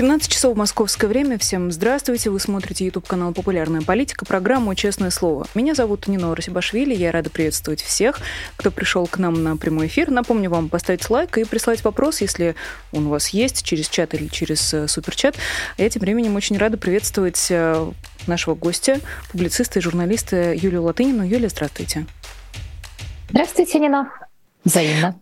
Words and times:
17 0.00 0.32
часов 0.32 0.56
московское 0.56 1.10
время. 1.10 1.36
Всем 1.36 1.70
здравствуйте. 1.70 2.30
Вы 2.30 2.40
смотрите 2.40 2.86
YouTube 2.86 3.06
канал 3.06 3.34
«Популярная 3.34 3.82
политика», 3.82 4.24
программу 4.24 4.74
«Честное 4.74 5.10
слово». 5.10 5.46
Меня 5.54 5.74
зовут 5.74 6.06
Нина 6.08 6.34
Расибашвили. 6.34 6.94
Я 6.94 7.12
рада 7.12 7.28
приветствовать 7.28 7.82
всех, 7.82 8.18
кто 8.56 8.70
пришел 8.70 9.06
к 9.06 9.18
нам 9.18 9.42
на 9.42 9.58
прямой 9.58 9.88
эфир. 9.88 10.10
Напомню 10.10 10.48
вам 10.48 10.70
поставить 10.70 11.10
лайк 11.10 11.36
и 11.36 11.44
прислать 11.44 11.84
вопрос, 11.84 12.22
если 12.22 12.54
он 12.92 13.08
у 13.08 13.10
вас 13.10 13.28
есть, 13.28 13.62
через 13.62 13.90
чат 13.90 14.14
или 14.14 14.28
через 14.28 14.72
э, 14.72 14.88
суперчат. 14.88 15.36
А 15.76 15.82
я 15.82 15.90
тем 15.90 16.00
временем 16.00 16.34
очень 16.34 16.56
рада 16.56 16.78
приветствовать 16.78 17.48
э, 17.50 17.92
нашего 18.26 18.54
гостя, 18.54 19.00
публициста 19.30 19.80
и 19.80 19.82
журналиста 19.82 20.54
Юлию 20.54 20.82
Латынину. 20.84 21.24
Юлия, 21.24 21.50
здравствуйте. 21.50 22.06
Здравствуйте, 23.28 23.78
Нина. 23.78 24.10
Взаимно. 24.64 25.20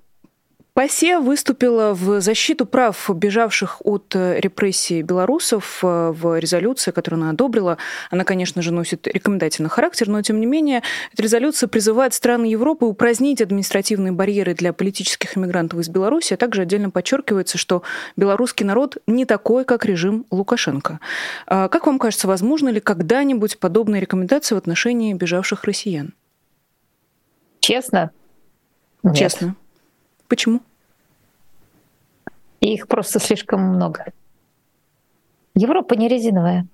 ПАСЕ 0.78 1.18
выступила 1.18 1.92
в 1.92 2.20
защиту 2.20 2.64
прав 2.64 3.10
бежавших 3.12 3.82
от 3.84 4.14
э, 4.14 4.38
репрессий 4.38 5.02
белорусов 5.02 5.80
э, 5.82 6.12
в 6.12 6.38
резолюции, 6.38 6.92
которую 6.92 7.20
она 7.20 7.30
одобрила. 7.30 7.78
Она, 8.12 8.23
конечно 8.23 8.62
же, 8.62 8.73
носит 8.73 9.09
рекомендательный 9.09 9.70
характер, 9.70 10.06
но, 10.06 10.23
тем 10.23 10.38
не 10.38 10.46
менее, 10.46 10.84
эта 11.12 11.24
резолюция 11.24 11.66
призывает 11.66 12.14
страны 12.14 12.45
Европы 12.45 12.84
упразднить 12.87 13.42
административные 13.42 14.12
барьеры 14.12 14.54
для 14.54 14.73
политических 14.73 15.37
иммигрантов 15.37 15.80
из 15.80 15.88
Беларуси, 15.88 16.34
а 16.34 16.37
также 16.37 16.62
отдельно 16.62 16.90
подчеркивается, 16.90 17.59
что 17.59 17.82
белорусский 18.16 18.65
народ 18.65 18.98
не 19.09 19.24
такой, 19.24 19.65
как 19.65 19.84
режим 19.84 20.26
Лукашенко. 20.30 21.01
А 21.48 21.66
как 21.66 21.88
вам 21.88 21.98
кажется, 21.98 22.29
возможно 22.29 22.68
ли 22.68 22.79
когда-нибудь 22.79 23.59
подобные 23.59 24.01
рекомендации 24.01 24.54
в 24.54 24.59
отношении 24.59 25.12
бежавших 25.12 25.65
россиян? 25.65 26.15
Честно? 27.59 28.12
Честно. 29.12 29.46
Нет. 29.46 29.54
Почему? 30.29 30.60
И 32.60 32.74
их 32.74 32.88
просто 32.88 33.20
слишком 33.20 33.62
много. 33.62 34.12
Европа 35.54 35.95
не 35.95 36.09
резиновая. 36.09 36.66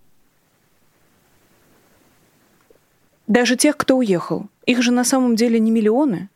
Даже 3.26 3.56
тех, 3.56 3.76
кто 3.76 3.96
уехал. 3.96 4.46
Их 4.66 4.82
же 4.82 4.92
на 4.92 5.04
самом 5.04 5.36
деле 5.36 5.58
не 5.58 5.70
миллионы. 5.70 6.28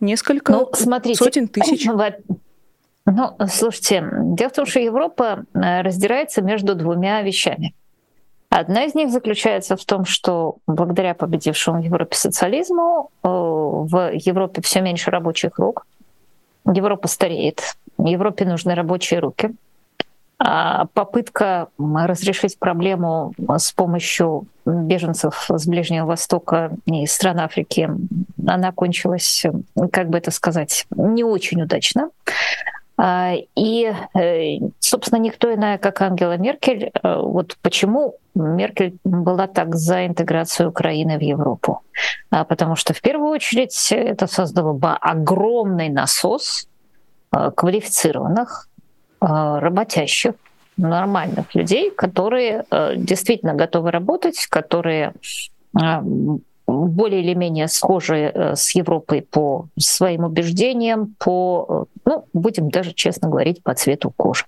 Несколько 0.00 0.52
ну, 0.52 0.70
смотрите, 0.74 1.18
сотен 1.18 1.48
тысяч. 1.48 1.86
Ну, 3.04 3.36
слушайте, 3.48 4.08
дело 4.12 4.50
в 4.50 4.52
том, 4.52 4.66
что 4.66 4.78
Европа 4.80 5.44
э, 5.54 5.82
раздирается 5.82 6.40
между 6.40 6.74
двумя 6.74 7.22
вещами. 7.22 7.74
Одна 8.48 8.84
из 8.84 8.94
них 8.94 9.10
заключается 9.10 9.76
в 9.76 9.84
том, 9.84 10.04
что 10.04 10.58
благодаря 10.66 11.14
победившему 11.14 11.80
в 11.80 11.84
Европе 11.84 12.16
социализму 12.16 13.10
э, 13.22 13.28
в 13.28 14.12
Европе 14.12 14.60
все 14.62 14.82
меньше 14.82 15.10
рабочих 15.10 15.58
рук, 15.58 15.86
Европа 16.64 17.08
стареет, 17.08 17.76
Европе 18.06 18.44
нужны 18.44 18.74
рабочие 18.74 19.20
руки. 19.20 19.52
А 20.44 20.86
попытка 20.86 21.68
разрешить 21.78 22.58
проблему 22.58 23.32
с 23.56 23.70
помощью 23.72 24.46
беженцев 24.66 25.48
с 25.48 25.66
Ближнего 25.68 26.06
Востока 26.06 26.72
и 26.84 27.06
стран 27.06 27.38
Африки, 27.40 27.88
она 28.44 28.72
кончилась, 28.72 29.46
как 29.92 30.08
бы 30.08 30.18
это 30.18 30.32
сказать, 30.32 30.86
не 30.96 31.22
очень 31.22 31.62
удачно. 31.62 32.10
А, 32.96 33.34
и, 33.56 33.92
э, 34.14 34.58
собственно, 34.78 35.18
никто 35.18 35.52
иная, 35.52 35.78
как 35.78 36.00
Ангела 36.02 36.36
Меркель. 36.36 36.90
Э, 37.02 37.20
вот 37.20 37.56
почему 37.62 38.16
Меркель 38.34 38.96
была 39.02 39.46
так 39.46 39.74
за 39.74 40.06
интеграцию 40.06 40.68
Украины 40.68 41.18
в 41.18 41.22
Европу? 41.22 41.82
А, 42.30 42.44
потому 42.44 42.76
что, 42.76 42.94
в 42.94 43.00
первую 43.00 43.30
очередь, 43.30 43.92
это 43.92 44.26
создало 44.26 44.72
бы 44.72 44.90
огромный 44.90 45.88
насос 45.88 46.68
квалифицированных, 47.32 48.68
э, 49.20 49.26
работящих, 49.26 50.34
нормальных 50.76 51.54
людей, 51.54 51.90
которые 51.90 52.64
э, 52.70 52.94
действительно 52.96 53.54
готовы 53.54 53.90
работать, 53.90 54.46
которые 54.46 55.14
более 56.66 57.22
или 57.22 57.34
менее 57.34 57.66
схожи 57.68 58.52
с 58.54 58.74
Европой 58.74 59.22
по 59.22 59.68
своим 59.78 60.24
убеждениям, 60.24 61.14
по, 61.18 61.86
ну, 62.04 62.26
будем 62.34 62.70
даже 62.70 62.92
честно 62.92 63.28
говорить, 63.28 63.62
по 63.62 63.74
цвету 63.74 64.12
кожи. 64.14 64.44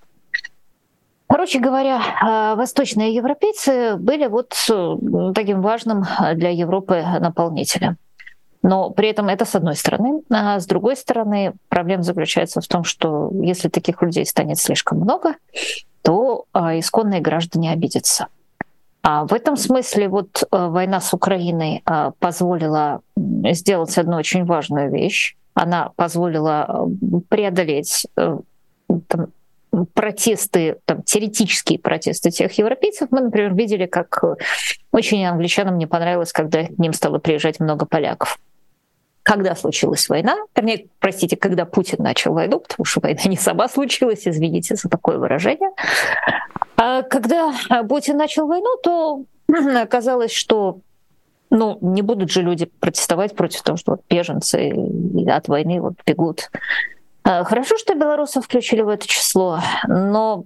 Короче 1.27 1.59
говоря, 1.59 2.55
восточные 2.55 3.15
европейцы 3.15 3.95
были 3.97 4.27
вот 4.27 4.53
таким 5.33 5.61
важным 5.61 6.03
для 6.35 6.49
Европы 6.49 7.03
наполнителем. 7.19 7.97
Но 8.65 8.89
при 8.89 9.09
этом 9.09 9.29
это 9.29 9.45
с 9.45 9.53
одной 9.53 9.75
стороны. 9.75 10.23
А 10.31 10.59
с 10.59 10.65
другой 10.65 10.97
стороны, 10.97 11.53
проблема 11.69 12.01
заключается 12.01 12.61
в 12.61 12.67
том, 12.67 12.83
что 12.83 13.29
если 13.43 13.69
таких 13.69 14.01
людей 14.01 14.25
станет 14.25 14.57
слишком 14.57 15.01
много, 15.01 15.35
то 16.01 16.45
а, 16.51 16.77
исконные 16.79 17.21
граждане 17.21 17.71
обидятся. 17.71 18.25
А 19.03 19.27
в 19.27 19.33
этом 19.33 19.55
смысле 19.55 20.07
вот 20.07 20.43
а, 20.49 20.69
война 20.69 20.99
с 20.99 21.13
Украиной 21.13 21.83
а, 21.85 22.09
позволила 22.17 23.01
сделать 23.15 23.95
одну 23.99 24.17
очень 24.17 24.45
важную 24.45 24.91
вещь. 24.91 25.35
Она 25.53 25.91
позволила 25.95 26.89
преодолеть 27.29 28.07
э, 28.17 28.39
там, 29.07 29.27
протесты, 29.93 30.77
там, 30.85 31.03
теоретические 31.03 31.77
протесты 31.77 32.31
тех 32.31 32.51
европейцев. 32.57 33.09
Мы, 33.11 33.21
например, 33.21 33.53
видели, 33.53 33.85
как 33.85 34.21
очень 34.91 35.23
англичанам 35.23 35.77
не 35.77 35.85
понравилось, 35.85 36.33
когда 36.33 36.65
к 36.65 36.79
ним 36.79 36.93
стало 36.93 37.19
приезжать 37.19 37.59
много 37.59 37.85
поляков 37.85 38.39
когда 39.25 39.55
случилась 39.55 40.07
война, 40.07 40.37
вернее, 40.55 40.85
простите, 40.99 41.35
когда 41.35 41.65
Путин 41.65 42.03
начал 42.03 42.33
войну, 42.33 42.59
потому 42.59 42.85
что 42.85 42.99
война 43.01 43.21
не 43.25 43.37
сама 43.37 43.67
случилась, 43.67 44.27
извините 44.27 44.75
за 44.75 44.87
такое 44.87 45.17
выражение. 45.17 45.71
А 46.77 47.01
когда 47.01 47.51
Путин 47.89 48.17
начал 48.17 48.45
войну, 48.45 48.77
то 48.83 49.23
оказалось, 49.81 50.31
что 50.31 50.77
ну, 51.49 51.79
не 51.81 52.03
будут 52.03 52.29
же 52.29 52.43
люди 52.43 52.65
протестовать 52.79 53.35
против 53.35 53.63
того, 53.63 53.77
что 53.77 53.93
вот 53.93 54.01
беженцы 54.07 54.71
от 55.27 55.47
войны 55.47 55.81
вот 55.81 55.93
бегут. 56.05 56.51
А, 57.23 57.43
хорошо, 57.45 57.77
что 57.77 57.95
белорусов 57.95 58.45
включили 58.45 58.81
в 58.81 58.89
это 58.89 59.07
число, 59.07 59.59
но 59.87 60.43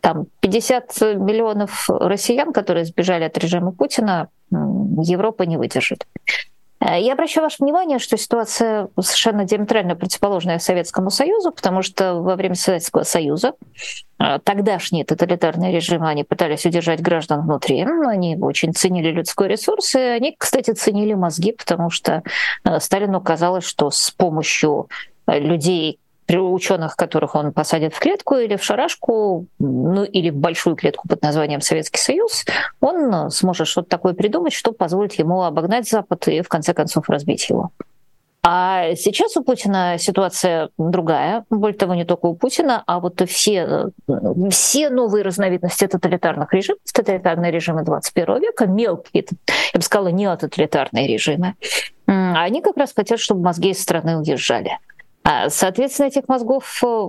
там 0.00 0.26
50 0.40 1.00
миллионов 1.16 1.90
россиян, 1.90 2.54
которые 2.54 2.86
сбежали 2.86 3.24
от 3.24 3.36
режима 3.36 3.72
Путина, 3.72 4.30
Европа 4.50 5.42
не 5.42 5.58
выдержит. 5.58 6.06
Э, 6.80 7.00
я 7.00 7.12
обращаю 7.12 7.44
ваше 7.44 7.56
внимание, 7.60 7.98
что 7.98 8.16
ситуация 8.16 8.88
совершенно 9.00 9.44
диаметрально 9.44 9.94
противоположная 9.96 10.58
Советскому 10.58 11.10
Союзу, 11.10 11.52
потому 11.52 11.82
что 11.82 12.14
во 12.14 12.36
время 12.36 12.54
Советского 12.54 13.02
Союза 13.02 13.52
э, 14.18 14.38
тогдашние 14.42 15.04
тоталитарные 15.04 15.72
режимы, 15.72 16.08
они 16.08 16.24
пытались 16.24 16.64
удержать 16.64 17.00
граждан 17.00 17.42
внутри, 17.42 17.82
они 17.82 18.36
очень 18.40 18.72
ценили 18.72 19.10
людской 19.10 19.48
ресурс, 19.48 19.94
и 19.94 20.00
они, 20.00 20.34
кстати, 20.36 20.72
ценили 20.72 21.14
мозги, 21.14 21.52
потому 21.52 21.90
что 21.90 22.22
э, 22.64 22.80
Сталину 22.80 23.20
казалось, 23.20 23.64
что 23.64 23.90
с 23.90 24.10
помощью 24.10 24.88
людей, 25.26 26.00
ученых, 26.38 26.96
которых 26.96 27.34
он 27.34 27.52
посадит 27.52 27.94
в 27.94 27.98
клетку 27.98 28.36
или 28.36 28.56
в 28.56 28.64
шарашку, 28.64 29.46
ну 29.58 30.04
или 30.04 30.30
в 30.30 30.36
большую 30.36 30.76
клетку 30.76 31.08
под 31.08 31.22
названием 31.22 31.60
Советский 31.60 32.00
Союз, 32.00 32.44
он 32.80 33.30
сможет 33.30 33.66
что-то 33.66 33.88
такое 33.88 34.14
придумать, 34.14 34.52
что 34.52 34.72
позволит 34.72 35.14
ему 35.14 35.42
обогнать 35.42 35.88
Запад 35.88 36.28
и 36.28 36.42
в 36.42 36.48
конце 36.48 36.74
концов 36.74 37.08
разбить 37.08 37.48
его. 37.48 37.70
А 38.42 38.94
сейчас 38.94 39.36
у 39.36 39.44
Путина 39.44 39.96
ситуация 39.98 40.70
другая. 40.78 41.44
Более 41.50 41.76
того, 41.76 41.94
не 41.94 42.06
только 42.06 42.24
у 42.26 42.34
Путина, 42.34 42.82
а 42.86 42.98
вот 42.98 43.20
все, 43.28 43.90
все 44.50 44.88
новые 44.88 45.22
разновидности 45.24 45.86
тоталитарных 45.86 46.50
режимов, 46.54 46.80
тоталитарные 46.90 47.52
режимы 47.52 47.82
21 47.82 48.40
века, 48.40 48.66
мелкие, 48.66 49.26
я 49.74 49.78
бы 49.78 49.82
сказала, 49.82 50.08
неототалитарные 50.08 51.06
режимы, 51.06 51.54
они 52.06 52.62
как 52.62 52.78
раз 52.78 52.94
хотят, 52.96 53.20
чтобы 53.20 53.42
мозги 53.42 53.70
из 53.70 53.82
страны 53.82 54.16
уезжали. 54.16 54.78
А, 55.30 55.48
соответственно, 55.48 56.08
этих 56.08 56.26
мозгов 56.26 56.82
э, 56.82 57.08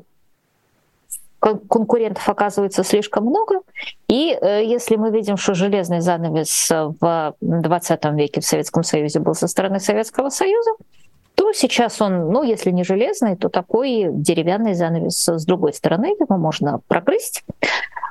конкурентов 1.68 2.30
оказывается 2.30 2.84
слишком 2.84 3.26
много. 3.26 3.62
И 4.08 4.38
э, 4.40 4.64
если 4.64 4.96
мы 4.96 5.10
видим, 5.10 5.38
что 5.38 5.56
железный 5.56 6.02
занавес 6.02 6.70
в 6.70 7.36
20 7.42 8.06
веке 8.14 8.42
в 8.42 8.46
Советском 8.46 8.84
Союзе 8.84 9.20
был 9.20 9.34
со 9.34 9.48
стороны 9.48 9.80
Советского 9.80 10.30
Союза, 10.30 10.70
то 11.34 11.52
сейчас 11.54 12.00
он, 12.00 12.32
ну, 12.32 12.44
если 12.44 12.70
не 12.70 12.84
железный, 12.84 13.36
то 13.36 13.50
такой 13.50 14.10
деревянный 14.12 14.76
занавес 14.76 15.18
с 15.28 15.46
другой 15.46 15.74
стороны, 15.74 16.16
его 16.20 16.38
можно 16.38 16.80
прогрызть. 16.88 17.44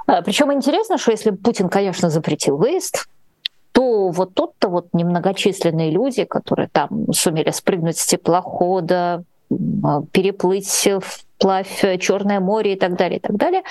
А, 0.09 0.23
Причем 0.23 0.53
интересно, 0.53 0.99
что 0.99 1.13
если 1.13 1.31
Путин, 1.31 1.69
конечно, 1.69 2.11
запретил 2.11 2.57
выезд, 2.57 3.07
то 3.71 4.09
вот 4.09 4.35
тут-то 4.35 4.69
вот 4.69 4.89
немногочисленные 4.93 5.93
люди, 5.93 6.25
которые 6.25 6.69
там 6.69 7.13
сумели 7.13 7.51
спрыгнуть 7.51 7.99
с 7.99 8.07
теплохода, 8.07 9.23
переплыть 10.13 10.89
вплавь 11.03 11.85
Черное 12.01 12.39
море 12.41 12.75
и 12.75 12.79
так 12.79 12.97
далее, 12.97 13.19
и 13.19 13.21
так 13.21 13.37
далее, 13.37 13.63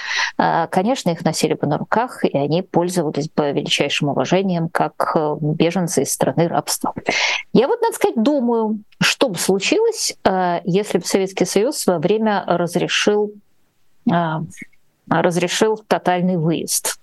конечно, 0.69 1.11
их 1.11 1.23
носили 1.23 1.53
бы 1.53 1.67
на 1.67 1.77
руках, 1.77 2.25
и 2.25 2.37
они 2.37 2.61
пользовались 2.63 3.29
бы 3.29 3.51
величайшим 3.51 4.09
уважением 4.09 4.69
как 4.69 5.15
беженцы 5.39 6.03
из 6.03 6.11
страны 6.11 6.47
рабства. 6.47 6.93
Я 7.53 7.67
вот, 7.67 7.79
надо 7.81 7.95
сказать, 7.95 8.21
думаю, 8.21 8.79
что 8.99 9.29
бы 9.29 9.37
случилось, 9.37 10.17
если 10.65 10.97
бы 10.97 11.05
Советский 11.05 11.45
Союз 11.45 11.75
в 11.75 11.79
свое 11.79 11.99
время 11.99 12.43
разрешил 12.47 13.33
разрешил 15.09 15.77
тотальный 15.87 16.37
выезд. 16.37 16.99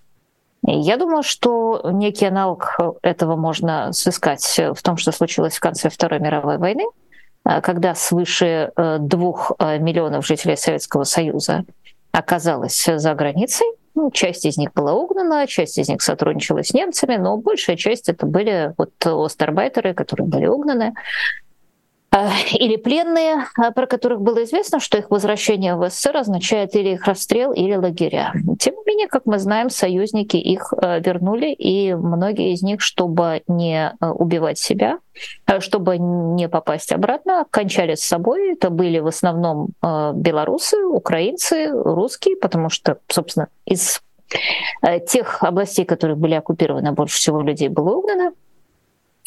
Я 0.63 0.97
думаю, 0.97 1.23
что 1.23 1.91
некий 1.93 2.27
аналог 2.27 2.77
этого 3.03 3.37
можно 3.37 3.93
сыскать 3.93 4.61
в 4.75 4.83
том, 4.83 4.97
что 4.97 5.13
случилось 5.13 5.57
в 5.57 5.61
конце 5.61 5.91
Второй 5.91 6.19
мировой 6.19 6.59
войны, 6.59 6.85
когда 7.63 7.95
свыше 7.95 8.73
э, 8.77 8.99
двух 9.01 9.53
э, 9.59 9.79
миллионов 9.79 10.27
жителей 10.27 10.57
Советского 10.57 11.05
Союза 11.05 11.65
оказалось 12.13 12.85
за 12.85 13.15
границей. 13.15 13.67
Ну, 13.95 14.11
часть 14.11 14.45
из 14.45 14.59
них 14.59 14.73
была 14.75 14.93
угнана, 14.95 15.47
часть 15.47 15.79
из 15.79 15.89
них 15.89 16.03
сотрудничала 16.03 16.63
с 16.63 16.75
немцами, 16.75 17.17
но 17.17 17.37
большая 17.37 17.77
часть 17.77 18.09
это 18.09 18.27
были 18.27 18.75
вот 18.77 18.91
остарбайтеры, 19.07 19.95
которые 19.95 20.27
были 20.27 20.47
угнаны. 20.47 20.95
Э, 22.13 22.29
или 22.53 22.77
пленные, 22.77 23.47
э, 23.59 23.73
про 23.73 23.87
которых 23.87 24.21
было 24.21 24.45
известно, 24.45 24.81
что 24.81 24.99
их 24.99 25.11
возвращение 25.11 25.75
в 25.77 25.89
СССР 25.89 26.17
означает 26.17 26.75
или 26.75 26.91
их 26.91 27.05
расстрел, 27.07 27.53
или 27.53 27.75
лагеря. 27.75 28.33
Тем 28.59 28.75
не 28.75 28.83
менее, 28.87 29.09
как 29.09 29.27
мы 29.27 29.39
знаем, 29.39 29.71
союзники 29.71 30.37
их 30.37 30.73
э, 30.81 31.01
вернули, 31.01 31.53
и 31.53 31.95
многие 31.95 32.53
из 32.53 32.63
них, 32.63 32.81
чтобы 32.81 33.43
не 33.49 33.93
убивать 34.01 34.59
себя, 34.59 34.99
чтобы 35.59 35.99
не 35.99 36.49
попасть 36.49 36.93
обратно, 36.93 37.45
кончали 37.51 37.95
с 37.95 38.03
собой. 38.03 38.53
Это 38.53 38.71
были 38.71 38.99
в 38.99 39.07
основном 39.07 39.69
белорусы, 39.83 40.85
украинцы, 40.85 41.71
русские, 41.71 42.37
потому 42.37 42.69
что, 42.69 42.99
собственно, 43.09 43.49
из 43.65 44.03
тех 45.09 45.43
областей, 45.43 45.85
которые 45.85 46.17
были 46.17 46.35
оккупированы, 46.35 46.93
больше 46.93 47.17
всего 47.17 47.41
людей 47.41 47.69
было 47.69 47.95
угнано. 47.97 48.33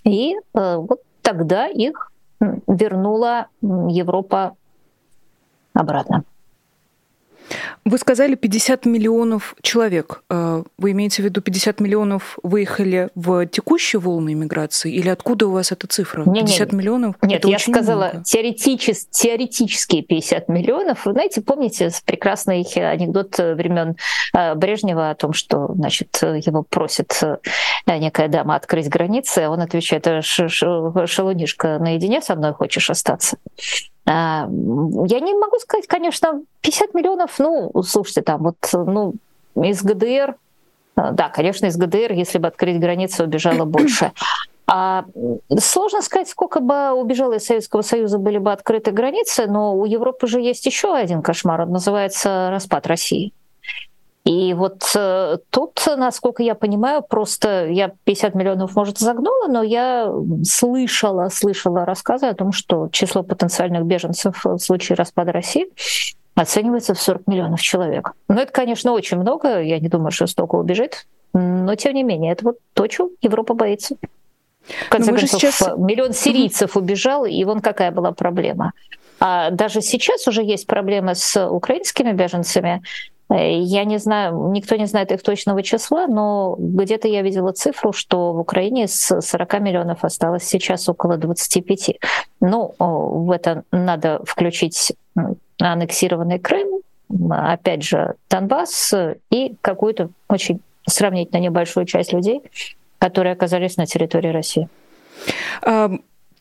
И 0.04 0.36
вот 0.54 1.02
тогда 1.22 1.68
их 1.68 2.12
вернула 2.68 3.48
Европа 3.62 4.56
обратно. 5.74 6.24
Вы 7.86 7.98
сказали 7.98 8.36
50 8.36 8.86
миллионов 8.86 9.56
человек. 9.62 10.24
Э, 10.30 10.64
вы 10.78 10.92
имеете 10.92 11.22
в 11.22 11.26
виду 11.26 11.42
50 11.42 11.80
миллионов 11.80 12.38
выехали 12.44 13.10
в 13.16 13.46
текущую 13.48 14.02
волну 14.02 14.32
иммиграции? 14.32 14.94
Или 14.94 15.10
откуда 15.10 15.48
у 15.48 15.52
вас 15.52 15.72
эта 15.72 15.88
цифра? 15.88 16.24
Не, 16.26 16.42
50 16.42 16.72
не, 16.72 16.78
миллионов? 16.78 17.16
Нет, 17.22 17.46
я 17.46 17.60
сказала 17.60 18.24
теоретичес, 18.24 19.08
теоретические 19.08 20.04
50 20.04 20.50
миллионов. 20.50 21.06
Вы 21.06 21.14
знаете, 21.14 21.42
помните 21.42 21.92
прекрасный 22.06 22.62
анекдот 22.76 23.38
времен 23.38 23.96
э, 24.34 24.56
Брежнева 24.56 25.10
о 25.10 25.16
том, 25.16 25.34
что 25.34 25.74
значит, 25.74 26.18
его 26.22 26.64
просит 26.64 27.18
э, 27.22 27.38
некая 27.88 28.28
дама 28.28 28.56
открыть 28.56 28.90
границы, 28.90 29.40
а 29.40 29.50
он 29.50 29.62
отвечает, 29.62 30.08
шалунишка, 30.24 31.80
наедине 31.80 32.22
со 32.22 32.36
мной 32.36 32.54
хочешь 32.54 32.90
остаться? 32.90 33.38
А, 34.10 34.50
я 35.06 35.20
не 35.20 35.36
могу 35.36 35.60
сказать, 35.60 35.86
конечно, 35.86 36.42
50 36.62 36.96
миллионов, 36.96 37.38
ну, 37.38 37.72
слушайте, 37.84 38.24
там 38.24 38.42
вот, 38.42 38.56
ну, 38.74 39.14
из 39.56 39.84
ГДР, 39.84 40.36
а, 40.96 41.12
да, 41.12 41.30
конечно, 41.30 41.68
из 41.68 41.78
ГДР, 41.78 42.14
если 42.14 42.40
бы 42.40 42.48
открыть 42.48 42.80
границы, 42.80 43.24
убежало 43.24 43.66
больше. 43.66 44.12
А 44.66 45.06
сложно 45.60 46.02
сказать, 46.02 46.28
сколько 46.28 46.60
бы 46.60 46.92
убежало 46.92 47.34
из 47.34 47.46
Советского 47.46 47.84
Союза, 47.84 48.18
были 48.18 48.40
бы 48.40 48.52
открыты 48.52 48.92
границы, 48.92 49.46
но 49.46 49.76
у 49.76 49.86
Европы 49.86 50.26
же 50.26 50.42
есть 50.42 50.66
еще 50.66 50.96
один 50.96 51.22
кошмар, 51.22 51.62
он 51.62 51.70
называется 51.70 52.50
распад 52.50 52.88
России. 52.88 53.34
И 54.30 54.54
вот 54.54 54.84
э, 54.96 55.38
тут, 55.50 55.84
насколько 55.98 56.44
я 56.44 56.54
понимаю, 56.54 57.02
просто 57.02 57.66
я 57.66 57.92
50 58.04 58.36
миллионов, 58.36 58.76
может, 58.76 59.00
загнула, 59.00 59.48
но 59.48 59.64
я 59.64 60.14
слышала, 60.44 61.30
слышала 61.30 61.84
рассказы 61.84 62.28
о 62.28 62.36
том, 62.36 62.52
что 62.52 62.90
число 62.92 63.24
потенциальных 63.24 63.86
беженцев 63.86 64.46
в 64.46 64.60
случае 64.60 64.98
распада 64.98 65.32
России 65.32 65.70
оценивается 66.36 66.94
в 66.94 67.02
40 67.02 67.26
миллионов 67.26 67.60
человек. 67.60 68.12
Ну, 68.28 68.36
это, 68.36 68.52
конечно, 68.52 68.92
очень 68.92 69.18
много, 69.18 69.62
я 69.62 69.80
не 69.80 69.90
думаю, 69.90 70.12
что 70.12 70.28
столько 70.28 70.58
убежит, 70.58 71.08
но 71.34 71.74
тем 71.74 71.96
не 71.96 72.04
менее, 72.04 72.34
это 72.34 72.46
вот 72.46 72.58
то, 72.76 72.86
чего 72.86 73.10
Европа 73.24 73.56
боится. 73.56 73.96
В 74.86 74.90
конце 74.90 75.12
концов, 75.12 75.42
сейчас... 75.42 75.76
миллион 75.76 76.14
сирийцев 76.14 76.78
убежал, 76.78 77.26
и 77.26 77.44
вон 77.46 77.62
какая 77.62 77.90
была 77.90 78.12
проблема. 78.12 78.74
А 79.20 79.50
даже 79.50 79.82
сейчас 79.82 80.28
уже 80.28 80.44
есть 80.44 80.68
проблемы 80.68 81.16
с 81.16 81.50
украинскими 81.50 82.12
беженцами. 82.12 82.84
Я 83.32 83.86
не 83.86 84.00
знаю, 84.00 84.50
никто 84.52 84.76
не 84.76 84.88
знает 84.88 85.12
их 85.12 85.22
точного 85.22 85.62
числа, 85.62 86.08
но 86.08 86.56
где-то 86.58 87.08
я 87.08 87.22
видела 87.22 87.52
цифру, 87.52 87.94
что 87.94 88.34
в 88.34 88.40
Украине 88.40 88.88
с 88.88 89.22
40 89.22 89.60
миллионов 89.60 90.04
осталось 90.04 90.44
сейчас 90.44 90.90
около 90.90 91.18
25. 91.18 92.00
Ну, 92.42 92.74
в 92.80 93.30
это 93.32 93.64
надо 93.72 94.22
включить 94.26 94.94
аннексированный 95.60 96.40
Крым, 96.40 96.82
опять 97.30 97.84
же, 97.84 98.16
Донбасс 98.32 98.94
и 99.30 99.56
какую-то 99.62 100.10
очень 100.28 100.62
сравнительно 100.88 101.40
небольшую 101.40 101.86
часть 101.86 102.14
людей, 102.14 102.42
которые 102.98 103.34
оказались 103.34 103.78
на 103.78 103.86
территории 103.86 104.30
России. 104.30 104.70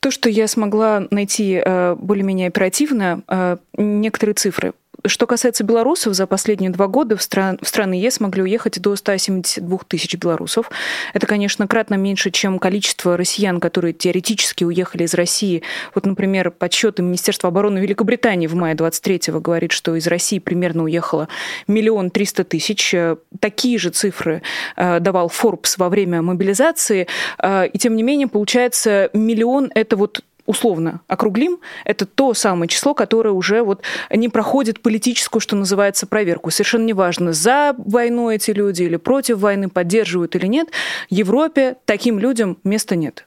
То, 0.00 0.10
что 0.12 0.30
я 0.30 0.46
смогла 0.46 1.02
найти 1.10 1.60
э, 1.62 1.96
более-менее 1.96 2.48
оперативно, 2.48 3.22
э, 3.26 3.56
некоторые 3.76 4.34
цифры. 4.34 4.72
Что 5.06 5.26
касается 5.26 5.62
белорусов, 5.62 6.14
за 6.14 6.26
последние 6.26 6.70
два 6.70 6.88
года 6.88 7.16
в, 7.16 7.22
стран, 7.22 7.58
в 7.62 7.68
страны 7.68 7.94
ЕС 7.94 8.18
могли 8.18 8.42
уехать 8.42 8.80
до 8.80 8.96
172 8.96 9.78
тысяч 9.86 10.16
белорусов. 10.16 10.70
Это, 11.14 11.26
конечно, 11.26 11.68
кратно 11.68 11.94
меньше, 11.94 12.32
чем 12.32 12.58
количество 12.58 13.16
россиян, 13.16 13.60
которые 13.60 13.92
теоретически 13.92 14.64
уехали 14.64 15.04
из 15.04 15.14
России. 15.14 15.62
Вот, 15.94 16.04
например, 16.04 16.50
подсчеты 16.50 17.02
Министерства 17.02 17.48
обороны 17.48 17.78
Великобритании 17.78 18.48
в 18.48 18.54
мае 18.54 18.74
23-го 18.74 19.40
говорит, 19.40 19.70
что 19.70 19.94
из 19.94 20.06
России 20.08 20.40
примерно 20.40 20.82
уехало 20.82 21.28
миллион 21.68 22.10
триста 22.10 22.42
тысяч. 22.42 22.92
Такие 23.38 23.78
же 23.78 23.90
цифры 23.90 24.42
э, 24.76 24.98
давал 24.98 25.28
Forbes 25.28 25.74
во 25.76 25.88
время 25.88 26.22
мобилизации. 26.22 27.06
Э, 27.40 27.68
и 27.68 27.78
тем 27.78 27.94
не 27.94 28.02
менее, 28.02 28.26
получается, 28.26 29.10
миллион– 29.12 29.70
это 29.74 29.96
вот 29.96 30.22
условно 30.48 31.02
округлим, 31.06 31.60
это 31.84 32.06
то 32.06 32.34
самое 32.34 32.68
число, 32.68 32.94
которое 32.94 33.30
уже 33.30 33.62
вот 33.62 33.82
не 34.10 34.28
проходит 34.28 34.82
политическую, 34.82 35.40
что 35.40 35.54
называется, 35.54 36.06
проверку. 36.06 36.50
Совершенно 36.50 36.86
неважно, 36.86 37.32
за 37.32 37.74
войну 37.76 38.30
эти 38.30 38.50
люди 38.50 38.82
или 38.82 38.96
против 38.96 39.38
войны, 39.38 39.68
поддерживают 39.68 40.34
или 40.34 40.46
нет, 40.46 40.68
в 41.10 41.14
Европе 41.14 41.76
таким 41.84 42.18
людям 42.18 42.56
места 42.64 42.96
нет. 42.96 43.26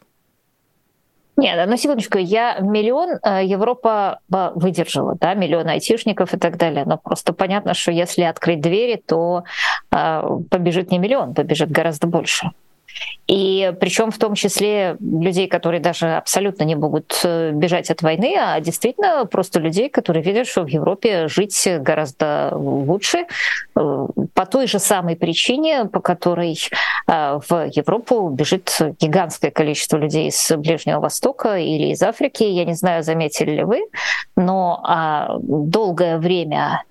Нет, 1.38 1.68
на 1.68 1.78
секундочку, 1.78 2.18
я 2.18 2.58
миллион 2.60 3.18
э, 3.24 3.46
Европа 3.46 4.20
э, 4.32 4.52
выдержала, 4.54 5.16
да, 5.20 5.34
миллион 5.34 5.68
айтишников 5.70 6.34
и 6.34 6.38
так 6.38 6.58
далее. 6.58 6.84
Но 6.86 6.98
просто 6.98 7.34
понятно, 7.34 7.74
что 7.74 7.92
если 7.92 8.24
открыть 8.24 8.62
двери, 8.62 9.02
то 9.04 9.44
э, 9.92 10.22
побежит 10.50 10.92
не 10.92 11.00
миллион, 11.00 11.34
побежит 11.34 11.72
гораздо 11.72 12.08
больше. 12.08 12.52
И 13.28 13.74
причем 13.80 14.12
в 14.12 14.18
том 14.18 14.36
числе 14.36 14.98
людей, 15.00 15.48
которые 15.48 15.80
даже 15.80 16.16
абсолютно 16.16 16.64
не 16.64 16.76
могут 16.76 17.22
э, 17.24 17.52
бежать 17.52 17.90
от 17.90 18.02
войны, 18.02 18.36
а 18.38 18.60
действительно 18.60 19.26
просто 19.26 19.60
людей, 19.60 19.90
которые 19.90 20.22
видят, 20.24 20.48
что 20.48 20.64
в 20.64 20.68
Европе 20.68 21.28
жить 21.28 21.68
гораздо 21.80 22.52
лучше 22.54 23.20
э, 23.76 24.08
по 24.34 24.46
той 24.46 24.68
же 24.68 24.80
самой 24.80 25.16
причине, 25.16 25.86
по 25.86 26.02
которой 26.02 26.60
э, 27.08 27.40
в 27.48 27.70
Европу 27.74 28.28
бежит 28.30 28.78
гигантское 29.00 29.52
количество 29.52 29.98
людей 29.98 30.28
из 30.28 30.52
Ближнего 30.58 31.00
Востока 31.00 31.58
или 31.58 31.92
из 31.92 32.02
Африки. 32.02 32.44
Я 32.44 32.66
не 32.66 32.74
знаю, 32.74 33.04
заметили 33.04 33.52
ли 33.52 33.64
вы, 33.64 33.82
но 34.36 34.82
а, 34.84 35.38
долгое 35.42 36.18
время 36.18 36.84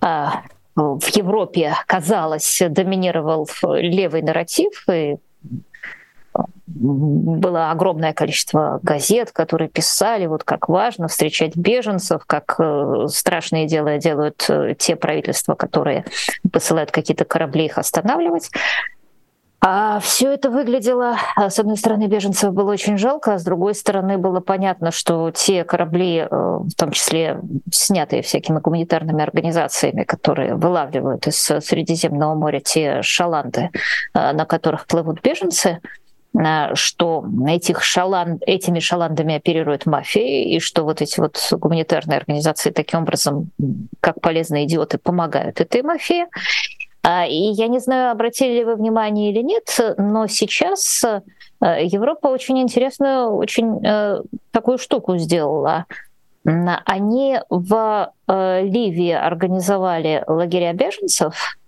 а, 0.00 0.42
в 0.76 1.06
Европе, 1.08 1.74
казалось, 1.86 2.62
доминировал 2.68 3.48
левый 3.62 4.22
нарратив, 4.22 4.88
и 4.88 5.16
было 6.66 7.70
огромное 7.70 8.12
количество 8.12 8.80
газет, 8.82 9.32
которые 9.32 9.68
писали, 9.68 10.26
вот 10.26 10.44
как 10.44 10.68
важно 10.68 11.08
встречать 11.08 11.56
беженцев, 11.56 12.22
как 12.26 12.56
э, 12.58 13.06
страшные 13.08 13.66
дела 13.66 13.98
делают 13.98 14.46
э, 14.48 14.74
те 14.78 14.96
правительства, 14.96 15.54
которые 15.54 16.04
посылают 16.52 16.90
какие-то 16.90 17.24
корабли 17.24 17.66
их 17.66 17.78
останавливать. 17.78 18.50
А 19.62 20.00
все 20.00 20.32
это 20.32 20.48
выглядело, 20.48 21.18
с 21.36 21.58
одной 21.58 21.76
стороны, 21.76 22.06
беженцев 22.06 22.54
было 22.54 22.72
очень 22.72 22.96
жалко, 22.96 23.34
а 23.34 23.38
с 23.38 23.44
другой 23.44 23.74
стороны, 23.74 24.16
было 24.16 24.40
понятно, 24.40 24.90
что 24.90 25.30
те 25.32 25.64
корабли, 25.64 26.18
э, 26.20 26.26
в 26.30 26.74
том 26.76 26.92
числе 26.92 27.40
снятые 27.70 28.22
всякими 28.22 28.58
гуманитарными 28.58 29.22
организациями, 29.22 30.04
которые 30.04 30.54
вылавливают 30.54 31.26
из 31.26 31.36
Средиземного 31.36 32.34
моря 32.34 32.60
те 32.60 33.02
шаланды, 33.02 33.70
на 34.14 34.46
которых 34.46 34.86
плывут 34.86 35.20
беженцы, 35.20 35.68
э, 35.68 35.78
что 36.74 37.24
этих 37.48 37.82
шалан, 37.82 38.38
этими 38.46 38.78
шаландами 38.78 39.34
оперирует 39.34 39.86
мафия, 39.86 40.44
и 40.44 40.60
что 40.60 40.84
вот 40.84 41.02
эти 41.02 41.18
вот 41.18 41.38
гуманитарные 41.52 42.18
организации 42.18 42.70
таким 42.70 43.00
образом, 43.02 43.50
как 44.00 44.20
полезные 44.20 44.66
идиоты, 44.66 44.98
помогают 44.98 45.60
этой 45.60 45.82
мафии. 45.82 46.26
А, 47.02 47.26
и 47.26 47.34
я 47.34 47.68
не 47.68 47.78
знаю, 47.78 48.12
обратили 48.12 48.58
ли 48.58 48.64
вы 48.64 48.76
внимание 48.76 49.32
или 49.32 49.42
нет, 49.42 49.76
но 49.96 50.26
сейчас 50.26 51.02
э, 51.04 51.20
Европа 51.60 52.28
очень 52.28 52.60
интересную, 52.60 53.30
очень 53.30 53.84
э, 53.84 54.22
такую 54.50 54.78
штуку 54.78 55.16
сделала. 55.16 55.86
Они 56.44 57.38
в 57.48 58.12
э, 58.28 58.62
Ливии 58.64 59.12
организовали 59.12 60.24
лагеря 60.26 60.72
беженцев, 60.72 61.58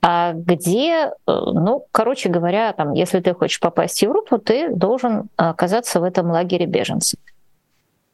где, 0.00 1.12
ну, 1.26 1.86
короче 1.90 2.28
говоря, 2.28 2.72
там, 2.72 2.92
если 2.92 3.20
ты 3.20 3.34
хочешь 3.34 3.60
попасть 3.60 3.98
в 3.98 4.02
Европу, 4.02 4.38
ты 4.38 4.68
должен 4.68 5.28
оказаться 5.36 6.00
в 6.00 6.04
этом 6.04 6.30
лагере 6.30 6.66
беженцев. 6.66 7.18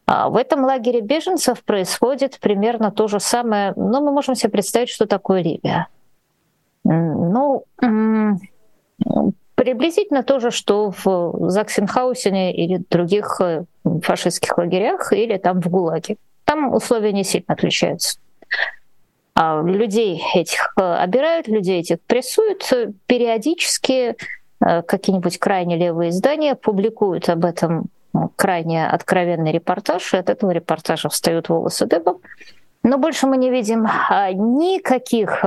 А 0.07 0.29
в 0.29 0.37
этом 0.37 0.64
лагере 0.64 1.00
беженцев 1.00 1.62
происходит 1.64 2.38
примерно 2.41 2.91
то 2.91 3.09
же 3.09 3.21
самое, 3.21 3.73
но 3.76 4.00
ну, 4.00 4.07
мы 4.07 4.12
можем 4.12 4.35
себе 4.35 4.50
представить, 4.50 4.91
что 4.91 5.07
такое 5.07 5.43
Ливия. 5.43 5.88
Ну, 6.85 7.64
приблизительно 9.55 10.23
то 10.23 10.41
же, 10.41 10.50
что 10.50 10.93
в 11.05 11.49
Заксенхаусене 11.49 12.55
или 12.55 12.83
других 12.91 13.41
э, 13.41 13.64
фашистских 14.03 14.59
лагерях 14.59 15.12
или 15.12 15.38
там 15.38 15.61
в 15.61 15.69
ГУЛАГе. 15.69 16.17
Там 16.45 16.75
условия 16.75 17.12
не 17.12 17.25
сильно 17.25 17.47
отличаются. 17.49 18.19
А 19.35 19.61
людей 19.62 20.23
этих 20.35 20.73
э, 20.79 20.83
обирают, 20.83 21.49
людей 21.49 21.81
этих 21.81 22.00
прессуют. 22.03 22.71
Периодически 23.07 24.17
э, 24.64 24.83
какие-нибудь 24.83 25.38
крайне 25.38 25.76
левые 25.76 26.11
издания 26.11 26.55
публикуют 26.55 27.29
об 27.29 27.45
этом 27.45 27.87
крайне 28.37 28.87
откровенный 28.87 29.50
репортаж, 29.50 30.14
и 30.14 30.19
от 30.19 30.31
этого 30.31 30.53
репортажа 30.53 31.09
встают 31.09 31.49
волосы 31.49 31.87
дыбом. 31.87 32.21
Но 32.85 32.99
больше 32.99 33.26
мы 33.26 33.37
не 33.37 33.50
видим 33.50 33.87
а, 33.87 34.33
никаких 34.33 35.45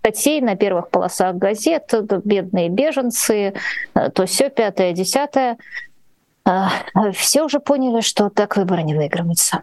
статей 0.00 0.40
на 0.40 0.56
первых 0.56 0.88
полосах 0.88 1.36
газет, 1.36 1.92
бедные 2.24 2.68
беженцы, 2.68 3.54
э, 3.94 4.10
то 4.10 4.26
все 4.26 4.50
пятое, 4.50 4.92
десятое. 4.92 5.58
А, 6.44 6.70
все 7.12 7.44
уже 7.44 7.60
поняли, 7.60 8.00
что 8.00 8.30
так 8.30 8.56
выборы 8.56 8.82
не 8.82 8.94
выигрываются. 8.94 9.62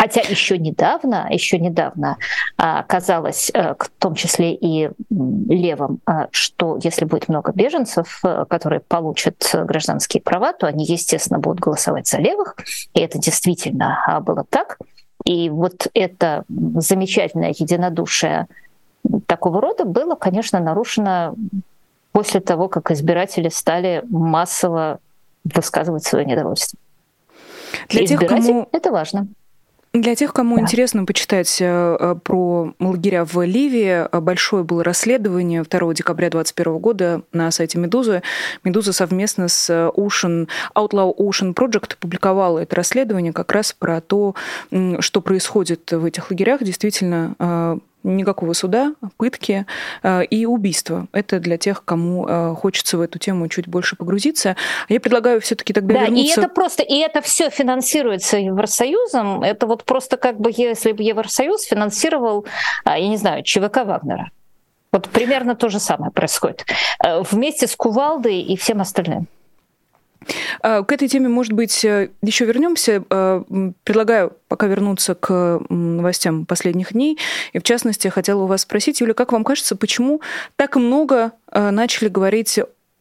Хотя 0.00 0.22
еще 0.22 0.56
недавно, 0.56 1.28
еще 1.30 1.58
недавно 1.58 2.16
а, 2.56 2.82
казалось, 2.84 3.50
э, 3.52 3.74
в 3.78 3.90
том 3.98 4.14
числе 4.14 4.54
и 4.54 4.88
левым, 5.10 6.00
а, 6.06 6.28
что 6.30 6.78
если 6.82 7.04
будет 7.04 7.28
много 7.28 7.52
беженцев, 7.52 8.20
э, 8.24 8.46
которые 8.48 8.80
получат 8.80 9.50
гражданские 9.52 10.22
права, 10.22 10.54
то 10.54 10.66
они, 10.66 10.86
естественно, 10.86 11.38
будут 11.38 11.60
голосовать 11.60 12.08
за 12.08 12.16
левых. 12.16 12.56
И 12.94 13.00
это 13.00 13.18
действительно 13.18 14.22
было 14.22 14.46
так. 14.48 14.78
И 15.26 15.50
вот 15.50 15.88
это 15.92 16.44
замечательное 16.48 17.50
единодушие 17.50 18.46
такого 19.26 19.60
рода 19.60 19.84
было, 19.84 20.14
конечно, 20.14 20.60
нарушено 20.60 21.34
после 22.12 22.40
того, 22.40 22.68
как 22.68 22.90
избиратели 22.90 23.50
стали 23.50 24.02
массово 24.08 24.98
высказывать 25.44 26.04
свое 26.04 26.24
недовольство. 26.24 26.78
Для 27.90 28.06
тех, 28.06 28.18
кому... 28.26 28.66
это 28.72 28.92
важно. 28.92 29.28
Для 29.92 30.14
тех, 30.14 30.32
кому 30.32 30.54
да. 30.54 30.62
интересно 30.62 31.04
почитать 31.04 31.58
э, 31.60 32.14
про 32.22 32.72
лагеря 32.78 33.24
в 33.24 33.44
Ливии, 33.44 34.06
э, 34.08 34.20
большое 34.20 34.62
было 34.62 34.84
расследование 34.84 35.64
2 35.64 35.94
декабря 35.94 36.30
2021 36.30 36.78
года 36.78 37.22
на 37.32 37.50
сайте 37.50 37.76
Медузы. 37.78 38.22
Медуза 38.62 38.92
совместно 38.92 39.48
с 39.48 39.68
Ocean, 39.68 40.48
Outlaw 40.76 41.12
Ocean 41.16 41.54
Project 41.54 41.96
публиковала 41.98 42.60
это 42.60 42.76
расследование 42.76 43.32
как 43.32 43.50
раз 43.50 43.72
про 43.72 44.00
то, 44.00 44.36
что 45.00 45.20
происходит 45.20 45.90
в 45.90 46.04
этих 46.04 46.30
лагерях. 46.30 46.62
Действительно, 46.62 47.34
э, 47.40 47.78
никакого 48.02 48.52
суда, 48.52 48.94
пытки 49.16 49.66
э, 50.02 50.24
и 50.24 50.46
убийства. 50.46 51.06
Это 51.12 51.38
для 51.38 51.56
тех, 51.58 51.84
кому 51.84 52.26
э, 52.26 52.54
хочется 52.54 52.98
в 52.98 53.00
эту 53.00 53.18
тему 53.18 53.48
чуть 53.48 53.68
больше 53.68 53.96
погрузиться. 53.96 54.56
Я 54.88 55.00
предлагаю 55.00 55.40
все-таки 55.40 55.72
тогда 55.72 55.94
да, 55.94 56.00
вернуться... 56.04 56.40
и 56.40 56.44
это 56.44 56.48
просто, 56.48 56.82
и 56.82 56.96
это 56.96 57.20
все 57.20 57.50
финансируется 57.50 58.36
Евросоюзом. 58.38 59.42
Это 59.42 59.66
вот 59.66 59.84
просто 59.84 60.16
как 60.16 60.40
бы, 60.40 60.52
если 60.54 60.92
бы 60.92 61.02
Евросоюз 61.02 61.62
финансировал, 61.64 62.46
а, 62.84 62.98
я 62.98 63.08
не 63.08 63.16
знаю, 63.16 63.42
ЧВК 63.42 63.84
Вагнера. 63.84 64.30
Вот 64.92 65.08
примерно 65.08 65.54
то 65.54 65.68
же 65.68 65.78
самое 65.78 66.10
происходит. 66.10 66.64
Э, 67.04 67.22
вместе 67.22 67.66
с 67.66 67.76
Кувалдой 67.76 68.40
и 68.40 68.56
всем 68.56 68.80
остальным. 68.80 69.28
А, 70.60 70.82
к 70.82 70.92
этой 70.92 71.08
теме, 71.08 71.28
может 71.28 71.52
быть, 71.52 71.84
э, 71.84 72.10
еще 72.22 72.44
вернемся. 72.44 73.02
А, 73.10 73.42
предлагаю 73.84 74.36
пока 74.48 74.66
вернуться 74.66 75.14
к 75.14 75.60
новостям 75.68 76.46
последних 76.46 76.92
дней. 76.92 77.18
И, 77.52 77.58
в 77.58 77.62
частности, 77.62 78.08
хотела 78.08 78.42
у 78.42 78.46
вас 78.46 78.62
спросить, 78.62 79.00
Юля, 79.00 79.14
как 79.14 79.32
вам 79.32 79.44
кажется, 79.44 79.76
почему 79.76 80.20
так 80.56 80.76
много 80.76 81.32
а, 81.46 81.70
начали 81.70 82.08
говорить 82.08 82.58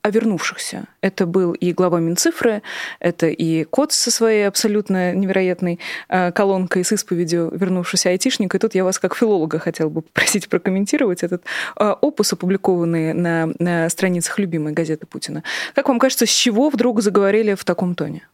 о 0.09 0.11
вернувшихся. 0.11 0.85
Это 1.01 1.25
был 1.25 1.53
и 1.53 1.71
глава 1.71 1.99
Минцифры, 1.99 2.61
это 2.99 3.27
и 3.27 3.63
кот 3.63 3.93
со 3.93 4.11
своей 4.11 4.47
абсолютно 4.47 5.13
невероятной 5.13 5.79
э, 6.09 6.31
колонкой 6.31 6.83
с 6.83 6.91
исповедью 6.91 7.51
вернувшийся 7.53 8.09
айтишник. 8.09 8.53
И 8.53 8.59
тут 8.59 8.75
я 8.75 8.83
вас 8.83 8.99
как 8.99 9.15
филолога 9.15 9.59
хотела 9.59 9.89
бы 9.89 10.01
попросить 10.01 10.49
прокомментировать 10.49 11.23
этот 11.23 11.43
э, 11.79 11.95
опус, 12.01 12.33
опубликованный 12.33 13.13
на, 13.13 13.49
на 13.59 13.89
страницах 13.89 14.39
любимой 14.39 14.73
газеты 14.73 15.05
Путина. 15.05 15.43
Как 15.73 15.87
вам 15.87 15.99
кажется, 15.99 16.25
с 16.25 16.29
чего 16.29 16.69
вдруг 16.69 17.01
заговорили 17.01 17.53
в 17.53 17.63
таком 17.63 17.95
тоне? 17.95 18.27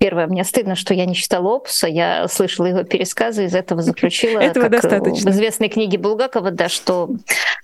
Первое, 0.00 0.26
мне 0.28 0.44
стыдно, 0.44 0.76
что 0.76 0.94
я 0.94 1.04
не 1.04 1.14
читала 1.14 1.46
опуса, 1.56 1.86
я 1.86 2.26
слышала 2.26 2.64
его 2.64 2.84
пересказы, 2.84 3.44
из 3.44 3.54
этого 3.54 3.82
заключила, 3.82 4.38
этого 4.40 4.70
как 4.70 4.80
достаточно. 4.80 5.30
в 5.30 5.34
известной 5.34 5.68
книге 5.68 5.98
Булгакова, 5.98 6.50
да, 6.50 6.70
что 6.70 7.10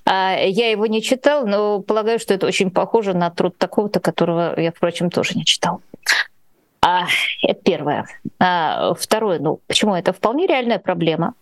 а, 0.05 0.37
я 0.39 0.71
его 0.71 0.85
не 0.85 1.03
читал, 1.03 1.47
но 1.47 1.81
полагаю, 1.81 2.19
что 2.19 2.35
это 2.35 2.47
очень 2.47 2.71
похоже 2.71 3.15
на 3.15 3.31
труд 3.31 3.57
такого-то, 3.57 4.01
которого 4.01 4.61
я, 4.61 4.71
впрочем, 4.71 5.09
тоже 5.09 5.33
не 5.35 5.47
читал. 5.47 5.81
А, 6.83 7.07
это 7.43 7.59
первое. 7.63 8.07
А, 8.39 8.93
второе, 8.93 9.39
ну, 9.39 9.61
почему 9.67 9.97
это 9.97 10.13
вполне 10.13 10.47
реальная 10.47 10.79
проблема, 10.79 11.33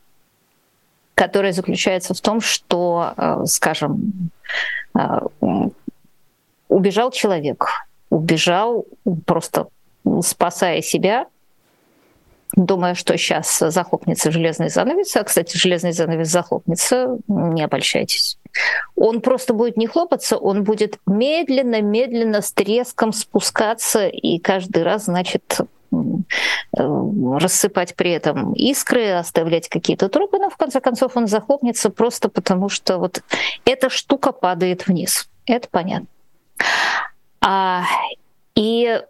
которая 1.17 1.51
заключается 1.51 2.15
в 2.15 2.21
том, 2.21 2.41
что, 2.41 3.15
э, 3.17 3.43
скажем, 3.47 4.31
э, 4.97 5.21
убежал 6.69 7.11
человек, 7.11 7.67
убежал 8.11 8.85
просто 9.27 9.67
спасая 10.23 10.83
себя, 10.83 11.27
думая, 12.57 12.95
что 12.95 13.17
сейчас 13.17 13.59
захлопнется 13.59 14.31
железный 14.31 14.69
занавес. 14.69 15.15
А, 15.17 15.25
кстати, 15.25 15.57
железный 15.57 15.93
занавес 15.93 16.29
захлопнется, 16.29 17.19
не 17.29 17.63
обольщайтесь. 17.63 18.39
Он 18.95 19.21
просто 19.21 19.55
будет 19.55 19.77
не 19.77 19.87
хлопаться, 19.87 20.37
он 20.37 20.63
будет 20.63 20.99
медленно-медленно 21.07 22.41
с 22.41 22.53
треском 22.53 23.13
спускаться 23.13 24.07
и 24.07 24.39
каждый 24.39 24.85
раз, 24.85 25.07
значит, 25.07 25.61
э, 25.61 25.97
рассыпать 26.77 27.97
при 27.97 28.13
этом 28.13 28.53
искры, 28.53 29.11
оставлять 29.11 29.69
какие-то 29.69 30.09
трупы, 30.09 30.39
но 30.39 30.51
в 30.51 30.57
конце 30.57 30.81
концов 30.81 31.17
он 31.17 31.27
захлопнется 31.27 31.91
просто 31.91 32.29
потому, 32.29 32.69
что 32.69 32.99
вот 32.99 33.23
эта 33.65 33.91
штука 33.91 34.33
падает 34.33 34.87
вниз. 34.87 35.29
Это 35.47 35.69
понятно. 35.69 36.07
А, 37.41 37.83
и 38.55 39.03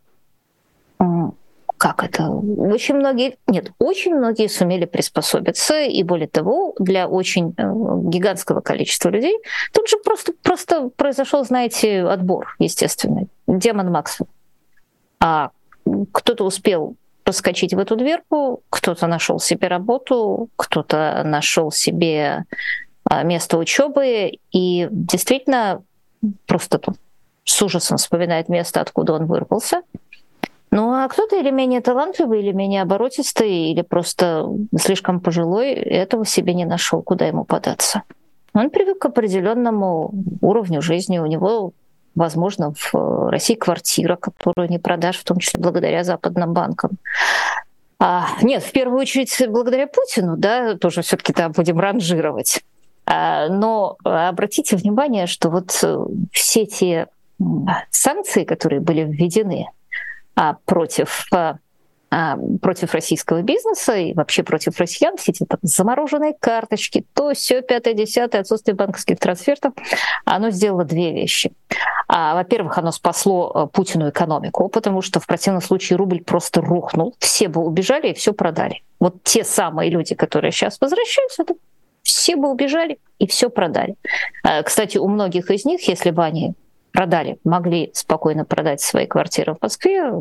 как 1.85 2.03
это? 2.03 2.31
Очень 2.31 2.95
многие, 2.95 3.37
нет, 3.47 3.73
очень 3.79 4.15
многие 4.15 4.49
сумели 4.49 4.87
приспособиться, 4.87 5.83
и 5.83 6.03
более 6.03 6.29
того, 6.29 6.75
для 6.79 7.07
очень 7.07 7.53
э, 7.59 7.63
гигантского 8.09 8.63
количества 8.63 9.11
людей 9.11 9.37
тут 9.71 9.87
же 9.91 9.99
просто, 9.99 10.33
просто 10.43 10.89
произошел, 10.89 11.45
знаете, 11.45 12.05
отбор, 12.05 12.57
естественный, 12.59 13.29
демон 13.47 13.91
Максвелл. 13.91 14.29
А 15.21 15.51
кто-то 16.13 16.45
успел 16.45 16.97
проскочить 17.23 17.75
в 17.75 17.79
эту 17.79 17.97
дверку, 17.97 18.63
кто-то 18.71 19.07
нашел 19.07 19.39
себе 19.39 19.69
работу, 19.69 20.49
кто-то 20.57 21.21
нашел 21.23 21.71
себе 21.71 22.45
а, 23.11 23.25
место 23.25 23.59
учебы, 23.59 24.39
и 24.53 24.89
действительно 24.91 25.83
просто 26.47 26.79
тут 26.79 26.97
с 27.45 27.61
ужасом 27.61 27.99
вспоминает 27.99 28.49
место, 28.49 28.81
откуда 28.81 29.13
он 29.13 29.27
вырвался— 29.27 29.83
ну 30.75 30.93
а 30.93 31.07
кто-то 31.07 31.37
или 31.37 31.51
менее 31.53 31.81
талантливый, 31.81 32.41
или 32.41 32.51
менее 32.51 32.83
оборотистый, 32.83 33.71
или 33.71 33.83
просто 33.83 34.49
слишком 34.77 35.21
пожилой, 35.21 35.71
этого 35.71 36.27
себе 36.27 36.53
не 36.53 36.65
нашел, 36.65 37.01
куда 37.01 37.27
ему 37.27 37.45
податься. 37.45 38.03
Он 38.55 38.71
привык 38.71 38.99
к 38.99 39.05
определенному 39.05 40.13
уровню 40.41 40.83
жизни. 40.83 41.21
У 41.21 41.27
него, 41.27 41.75
возможно, 42.17 42.75
в 42.75 43.31
России 43.31 43.55
квартира, 43.55 44.17
которую 44.17 44.69
не 44.69 44.81
продашь, 44.81 45.19
в 45.19 45.25
том 45.25 45.39
числе 45.39 45.61
благодаря 45.63 46.03
западным 46.03 46.53
банкам. 46.55 46.99
А, 48.01 48.27
нет, 48.43 48.65
в 48.65 48.73
первую 48.73 48.99
очередь 48.99 49.33
благодаря 49.49 49.87
Путину, 49.87 50.37
да, 50.37 50.77
тоже 50.77 51.03
все-таки 51.03 51.33
там 51.33 51.53
будем 51.53 51.79
ранжировать. 51.79 52.65
Но 53.07 53.97
обратите 54.03 54.75
внимание, 54.75 55.29
что 55.29 55.51
вот 55.51 55.71
все 56.33 56.67
те 56.67 57.07
санкции, 57.93 58.43
которые 58.43 58.81
были 58.81 59.03
введены 59.05 59.69
против 60.65 61.27
а, 62.17 62.39
против 62.63 62.95
российского 62.95 63.43
бизнеса 63.43 63.97
и 63.97 64.15
вообще 64.15 64.45
против 64.45 64.79
россиян, 64.79 65.17
все 65.17 65.33
эти 65.33 65.45
там, 65.45 65.59
замороженные 65.63 66.35
карточки, 66.39 67.05
то 67.13 67.35
все 67.35 67.61
пятое, 67.61 67.95
десятое, 67.95 68.43
отсутствие 68.43 68.77
банковских 68.77 69.19
трансфертов, 69.19 69.73
оно 70.25 70.51
сделало 70.51 70.85
две 70.85 71.13
вещи. 71.13 71.51
А, 72.07 72.35
во-первых, 72.35 72.79
оно 72.79 72.93
спасло 72.93 73.51
э, 73.53 73.67
Путину 73.75 74.11
экономику, 74.11 74.69
потому 74.69 75.03
что 75.03 75.19
в 75.19 75.27
противном 75.27 75.61
случае 75.61 75.97
рубль 75.97 76.23
просто 76.23 76.61
рухнул, 76.61 77.17
все 77.19 77.49
бы 77.49 77.61
убежали 77.61 78.11
и 78.11 78.15
все 78.15 78.33
продали. 78.33 78.85
Вот 79.01 79.25
те 79.25 79.43
самые 79.43 79.91
люди, 79.91 80.15
которые 80.15 80.53
сейчас 80.53 80.81
возвращаются, 80.81 81.45
все 82.05 82.37
бы 82.37 82.49
убежали 82.49 83.01
и 83.19 83.27
все 83.27 83.51
продали. 83.51 83.97
А, 84.45 84.63
кстати, 84.63 84.99
у 84.99 85.09
многих 85.09 85.51
из 85.51 85.65
них, 85.65 85.89
если 85.89 86.11
бы 86.11 86.23
они 86.23 86.55
продали, 86.95 87.39
могли 87.43 87.91
спокойно 87.93 88.45
продать 88.45 88.81
свои 88.81 89.07
квартиры 89.07 89.55
в 89.55 89.61
Москве, 89.61 90.13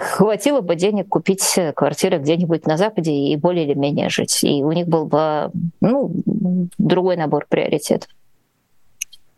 хватило 0.00 0.60
бы 0.60 0.76
денег 0.76 1.08
купить 1.08 1.58
квартиры 1.74 2.18
где-нибудь 2.18 2.66
на 2.66 2.76
Западе 2.76 3.10
и 3.10 3.34
более 3.36 3.64
или 3.64 3.74
менее 3.74 4.10
жить. 4.10 4.44
И 4.44 4.62
у 4.62 4.70
них 4.70 4.86
был 4.86 5.06
бы 5.06 5.50
ну, 5.80 6.12
другой 6.78 7.16
набор 7.16 7.46
приоритетов. 7.48 8.10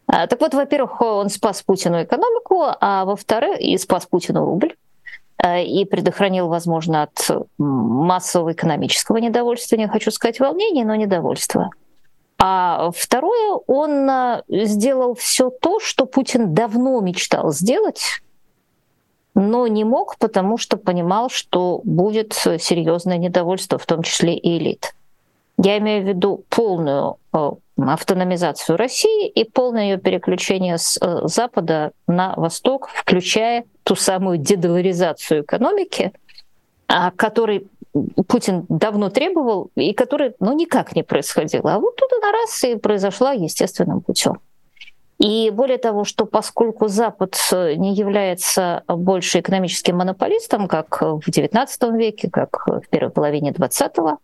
А, 0.09 0.27
так 0.27 0.41
вот, 0.41 0.55
во-первых, 0.55 1.01
он 1.01 1.31
спас 1.31 1.63
Путину 1.63 2.03
экономику, 2.03 2.65
а 2.81 3.05
во-вторых, 3.05 3.61
и 3.61 3.79
спас 3.79 4.05
Путину 4.05 4.45
рубль 4.45 4.75
а, 5.39 5.61
и 5.61 5.85
предохранил, 5.85 6.49
возможно, 6.49 7.05
от 7.05 7.47
массового 7.59 8.53
экономического 8.53 9.19
недовольства, 9.19 9.77
не 9.77 9.87
хочу 9.87 10.11
сказать 10.11 10.41
волнения, 10.41 10.85
но 10.85 10.97
недовольства. 10.97 11.71
А 12.47 12.91
второе, 12.95 13.59
он 13.67 14.11
а, 14.11 14.43
сделал 14.51 15.15
все 15.15 15.49
то, 15.49 15.81
что 15.81 16.05
Путин 16.05 16.53
давно 16.53 17.01
мечтал 17.01 17.53
сделать, 17.53 18.21
но 19.35 19.67
не 19.67 19.83
мог, 19.85 20.19
потому 20.19 20.59
что 20.59 20.77
понимал, 20.77 21.31
что 21.31 21.81
будет 21.85 22.35
серьезное 22.35 23.17
недовольство, 23.17 23.79
в 23.79 23.87
том 23.87 24.03
числе 24.03 24.37
и 24.37 24.59
элит. 24.59 24.95
Я 25.57 25.79
имею 25.79 26.05
в 26.05 26.07
виду 26.07 26.45
полную 26.51 27.17
э, 27.33 27.51
автономизацию 27.79 28.77
России 28.77 29.27
и 29.27 29.45
полное 29.45 29.85
ее 29.85 29.97
переключение 29.97 30.77
с 30.77 30.99
э, 31.01 31.21
Запада 31.27 31.93
на 32.07 32.35
Восток, 32.37 32.91
включая 32.95 33.65
ту 33.85 33.97
самую 33.97 34.37
дедоларизацию 34.37 35.45
экономики, 35.45 36.13
которой 37.17 37.67
Путин 38.27 38.67
давно 38.69 39.09
требовал 39.09 39.71
и 39.77 39.93
которая 39.93 40.35
ну, 40.41 40.53
никак 40.55 40.97
не 40.97 41.03
происходила. 41.03 41.75
А 41.75 41.79
вот 41.79 41.97
тут 41.97 42.11
она 42.13 42.33
раз 42.33 42.65
и 42.65 42.77
произошла 42.77 43.33
естественным 43.33 44.01
путем. 44.01 44.41
И 45.19 45.51
более 45.51 45.79
того, 45.79 46.05
что 46.05 46.27
поскольку 46.27 46.89
Запад 46.89 47.39
э, 47.53 47.75
не 47.75 47.95
является 47.95 48.83
больше 48.89 49.41
экономическим 49.41 49.97
монополистом, 49.97 50.67
как 50.67 51.01
в 51.01 51.29
XIX 51.29 51.97
веке, 51.97 52.29
как 52.29 52.67
в 52.67 52.89
первой 52.91 53.11
половине 53.11 53.53
XX, 53.53 54.17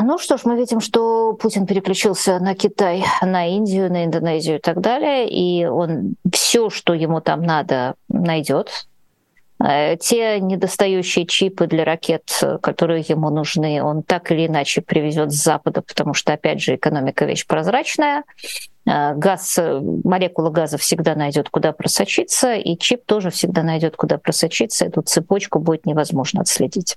ну 0.00 0.18
что 0.18 0.36
ж, 0.36 0.44
мы 0.44 0.56
видим, 0.56 0.80
что 0.80 1.34
Путин 1.34 1.66
переключился 1.66 2.38
на 2.38 2.54
Китай, 2.54 3.04
на 3.20 3.48
Индию, 3.48 3.90
на 3.90 4.04
Индонезию 4.04 4.58
и 4.58 4.60
так 4.60 4.80
далее, 4.80 5.28
и 5.28 5.66
он 5.66 6.14
все, 6.32 6.70
что 6.70 6.94
ему 6.94 7.20
там 7.20 7.42
надо, 7.42 7.94
найдет. 8.08 8.86
Э, 9.62 9.96
те 9.96 10.40
недостающие 10.40 11.26
чипы 11.26 11.66
для 11.66 11.84
ракет, 11.84 12.40
которые 12.62 13.04
ему 13.06 13.30
нужны, 13.30 13.82
он 13.82 14.02
так 14.02 14.32
или 14.32 14.46
иначе 14.46 14.80
привезет 14.80 15.32
с 15.32 15.42
Запада, 15.42 15.82
потому 15.82 16.14
что, 16.14 16.32
опять 16.32 16.62
же, 16.62 16.76
экономика 16.76 17.26
вещь 17.26 17.46
прозрачная. 17.46 18.24
Э, 18.86 19.14
газ, 19.14 19.58
молекула 19.58 20.50
газа 20.50 20.78
всегда 20.78 21.14
найдет, 21.14 21.50
куда 21.50 21.72
просочиться, 21.72 22.54
и 22.54 22.78
чип 22.78 23.04
тоже 23.04 23.30
всегда 23.30 23.62
найдет, 23.62 23.96
куда 23.96 24.18
просочиться. 24.18 24.86
Эту 24.86 25.02
цепочку 25.02 25.58
будет 25.58 25.84
невозможно 25.84 26.40
отследить. 26.40 26.96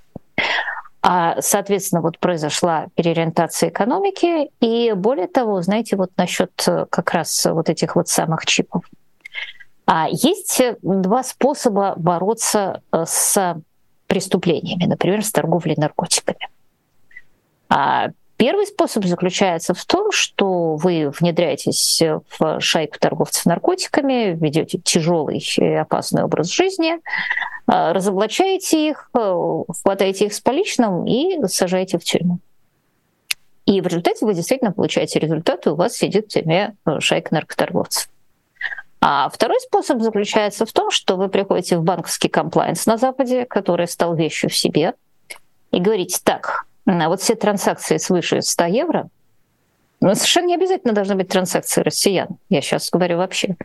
А, 1.06 1.36
соответственно, 1.42 2.00
вот 2.00 2.18
произошла 2.18 2.86
переориентация 2.94 3.68
экономики, 3.68 4.48
и 4.60 4.92
более 4.94 5.26
того, 5.26 5.60
знаете, 5.60 5.96
вот 5.96 6.12
насчет 6.16 6.50
э, 6.66 6.86
как 6.88 7.12
раз 7.12 7.44
вот 7.44 7.68
этих 7.68 7.94
вот 7.94 8.08
самых 8.08 8.46
чипов. 8.46 8.84
А 9.86 10.08
есть 10.10 10.62
два 10.82 11.22
способа 11.22 11.94
бороться 11.96 12.82
э, 12.90 13.04
с 13.06 13.56
преступлениями, 14.06 14.84
например, 14.86 15.24
с 15.24 15.30
торговлей 15.30 15.74
наркотиками. 15.76 16.48
А 17.68 18.08
первый 18.36 18.66
способ 18.66 19.04
заключается 19.04 19.74
в 19.74 19.84
том, 19.84 20.10
что 20.10 20.76
вы 20.76 21.10
внедряетесь 21.10 22.02
в 22.38 22.60
шайку 22.60 22.98
торговцев 22.98 23.44
наркотиками, 23.44 24.34
ведете 24.34 24.78
тяжелый 24.78 25.38
и 25.38 25.64
опасный 25.64 26.24
образ 26.24 26.50
жизни, 26.50 26.94
э, 26.94 26.98
разоблачаете 27.66 28.88
их, 28.88 29.10
э, 29.14 29.62
хватаете 29.82 30.26
их 30.26 30.34
с 30.34 30.40
поличным 30.40 31.06
и 31.06 31.46
сажаете 31.46 31.98
в 31.98 32.04
тюрьму. 32.04 32.38
И 33.66 33.82
в 33.82 33.86
результате 33.86 34.24
вы 34.24 34.34
действительно 34.34 34.72
получаете 34.72 35.18
результат, 35.18 35.66
и 35.66 35.70
у 35.70 35.74
вас 35.74 35.94
сидит 35.94 36.26
в 36.26 36.28
тюрьме 36.28 36.74
шайка 37.00 37.34
наркоторговцев. 37.34 38.08
А 39.06 39.28
второй 39.28 39.60
способ 39.60 40.00
заключается 40.00 40.64
в 40.64 40.72
том, 40.72 40.90
что 40.90 41.16
вы 41.16 41.28
приходите 41.28 41.76
в 41.76 41.82
банковский 41.82 42.30
комплайнс 42.30 42.86
на 42.86 42.96
Западе, 42.96 43.44
который 43.44 43.86
стал 43.86 44.14
вещью 44.14 44.48
в 44.48 44.56
себе, 44.56 44.94
и 45.72 45.78
говорите, 45.78 46.18
так, 46.24 46.64
вот 46.86 47.20
все 47.20 47.34
транзакции 47.34 47.98
свыше 47.98 48.40
100 48.40 48.64
евро, 48.64 49.08
ну, 50.00 50.14
совершенно 50.14 50.46
не 50.46 50.54
обязательно 50.54 50.94
должны 50.94 51.16
быть 51.16 51.28
транзакции 51.28 51.82
россиян. 51.82 52.28
Я 52.48 52.62
сейчас 52.62 52.88
говорю 52.88 53.18
вообще. 53.18 53.56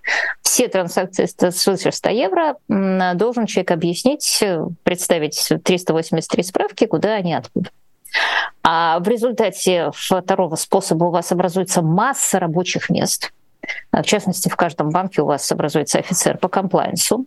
Все 0.41 0.67
транзакции 0.67 1.25
свыше 1.51 1.93
100 1.93 2.09
евро 2.09 2.55
должен 2.67 3.45
человек 3.45 3.71
объяснить, 3.71 4.43
представить 4.83 5.53
383 5.63 6.43
справки, 6.43 6.85
куда 6.85 7.13
они 7.13 7.33
откуда. 7.33 7.69
А 8.61 8.99
в 8.99 9.07
результате 9.07 9.91
второго 9.93 10.57
способа 10.57 11.05
у 11.05 11.11
вас 11.11 11.31
образуется 11.31 11.81
масса 11.81 12.39
рабочих 12.39 12.89
мест– 12.89 13.31
в 13.91 14.03
частности, 14.03 14.49
в 14.49 14.55
каждом 14.55 14.89
банке 14.89 15.21
у 15.21 15.25
вас 15.25 15.51
образуется 15.51 15.99
офицер 15.99 16.37
по 16.37 16.47
комплайенсу, 16.47 17.25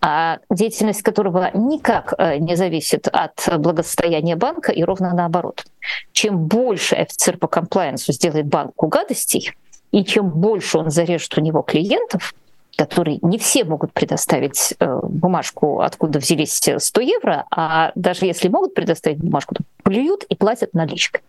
а 0.00 0.38
деятельность 0.50 1.02
которого 1.02 1.50
никак 1.54 2.14
э, 2.18 2.38
не 2.38 2.56
зависит 2.56 3.08
от 3.08 3.48
благосостояния 3.58 4.36
банка 4.36 4.72
и 4.72 4.84
ровно 4.84 5.14
наоборот. 5.14 5.64
Чем 6.12 6.46
больше 6.46 6.94
офицер 6.94 7.38
по 7.38 7.48
комплайенсу 7.48 8.12
сделает 8.12 8.46
банку 8.46 8.86
гадостей, 8.88 9.52
и 9.92 10.04
чем 10.04 10.30
больше 10.30 10.78
он 10.78 10.90
зарежет 10.90 11.36
у 11.38 11.40
него 11.40 11.62
клиентов, 11.62 12.34
которые 12.76 13.18
не 13.22 13.38
все 13.38 13.64
могут 13.64 13.92
предоставить 13.92 14.74
э, 14.78 15.00
бумажку, 15.02 15.80
откуда 15.80 16.18
взялись 16.18 16.54
100 16.54 17.00
евро, 17.00 17.46
а 17.50 17.92
даже 17.94 18.26
если 18.26 18.48
могут 18.48 18.74
предоставить 18.74 19.18
бумажку, 19.18 19.54
то 19.54 19.64
плюют 19.82 20.24
и 20.24 20.36
платят 20.36 20.74
наличкой. 20.74 21.22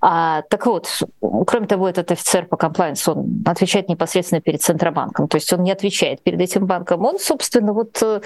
А, 0.00 0.42
так 0.42 0.66
вот, 0.66 1.02
кроме 1.46 1.66
того, 1.66 1.88
этот 1.88 2.10
офицер 2.10 2.46
по 2.46 2.56
комплайенсу, 2.56 3.12
он 3.12 3.42
отвечает 3.46 3.88
непосредственно 3.88 4.40
перед 4.40 4.62
Центробанком, 4.62 5.28
то 5.28 5.36
есть 5.36 5.52
он 5.52 5.62
не 5.62 5.72
отвечает 5.72 6.22
перед 6.22 6.40
этим 6.40 6.66
банком. 6.66 7.04
Он, 7.04 7.18
собственно, 7.18 7.72
вот 7.72 8.02
э, 8.02 8.20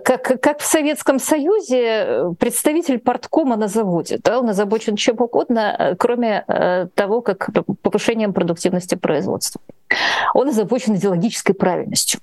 как, 0.00 0.40
как 0.40 0.58
в 0.60 0.66
Советском 0.66 1.18
Союзе 1.18 1.82
э, 1.82 2.32
представитель 2.38 2.98
порткома 2.98 3.56
на 3.56 3.68
заводе. 3.68 4.18
Да, 4.22 4.40
он 4.40 4.48
озабочен 4.48 4.96
чем 4.96 5.20
угодно, 5.20 5.76
э, 5.78 5.94
кроме 5.96 6.44
того, 6.94 7.20
как 7.20 7.50
повышением 7.82 8.32
продуктивности 8.32 8.96
производства. 8.96 9.60
Он 10.34 10.48
озабочен 10.48 10.96
идеологической 10.96 11.54
правильностью. 11.54 12.20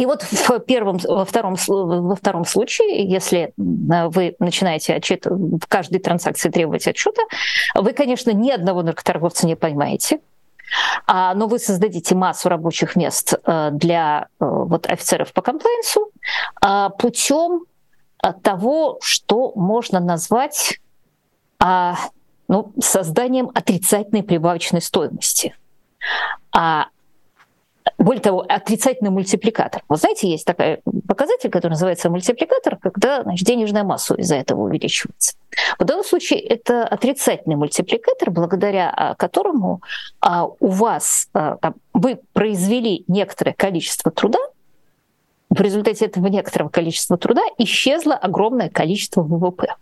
И 0.00 0.06
вот 0.06 0.22
в 0.22 0.60
первом, 0.60 0.96
во, 0.96 1.26
втором, 1.26 1.56
во 1.68 2.16
втором 2.16 2.46
случае, 2.46 3.06
если 3.06 3.52
э, 3.58 4.08
вы 4.08 4.34
начинаете 4.38 4.94
отчет, 4.94 5.26
в 5.26 5.66
каждой 5.68 5.98
транзакции 5.98 6.48
требовать 6.48 6.88
отчета, 6.88 7.20
вы, 7.74 7.92
конечно, 7.92 8.30
ни 8.30 8.50
одного 8.50 8.82
наркоторговца 8.82 9.46
не 9.46 9.56
поймаете, 9.56 10.20
а, 11.06 11.34
но 11.34 11.48
вы 11.48 11.58
создадите 11.58 12.14
массу 12.14 12.48
рабочих 12.48 12.96
мест 12.96 13.34
э, 13.44 13.70
для 13.72 14.28
э, 14.40 14.44
вот, 14.46 14.86
офицеров 14.86 15.34
по 15.34 15.42
комплайнсу 15.42 16.10
а, 16.62 16.88
путем 16.88 17.66
того, 18.42 18.98
что 19.02 19.52
можно 19.54 20.00
назвать 20.00 20.80
а, 21.58 21.96
ну, 22.48 22.72
созданием 22.80 23.50
отрицательной 23.54 24.22
прибавочной 24.22 24.80
стоимости. 24.80 25.54
А 26.56 26.86
более 28.04 28.22
того, 28.22 28.44
отрицательный 28.48 29.10
мультипликатор. 29.10 29.82
Вы 29.88 29.96
знаете, 29.96 30.30
есть 30.30 30.46
такой 30.46 30.80
показатель, 31.06 31.50
который 31.50 31.72
называется 31.72 32.08
мультипликатор, 32.08 32.78
когда 32.78 33.22
значит, 33.22 33.46
денежная 33.46 33.84
масса 33.84 34.14
из-за 34.14 34.36
этого 34.36 34.62
увеличивается. 34.62 35.34
В 35.78 35.84
данном 35.84 36.04
случае 36.04 36.40
это 36.40 36.86
отрицательный 36.86 37.56
мультипликатор, 37.56 38.30
благодаря 38.30 38.90
а, 38.90 39.14
которому 39.14 39.82
а, 40.20 40.46
у 40.46 40.68
вас 40.68 41.28
а, 41.34 41.56
там, 41.56 41.74
вы 41.92 42.20
произвели 42.32 43.04
некоторое 43.06 43.52
количество 43.52 44.10
труда, 44.10 44.38
в 45.50 45.60
результате 45.60 46.06
этого 46.06 46.28
некоторого 46.28 46.70
количества 46.70 47.18
труда 47.18 47.42
исчезло 47.58 48.14
огромное 48.14 48.70
количество 48.70 49.22
ВВП. 49.22 49.74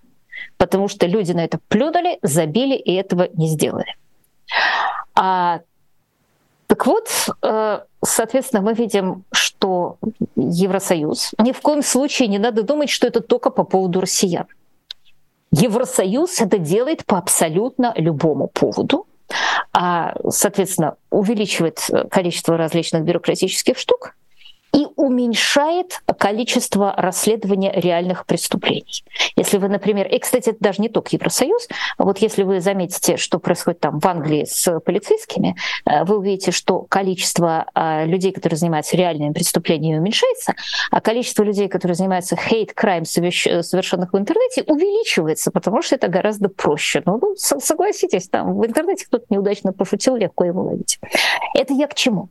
потому 0.57 0.89
что 0.89 1.07
люди 1.07 1.33
на 1.33 1.45
это 1.45 1.61
плюнули, 1.69 2.19
забили 2.23 2.75
и 2.75 2.93
этого 2.95 3.29
не 3.35 3.49
сделали. 3.49 3.97
А, 5.15 5.61
так 6.69 6.87
вот, 6.87 7.09
э, 7.43 7.81
соответственно, 8.09 8.62
мы 8.62 8.75
видим, 8.75 9.25
что 9.33 9.99
Евросоюз, 10.37 11.33
ни 11.38 11.53
в 11.53 11.61
коем 11.61 11.83
случае 11.83 12.29
не 12.29 12.38
надо 12.38 12.62
думать, 12.62 12.90
что 12.90 13.07
это 13.07 13.21
только 13.21 13.51
по 13.51 13.64
поводу 13.64 14.01
россиян. 14.01 14.47
Евросоюз 15.51 16.40
это 16.40 16.59
делает 16.59 17.07
по 17.07 17.18
абсолютно 17.18 17.92
любому 17.97 18.49
поводу, 18.49 19.07
а, 19.73 20.14
соответственно, 20.29 20.97
увеличивает 21.11 21.81
количество 22.11 22.57
различных 22.57 23.03
бюрократических 23.05 23.79
штук, 23.79 24.14
и 24.79 24.87
уменьшает 24.95 26.01
количество 26.19 26.95
расследования 26.97 27.73
реальных 27.73 28.27
преступлений. 28.27 29.03
Если 29.35 29.59
вы, 29.59 29.69
например, 29.69 30.07
и, 30.07 30.21
кстати, 30.21 30.51
это 30.51 30.59
даже 30.61 30.81
не 30.81 30.88
только 30.88 31.09
Евросоюз, 31.12 31.67
вот 31.99 32.19
если 32.19 32.45
вы 32.45 32.61
заметите, 32.61 33.17
что 33.17 33.41
происходит 33.41 33.81
там 33.81 33.99
в 33.99 34.07
Англии 34.07 34.45
с 34.45 34.79
полицейскими, 34.81 35.57
э, 35.85 36.05
вы 36.05 36.19
увидите, 36.19 36.53
что 36.53 36.83
количество 36.83 37.67
э, 37.75 38.07
людей, 38.07 38.31
которые 38.31 38.57
занимаются 38.57 38.97
реальными 38.97 39.33
преступлениями, 39.33 39.99
уменьшается, 39.99 40.55
а 40.93 41.01
количество 41.01 41.43
людей, 41.43 41.67
которые 41.67 41.97
занимаются 41.97 42.37
hate 42.37 42.73
crime, 42.73 43.05
совершенных 43.05 44.12
в 44.12 44.17
интернете, 44.17 44.62
увеличивается, 44.62 45.51
потому 45.51 45.83
что 45.83 45.97
это 45.97 46.07
гораздо 46.07 46.49
проще. 46.49 47.03
Ну, 47.05 47.19
ну 47.21 47.35
согласитесь, 47.37 48.29
там 48.29 48.57
в 48.57 48.64
интернете 48.64 49.07
кто-то 49.07 49.25
неудачно 49.29 49.73
пошутил, 49.73 50.14
легко 50.14 50.45
его 50.45 50.62
ловить. 50.62 51.01
Это 51.55 51.75
я 51.75 51.88
к 51.88 51.95
чему? 51.95 52.29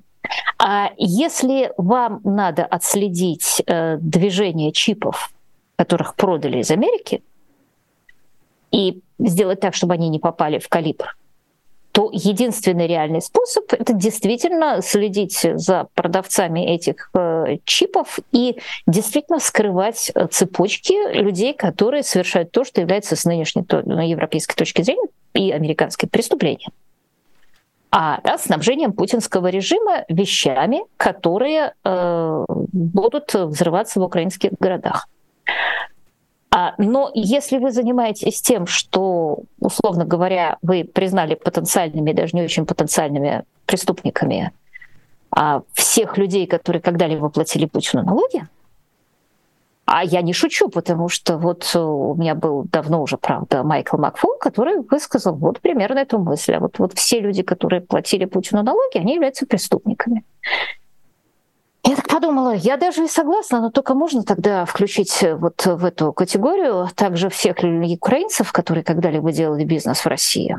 А 0.58 0.92
если 0.98 1.72
вам 1.78 2.22
надо 2.24 2.66
отследить 2.66 3.62
э, 3.66 3.98
движение 4.00 4.72
чипов, 4.72 5.32
которых 5.76 6.16
продали 6.16 6.60
из 6.60 6.72
Америки, 6.72 7.24
и 8.72 9.02
сделать 9.20 9.60
так, 9.60 9.74
чтобы 9.74 9.94
они 9.94 10.10
не 10.10 10.20
попали 10.20 10.60
в 10.60 10.68
калибр, 10.68 11.16
то 11.92 12.12
единственный 12.14 12.86
реальный 12.86 13.24
способ 13.24 13.74
это 13.74 13.92
действительно 13.94 14.84
следить 14.84 15.40
за 15.56 15.88
продавцами 15.96 16.60
этих 16.60 17.10
э, 17.16 17.58
чипов 17.66 18.20
и 18.32 18.60
действительно 18.86 19.40
скрывать 19.40 20.12
э, 20.14 20.28
цепочки 20.28 20.94
людей, 21.20 21.54
которые 21.56 22.04
совершают 22.04 22.52
то, 22.52 22.64
что 22.66 22.82
является 22.82 23.16
с 23.16 23.26
нынешней 23.26 23.64
то, 23.64 23.80
европейской 23.80 24.56
точки 24.56 24.84
зрения 24.84 25.08
и 25.34 25.52
американским 25.52 26.10
преступлением 26.10 26.72
а 27.92 28.20
да, 28.24 28.38
снабжением 28.38 28.94
путинского 28.94 29.48
режима 29.48 30.04
вещами, 30.10 30.82
которые 30.98 31.74
э, 31.84 32.46
будут 32.48 33.34
взрываться 33.34 34.00
в 34.00 34.04
украинских 34.04 34.52
городах. 34.60 35.08
А, 36.52 36.74
но 36.78 37.12
если 37.14 37.60
вы 37.60 37.72
занимаетесь 37.72 38.42
тем, 38.42 38.68
что, 38.68 39.40
условно 39.60 40.06
говоря, 40.06 40.58
вы 40.62 40.84
признали 40.84 41.36
потенциальными, 41.36 42.14
даже 42.14 42.36
не 42.36 42.44
очень 42.44 42.66
потенциальными 42.66 43.44
преступниками 43.66 44.52
а 45.30 45.62
всех 45.74 46.18
людей, 46.18 46.48
которые 46.48 46.82
когда-либо 46.82 47.30
платили 47.30 47.66
Путину 47.66 48.04
налоги, 48.04 48.48
а 49.90 50.04
я 50.04 50.22
не 50.22 50.34
шучу, 50.34 50.68
потому 50.68 51.08
что 51.08 51.38
вот 51.38 51.72
э, 51.74 51.80
у 51.80 52.14
меня 52.16 52.36
был 52.36 52.66
давно 52.66 53.02
уже, 53.02 53.18
правда, 53.18 53.64
Майкл 53.64 53.98
Макфол, 53.98 54.38
который 54.38 54.82
высказал 54.82 55.34
вот 55.36 55.62
примерно 55.62 56.00
эту 56.00 56.20
мысль. 56.20 56.56
А 56.56 56.60
вот, 56.60 56.78
вот 56.78 56.94
все 56.98 57.22
люди, 57.22 57.42
которые 57.42 57.80
платили 57.80 58.26
Путину 58.26 58.64
налоги, 58.64 58.98
они 58.98 59.16
являются 59.16 59.46
преступниками. 59.46 60.26
Я 61.86 61.96
так 61.96 62.10
подумала, 62.10 62.54
я 62.54 62.76
даже 62.76 63.06
и 63.06 63.08
согласна, 63.08 63.62
но 63.62 63.72
только 63.72 63.94
можно 63.94 64.24
тогда 64.24 64.66
включить 64.66 65.24
вот 65.40 65.66
в 65.66 65.86
эту 65.86 66.12
категорию 66.12 66.90
также 66.94 67.30
всех 67.30 67.56
украинцев, 67.60 68.52
которые 68.52 68.84
когда-либо 68.84 69.32
делали 69.32 69.64
бизнес 69.64 70.02
в 70.02 70.08
России. 70.08 70.58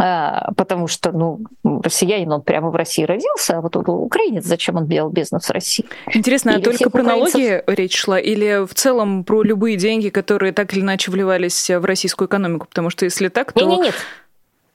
А, 0.00 0.52
потому 0.56 0.86
что, 0.86 1.10
ну, 1.12 1.40
россиянин, 1.82 2.30
он 2.30 2.42
прямо 2.42 2.70
в 2.70 2.76
России 2.76 3.02
родился, 3.02 3.58
а 3.58 3.60
вот 3.60 3.76
он 3.76 3.84
украинец, 3.88 4.44
зачем 4.44 4.76
он 4.76 4.86
делал 4.86 5.10
бизнес 5.10 5.48
в 5.48 5.50
России? 5.50 5.84
Интересно, 6.14 6.54
а 6.54 6.60
только 6.60 6.88
про 6.88 7.02
украинцев... 7.02 7.34
налоги 7.34 7.64
речь 7.66 7.96
шла 7.96 8.20
или 8.20 8.64
в 8.64 8.74
целом 8.74 9.24
про 9.24 9.42
любые 9.42 9.76
деньги, 9.76 10.08
которые 10.08 10.52
так 10.52 10.72
или 10.72 10.82
иначе 10.82 11.10
вливались 11.10 11.68
в 11.68 11.84
российскую 11.84 12.28
экономику? 12.28 12.66
Потому 12.68 12.90
что 12.90 13.04
если 13.04 13.28
так, 13.28 13.52
то... 13.52 13.60
Нет, 13.60 13.70
нет, 13.70 13.86
нет. 13.86 13.94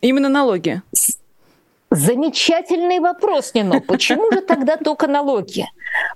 Именно 0.01 0.27
налоги. 0.27 0.81
Замечательный 1.89 2.99
вопрос, 2.99 3.53
Нино. 3.53 3.79
Почему 3.79 4.31
же 4.31 4.41
тогда 4.41 4.77
только 4.77 5.07
налоги? 5.07 5.67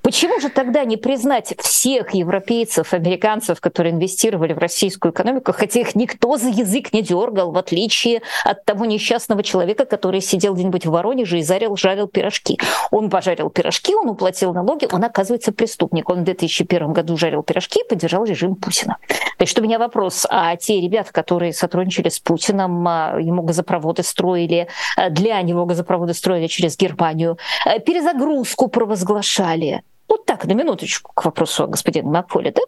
Почему 0.07 0.39
же 0.39 0.47
тогда 0.47 0.85
не 0.85 0.95
признать 0.95 1.53
всех 1.59 2.13
европейцев, 2.13 2.93
американцев, 2.93 3.59
которые 3.59 3.93
инвестировали 3.93 4.53
в 4.53 4.57
российскую 4.57 5.11
экономику, 5.11 5.51
хотя 5.51 5.81
их 5.81 5.95
никто 5.95 6.37
за 6.37 6.47
язык 6.47 6.93
не 6.93 7.01
дергал, 7.01 7.51
в 7.51 7.57
отличие 7.57 8.21
от 8.45 8.63
того 8.63 8.85
несчастного 8.85 9.43
человека, 9.43 9.83
который 9.83 10.21
сидел 10.21 10.53
где-нибудь 10.53 10.85
в 10.85 10.91
Воронеже 10.91 11.39
и 11.39 11.41
зарил, 11.41 11.75
жарил 11.75 12.07
пирожки. 12.07 12.57
Он 12.89 13.09
пожарил 13.09 13.49
пирожки, 13.49 13.95
он 13.95 14.07
уплатил 14.07 14.53
налоги, 14.53 14.87
он, 14.89 15.03
оказывается, 15.03 15.51
преступник. 15.51 16.09
Он 16.09 16.21
в 16.21 16.23
2001 16.23 16.93
году 16.93 17.17
жарил 17.17 17.43
пирожки 17.43 17.81
и 17.81 17.85
поддержал 17.85 18.23
режим 18.23 18.55
Путина. 18.55 18.99
То 19.09 19.43
есть, 19.43 19.59
у 19.59 19.61
меня 19.61 19.77
вопрос, 19.77 20.25
а 20.29 20.55
те 20.55 20.79
ребята, 20.79 21.11
которые 21.11 21.51
сотрудничали 21.51 22.07
с 22.07 22.19
Путиным, 22.19 22.87
а, 22.87 23.17
ему 23.19 23.41
газопроводы 23.41 24.03
строили, 24.03 24.69
а, 24.95 25.09
для 25.09 25.41
него 25.41 25.65
газопроводы 25.65 26.13
строили 26.13 26.47
через 26.47 26.77
Германию, 26.77 27.37
а, 27.65 27.79
перезагрузку 27.79 28.69
провозглашали, 28.69 29.83
вот 30.07 30.25
так, 30.25 30.45
на 30.45 30.53
минуточку 30.53 31.11
к 31.13 31.25
вопросу 31.25 31.63
о 31.63 31.67
господине 31.67 32.09
Макфоле. 32.09 32.51
Да, 32.51 32.61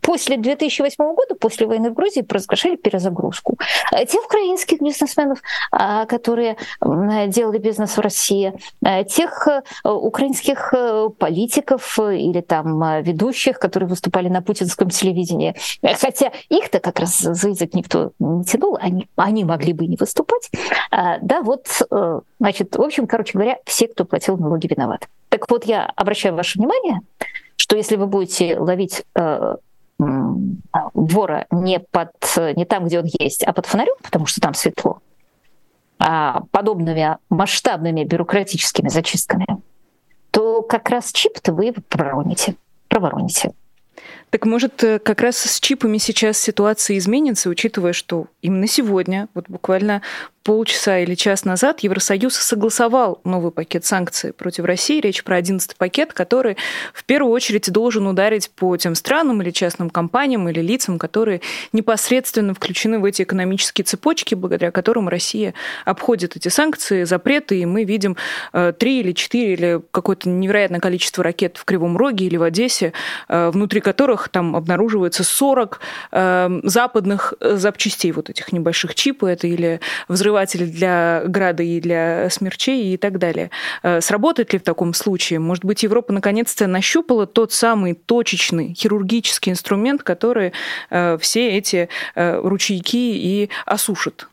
после 0.00 0.36
2008 0.36 0.96
года, 1.14 1.34
после 1.34 1.66
войны 1.66 1.90
в 1.90 1.94
Грузии, 1.94 2.22
провозглашали 2.22 2.76
перезагрузку. 2.76 3.58
А 3.92 4.04
тех 4.04 4.24
украинских 4.24 4.80
бизнесменов, 4.80 5.40
а, 5.72 6.06
которые 6.06 6.56
делали 6.80 7.58
бизнес 7.58 7.96
в 7.96 8.00
России, 8.00 8.52
а, 8.84 9.04
тех 9.04 9.48
э, 9.48 9.88
украинских 9.88 10.72
э, 10.74 11.08
политиков 11.18 11.98
или 11.98 12.40
там 12.40 13.02
ведущих, 13.02 13.58
которые 13.58 13.88
выступали 13.88 14.28
на 14.28 14.42
путинском 14.42 14.90
телевидении. 14.90 15.54
Хотя 15.82 16.32
их-то 16.48 16.80
как 16.80 17.00
раз 17.00 17.18
за 17.18 17.48
язык 17.48 17.74
никто 17.74 18.12
не 18.18 18.44
тянул, 18.44 18.78
они, 18.80 19.08
они 19.16 19.44
могли 19.44 19.72
бы 19.72 19.86
не 19.86 19.96
выступать. 19.96 20.50
Да, 20.90 21.42
вот, 21.42 21.66
э, 21.90 22.20
значит, 22.38 22.76
в 22.76 22.82
общем, 22.82 23.06
короче 23.06 23.32
говоря, 23.34 23.58
все, 23.64 23.88
кто 23.88 24.04
платил 24.04 24.36
налоги, 24.36 24.66
виноваты. 24.66 25.06
Так 25.30 25.50
вот, 25.50 25.64
я 25.64 25.86
обращаю 25.96 26.34
ваше 26.34 26.58
внимание, 26.58 27.00
что 27.56 27.76
если 27.76 27.96
вы 27.96 28.06
будете 28.06 28.58
ловить 28.58 29.04
э, 29.14 29.56
вора 29.96 31.46
не, 31.50 31.80
под, 31.80 32.10
не 32.56 32.64
там, 32.64 32.84
где 32.86 32.98
он 32.98 33.06
есть, 33.18 33.42
а 33.44 33.52
под 33.52 33.66
фонарем, 33.66 33.94
потому 34.02 34.26
что 34.26 34.40
там 34.40 34.54
светло, 34.54 35.00
а 35.98 36.42
подобными 36.50 37.16
масштабными 37.28 38.04
бюрократическими 38.04 38.88
зачистками, 38.88 39.46
то 40.30 40.62
как 40.62 40.88
раз 40.90 41.12
чип-то 41.12 41.52
вы 41.52 41.72
провороните. 41.88 42.56
провороните. 42.88 43.52
Так 44.30 44.46
может, 44.46 44.82
э, 44.84 44.98
как 44.98 45.20
раз 45.20 45.36
с 45.36 45.60
чипами 45.60 45.98
сейчас 45.98 46.38
ситуация 46.38 46.98
изменится, 46.98 47.50
учитывая, 47.50 47.92
что 47.92 48.26
именно 48.42 48.66
сегодня, 48.66 49.28
вот 49.34 49.46
буквально 49.48 50.02
полчаса 50.42 51.00
или 51.00 51.14
час 51.14 51.44
назад 51.44 51.80
Евросоюз 51.80 52.34
согласовал 52.34 53.20
новый 53.24 53.52
пакет 53.52 53.84
санкций 53.84 54.32
против 54.32 54.64
России. 54.64 55.00
Речь 55.00 55.22
про 55.22 55.36
11 55.36 55.76
пакет, 55.76 56.14
который 56.14 56.56
в 56.94 57.04
первую 57.04 57.32
очередь 57.32 57.70
должен 57.70 58.06
ударить 58.06 58.50
по 58.50 58.76
тем 58.76 58.94
странам 58.94 59.42
или 59.42 59.50
частным 59.50 59.90
компаниям 59.90 60.48
или 60.48 60.60
лицам, 60.60 60.98
которые 60.98 61.42
непосредственно 61.72 62.54
включены 62.54 62.98
в 62.98 63.04
эти 63.04 63.22
экономические 63.22 63.84
цепочки, 63.84 64.34
благодаря 64.34 64.70
которым 64.70 65.08
Россия 65.08 65.52
обходит 65.84 66.36
эти 66.36 66.48
санкции, 66.48 67.04
запреты, 67.04 67.60
и 67.60 67.66
мы 67.66 67.84
видим 67.84 68.16
э, 68.52 68.72
три 68.76 69.00
или 69.00 69.12
четыре 69.12 69.52
или 69.52 69.82
какое-то 69.90 70.28
невероятное 70.28 70.80
количество 70.80 71.22
ракет 71.22 71.58
в 71.58 71.64
Кривом 71.66 71.98
Роге 71.98 72.26
или 72.26 72.38
в 72.38 72.42
Одессе, 72.42 72.94
э, 73.28 73.50
внутри 73.50 73.80
которых 73.80 74.30
там 74.30 74.56
обнаруживается 74.56 75.22
40 75.22 75.80
э, 76.12 76.60
западных 76.64 77.34
запчастей, 77.40 78.12
вот 78.12 78.30
этих 78.30 78.52
небольших 78.52 78.94
чипов, 78.94 79.28
это 79.28 79.46
или 79.46 79.80
взрыв 80.08 80.29
взрыватель 80.30 80.70
для 80.70 81.22
града 81.26 81.62
и 81.62 81.80
для 81.80 82.30
смерчей 82.30 82.94
и 82.94 82.96
так 82.96 83.18
далее. 83.18 83.50
Э, 83.82 84.00
сработает 84.00 84.52
ли 84.52 84.58
в 84.58 84.62
таком 84.62 84.94
случае? 84.94 85.40
Может 85.40 85.64
быть, 85.64 85.82
Европа 85.82 86.12
наконец-то 86.12 86.66
нащупала 86.66 87.26
тот 87.26 87.52
самый 87.52 87.94
точечный 87.94 88.74
хирургический 88.74 89.52
инструмент, 89.52 90.02
который 90.02 90.52
э, 90.90 91.18
все 91.18 91.50
эти 91.50 91.88
э, 92.14 92.40
ручейки 92.40 92.96
и 92.96 93.50
осушит? 93.66 94.28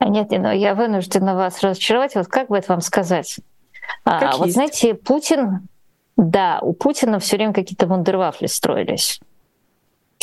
Нет, 0.00 0.30
но 0.30 0.52
я 0.52 0.74
вынуждена 0.74 1.34
вас 1.34 1.62
разочаровать. 1.62 2.14
Вот 2.14 2.26
как 2.26 2.48
бы 2.48 2.58
это 2.58 2.72
вам 2.72 2.82
сказать? 2.82 3.40
А, 4.04 4.20
как 4.20 4.34
а, 4.34 4.36
вот 4.36 4.50
знаете, 4.50 4.94
Путин, 4.94 5.68
да, 6.16 6.58
у 6.60 6.74
Путина 6.74 7.18
все 7.18 7.36
время 7.36 7.54
какие-то 7.54 7.86
вундервафли 7.86 8.46
строились 8.46 9.20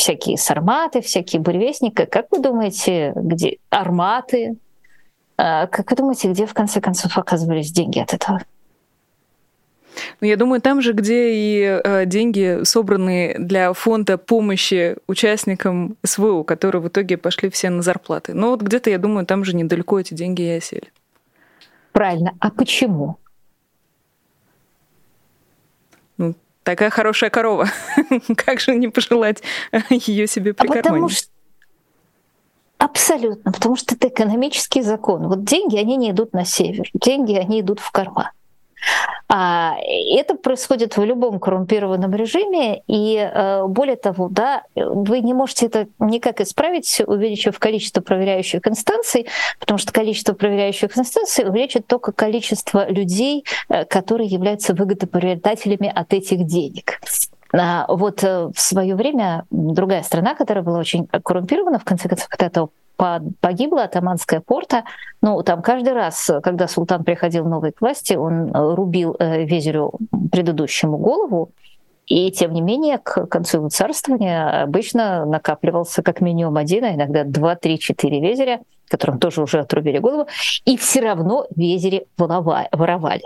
всякие 0.01 0.35
сарматы, 0.35 1.01
всякие 1.01 1.39
буревестники. 1.39 2.05
Как 2.05 2.25
вы 2.31 2.39
думаете, 2.39 3.13
где 3.15 3.57
арматы? 3.69 4.57
А, 5.37 5.67
как 5.67 5.91
вы 5.91 5.95
думаете, 5.95 6.31
где 6.31 6.47
в 6.47 6.55
конце 6.55 6.81
концов 6.81 7.19
оказывались 7.19 7.71
деньги 7.71 7.99
от 7.99 8.11
этого? 8.13 8.41
Ну, 10.19 10.27
я 10.27 10.37
думаю, 10.37 10.59
там 10.59 10.81
же, 10.81 10.93
где 10.93 11.33
и 11.33 11.81
э, 11.83 12.05
деньги 12.07 12.63
собраны 12.63 13.35
для 13.37 13.73
фонда 13.73 14.17
помощи 14.17 14.95
участникам 15.05 15.97
СВО, 16.03 16.43
которые 16.43 16.81
в 16.81 16.87
итоге 16.87 17.17
пошли 17.17 17.51
все 17.51 17.69
на 17.69 17.83
зарплаты. 17.83 18.33
Но 18.33 18.49
вот 18.49 18.61
где-то, 18.61 18.89
я 18.89 18.97
думаю, 18.97 19.27
там 19.27 19.43
же 19.43 19.55
недалеко 19.55 19.99
эти 19.99 20.15
деньги 20.15 20.41
и 20.41 20.57
осели. 20.57 20.91
Правильно. 21.91 22.33
А 22.39 22.49
почему? 22.49 23.17
Ну, 26.17 26.33
такая 26.63 26.89
хорошая 26.89 27.29
корова. 27.29 27.67
как 28.37 28.59
же 28.59 28.75
не 28.75 28.87
пожелать 28.87 29.43
ее 29.89 30.27
себе 30.27 30.53
прикарманить? 30.53 30.85
А 30.85 30.89
потому 30.89 31.09
что 31.09 31.27
Абсолютно, 32.81 33.51
потому 33.51 33.75
что 33.75 33.93
это 33.93 34.07
экономический 34.07 34.81
закон. 34.81 35.27
Вот 35.27 35.43
деньги, 35.43 35.77
они 35.77 35.97
не 35.97 36.09
идут 36.09 36.33
на 36.33 36.45
север, 36.45 36.89
деньги, 36.95 37.35
они 37.35 37.61
идут 37.61 37.79
в 37.79 37.91
карман. 37.91 38.29
А 39.33 39.75
это 39.79 40.35
происходит 40.35 40.97
в 40.97 41.03
любом 41.03 41.39
коррумпированном 41.39 42.13
режиме, 42.13 42.81
и 42.87 43.17
э, 43.17 43.65
более 43.65 43.95
того, 43.95 44.27
да, 44.29 44.63
вы 44.75 45.21
не 45.21 45.33
можете 45.33 45.67
это 45.67 45.87
никак 45.99 46.41
исправить, 46.41 47.01
увеличив 47.05 47.57
количество 47.57 48.01
проверяющих 48.01 48.67
инстанций, 48.67 49.27
потому 49.59 49.77
что 49.77 49.93
количество 49.93 50.33
проверяющих 50.33 50.97
инстанций 50.97 51.47
увеличит 51.47 51.87
только 51.87 52.11
количество 52.11 52.89
людей, 52.89 53.45
э, 53.69 53.85
которые 53.85 54.27
являются 54.27 54.73
выгодоприобретателями 54.73 55.91
от 55.93 56.13
этих 56.13 56.45
денег. 56.45 56.99
А 57.53 57.85
вот 57.87 58.23
э, 58.23 58.49
в 58.53 58.59
свое 58.59 58.95
время 58.95 59.45
другая 59.49 60.03
страна, 60.03 60.35
которая 60.35 60.63
была 60.63 60.79
очень 60.79 61.07
коррумпирована, 61.07 61.79
в 61.79 61.83
конце 61.83 62.07
концов, 62.07 62.27
когда 62.27 62.47
это 62.47 62.67
погибла 63.39 63.83
атаманская 63.83 64.41
порта. 64.41 64.83
Ну, 65.21 65.41
там 65.43 65.61
каждый 65.61 65.93
раз, 65.93 66.29
когда 66.43 66.67
султан 66.67 67.03
приходил 67.03 67.45
новый 67.45 67.71
к 67.71 67.81
власти, 67.81 68.13
он 68.13 68.49
э, 68.49 68.73
рубил 68.75 69.15
э, 69.17 69.43
везерю 69.43 69.93
предыдущему 70.31 70.97
голову, 70.97 71.51
и 72.07 72.31
тем 72.31 72.53
не 72.53 72.61
менее, 72.61 72.97
к 72.97 73.25
концу 73.27 73.57
его 73.57 73.69
царствования 73.69 74.63
обычно 74.63 75.25
накапливался 75.25 76.03
как 76.03 76.21
минимум 76.21 76.57
один, 76.57 76.83
а 76.83 76.93
иногда 76.93 77.23
два, 77.23 77.55
три, 77.55 77.79
четыре 77.79 78.19
везеря, 78.19 78.61
которым 78.89 79.19
тоже 79.19 79.41
уже 79.41 79.59
отрубили 79.59 79.97
голову, 79.99 80.27
и 80.65 80.77
все 80.77 81.01
равно 81.01 81.47
везери 81.55 82.05
воровали. 82.17 83.23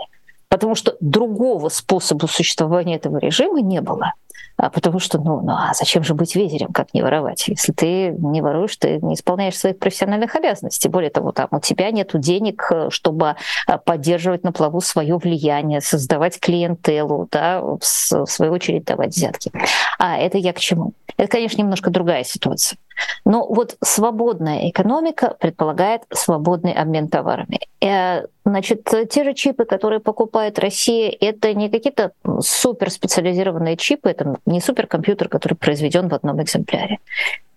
Потому 0.48 0.74
что 0.74 0.96
другого 1.00 1.68
способа 1.68 2.26
существования 2.26 2.96
этого 2.96 3.18
режима 3.18 3.60
не 3.60 3.80
было. 3.80 4.12
А 4.56 4.70
потому 4.70 4.98
что, 4.98 5.18
ну, 5.18 5.42
ну, 5.42 5.52
а 5.52 5.74
зачем 5.74 6.02
же 6.02 6.14
быть 6.14 6.34
везерем, 6.34 6.72
как 6.72 6.94
не 6.94 7.02
воровать? 7.02 7.46
Если 7.46 7.72
ты 7.72 8.10
не 8.10 8.40
воруешь, 8.40 8.76
ты 8.76 8.98
не 9.02 9.14
исполняешь 9.14 9.58
своих 9.58 9.78
профессиональных 9.78 10.34
обязанностей. 10.34 10.88
Более 10.88 11.10
того, 11.10 11.32
там 11.32 11.48
у 11.50 11.60
тебя 11.60 11.90
нет 11.90 12.10
денег, 12.14 12.66
э, 12.70 12.88
чтобы 12.90 13.36
э, 13.68 13.78
поддерживать 13.78 14.44
на 14.44 14.52
плаву 14.52 14.80
свое 14.80 15.18
влияние, 15.18 15.82
создавать 15.82 16.40
клиентелу, 16.40 17.28
да, 17.30 17.60
в 17.60 18.26
свою 18.26 18.52
очередь 18.52 18.84
давать 18.84 19.14
взятки. 19.14 19.52
А 19.98 20.16
это 20.16 20.38
я 20.38 20.54
к 20.54 20.58
чему? 20.58 20.94
Это, 21.18 21.28
конечно, 21.28 21.60
немножко 21.60 21.90
другая 21.90 22.24
ситуация. 22.24 22.78
Но 23.24 23.46
вот 23.46 23.76
свободная 23.82 24.70
экономика 24.70 25.36
предполагает 25.38 26.02
свободный 26.10 26.72
обмен 26.72 27.08
товарами. 27.08 27.60
Э, 27.80 28.26
значит, 28.44 28.88
те 29.10 29.24
же 29.24 29.34
чипы, 29.34 29.64
которые 29.64 30.00
покупает 30.00 30.58
Россия, 30.58 31.14
это 31.20 31.54
не 31.54 31.68
какие-то 31.68 32.12
суперспециализированные 32.40 33.76
чипы, 33.76 34.10
это 34.10 34.36
не 34.46 34.60
суперкомпьютер, 34.60 35.28
который 35.28 35.54
произведен 35.54 36.08
в 36.08 36.14
одном 36.14 36.42
экземпляре. 36.42 36.98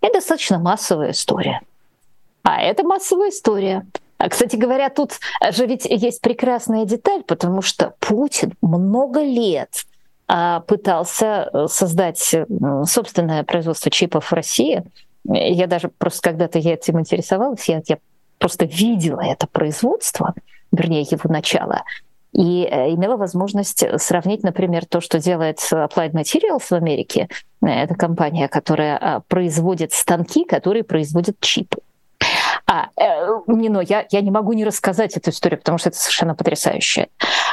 Это 0.02 0.13
достаточно 0.15 0.60
массовая 0.60 1.12
история. 1.12 1.62
А 2.43 2.62
это 2.62 2.84
массовая 2.84 3.30
история. 3.30 3.86
А, 4.17 4.30
кстати 4.30 4.56
говоря, 4.58 4.89
тут 4.89 5.13
же 5.52 5.65
ведь 5.65 5.86
есть 5.86 6.21
прекрасная 6.21 6.86
деталь, 6.86 7.23
потому 7.23 7.62
что 7.62 7.93
Путин 7.99 8.54
много 8.62 9.21
лет 9.21 9.86
а, 10.28 10.60
пытался 10.60 11.49
э, 11.52 11.67
создать 11.67 12.36
собственное 12.86 13.43
производство 13.43 13.89
чипов 13.89 14.25
в 14.25 14.34
России. 14.34 14.84
Я 15.25 15.67
даже 15.67 15.89
просто 15.89 16.29
когда-то 16.29 16.60
я 16.60 16.73
этим 16.73 16.99
интересовалась, 16.99 17.67
я, 17.67 17.82
я 17.88 17.97
просто 18.38 18.65
видела 18.65 19.21
это 19.21 19.47
производство, 19.47 20.34
вернее, 20.71 21.01
его 21.01 21.29
начало, 21.29 21.84
и 22.32 22.67
э, 22.69 22.93
имела 22.93 23.17
возможность 23.17 23.84
сравнить, 23.99 24.43
например, 24.43 24.86
то, 24.86 25.01
что 25.01 25.19
делает 25.19 25.60
Applied 25.71 26.12
Materials 26.12 26.63
в 26.69 26.71
Америке. 26.73 27.27
Это 27.62 27.95
компания, 27.95 28.47
которая 28.47 28.97
а, 28.97 29.19
производит 29.21 29.93
станки, 29.93 30.45
которые 30.45 30.84
производят 30.84 31.39
чипы. 31.39 31.79
А, 32.67 32.89
э, 32.97 33.41
не, 33.47 33.69
но 33.69 33.82
я, 33.82 34.05
я 34.12 34.21
не 34.21 34.29
могу 34.29 34.53
не 34.53 34.63
рассказать 34.63 35.17
эту 35.17 35.32
историю, 35.32 35.60
потому 35.60 35.79
что 35.79 35.89
это 35.89 35.97
совершенно 35.97 36.36
потрясающе. 36.36 37.08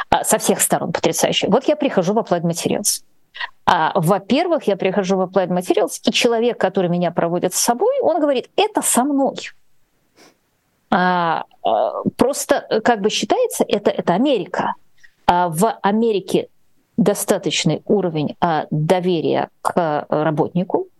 А, 0.09 0.23
со 0.23 0.37
всех 0.37 0.61
сторон 0.61 0.91
потрясающе. 0.91 1.47
Вот 1.47 1.63
я 1.65 1.75
прихожу 1.75 2.13
в 2.13 2.19
Applied 2.19 2.43
Materials. 2.43 3.01
А, 3.65 3.91
во-первых, 3.95 4.63
я 4.63 4.77
прихожу 4.77 5.17
в 5.17 5.21
Applied 5.21 5.49
Materials, 5.49 5.99
и 6.05 6.11
человек, 6.11 6.57
который 6.57 6.89
меня 6.89 7.11
проводит 7.11 7.53
с 7.53 7.57
собой, 7.57 7.99
он 8.01 8.21
говорит, 8.21 8.49
это 8.55 8.81
со 8.81 9.03
мной. 9.03 9.35
А, 10.89 11.43
а, 11.63 12.03
просто 12.15 12.81
как 12.83 13.01
бы 13.01 13.09
считается, 13.09 13.65
это, 13.67 13.91
это 13.91 14.13
Америка. 14.13 14.75
А 15.25 15.49
в 15.49 15.77
Америке 15.81 16.47
достаточный 16.95 17.81
уровень 17.85 18.35
а, 18.39 18.67
доверия 18.71 19.49
к 19.61 20.05
работнику, 20.09 20.87
а, 20.87 20.96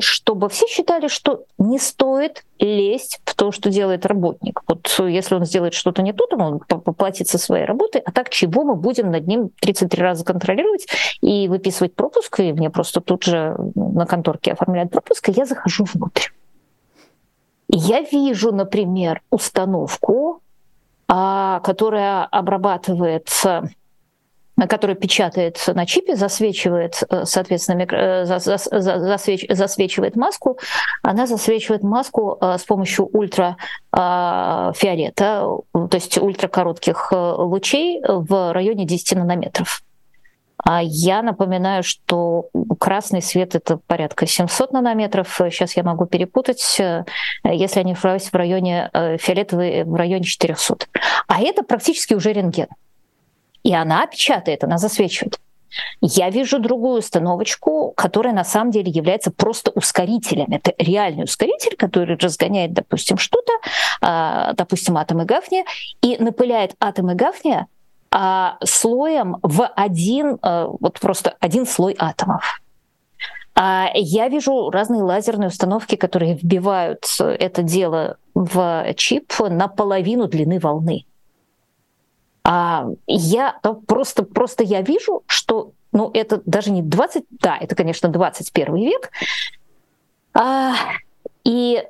чтобы 0.00 0.48
все 0.48 0.66
считали, 0.66 1.08
что 1.08 1.44
не 1.58 1.78
стоит 1.78 2.44
лезть 2.58 3.20
в 3.24 3.34
то, 3.34 3.52
что 3.52 3.70
делает 3.70 4.06
работник. 4.06 4.62
Вот 4.66 4.88
если 5.06 5.36
он 5.36 5.44
сделает 5.44 5.74
что-то 5.74 6.02
не 6.02 6.12
то, 6.12 6.26
то 6.26 6.36
он 6.36 6.58
поплатится 6.58 7.38
своей 7.38 7.64
работой, 7.64 8.00
а 8.00 8.10
так 8.10 8.30
чего 8.30 8.64
мы 8.64 8.74
будем 8.74 9.10
над 9.10 9.26
ним 9.26 9.50
33 9.60 10.02
раза 10.02 10.24
контролировать 10.24 10.86
и 11.20 11.48
выписывать 11.48 11.94
пропуск, 11.94 12.40
и 12.40 12.52
мне 12.52 12.70
просто 12.70 13.00
тут 13.00 13.24
же 13.24 13.56
на 13.74 14.06
конторке 14.06 14.52
оформляют 14.52 14.90
пропуск, 14.90 15.28
и 15.28 15.32
я 15.32 15.44
захожу 15.44 15.84
внутрь. 15.94 16.30
Я 17.68 18.00
вижу, 18.00 18.52
например, 18.52 19.22
установку, 19.30 20.42
а, 21.08 21.60
которая 21.60 22.24
обрабатывает 22.24 23.28
который 24.68 24.94
печатает 24.94 25.58
на 25.66 25.86
чипе, 25.86 26.14
засвечивает, 26.16 27.02
э, 27.08 27.24
соответственно, 27.24 27.82
э, 27.82 28.26
засвеч, 28.26 29.46
засвечивает 29.48 30.16
маску, 30.16 30.58
она 31.02 31.26
засвечивает 31.26 31.82
маску 31.82 32.36
э, 32.40 32.58
с 32.58 32.64
помощью 32.64 33.06
ультрафиолета, 33.06 35.48
то 35.72 35.90
есть 35.92 36.18
ультракоротких 36.18 37.12
лучей 37.12 38.02
в 38.06 38.52
районе 38.52 38.84
10 38.84 39.16
нанометров. 39.16 39.82
А 40.64 40.80
я 40.80 41.22
напоминаю, 41.22 41.82
что 41.82 42.48
красный 42.78 43.20
свет 43.20 43.56
это 43.56 43.78
порядка 43.78 44.28
700 44.28 44.72
нанометров. 44.72 45.28
Сейчас 45.50 45.76
я 45.76 45.82
могу 45.82 46.06
перепутать, 46.06 46.80
если 47.44 47.80
я 47.80 47.82
не 47.82 47.96
в 47.96 48.04
районе 48.32 48.88
фиолетовый 49.18 49.82
в 49.82 49.96
районе 49.96 50.22
400. 50.22 50.86
А 51.26 51.42
это 51.42 51.64
практически 51.64 52.14
уже 52.14 52.32
рентген. 52.32 52.68
И 53.62 53.74
она 53.74 54.06
печатает, 54.06 54.64
она 54.64 54.78
засвечивает. 54.78 55.38
Я 56.00 56.30
вижу 56.30 56.58
другую 56.58 56.98
установочку, 56.98 57.92
которая 57.96 58.34
на 58.34 58.44
самом 58.44 58.70
деле 58.70 58.90
является 58.90 59.30
просто 59.30 59.70
ускорителем. 59.70 60.48
Это 60.50 60.74
реальный 60.78 61.24
ускоритель, 61.24 61.76
который 61.76 62.16
разгоняет, 62.16 62.72
допустим, 62.72 63.18
что-то, 63.18 63.52
а, 64.00 64.52
допустим, 64.54 64.96
атомы 64.98 65.24
Гафния, 65.24 65.64
и 66.02 66.16
напыляет 66.18 66.74
атомы 66.80 67.14
Гафния 67.14 67.66
а, 68.10 68.58
слоем 68.64 69.38
в 69.42 69.66
один, 69.66 70.38
а, 70.42 70.66
вот 70.66 71.00
просто 71.00 71.36
один 71.40 71.66
слой 71.66 71.96
атомов. 71.98 72.60
Я 73.54 74.28
вижу 74.28 74.70
разные 74.70 75.02
лазерные 75.02 75.48
установки, 75.48 75.94
которые 75.96 76.34
вбивают 76.34 77.04
это 77.20 77.62
дело 77.62 78.16
в 78.34 78.94
чип 78.96 79.30
на 79.40 79.68
половину 79.68 80.26
длины 80.26 80.58
волны. 80.58 81.04
А 82.44 82.86
я 83.06 83.58
просто, 83.86 84.24
просто 84.24 84.64
я 84.64 84.82
вижу, 84.82 85.22
что 85.26 85.72
ну, 85.92 86.10
это 86.12 86.42
даже 86.46 86.70
не 86.70 86.82
20, 86.82 87.24
да, 87.30 87.56
это, 87.58 87.74
конечно, 87.74 88.08
21 88.08 88.76
век. 88.76 89.10
А, 90.34 90.72
и 91.44 91.84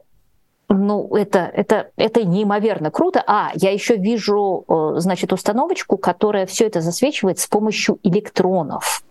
ну, 0.69 1.15
это, 1.15 1.39
это, 1.39 1.91
это 1.97 2.25
неимоверно 2.25 2.91
круто. 2.91 3.23
А, 3.27 3.53
я 3.55 3.71
еще 3.71 3.97
вижу, 3.97 4.65
э, 4.69 4.95
значит, 4.97 5.33
установочку, 5.33 5.97
которая 5.99 6.47
все 6.47 6.67
это 6.67 6.81
засвечивает 6.81 7.39
с 7.39 7.47
помощью 7.47 7.99
электронов. 8.03 9.03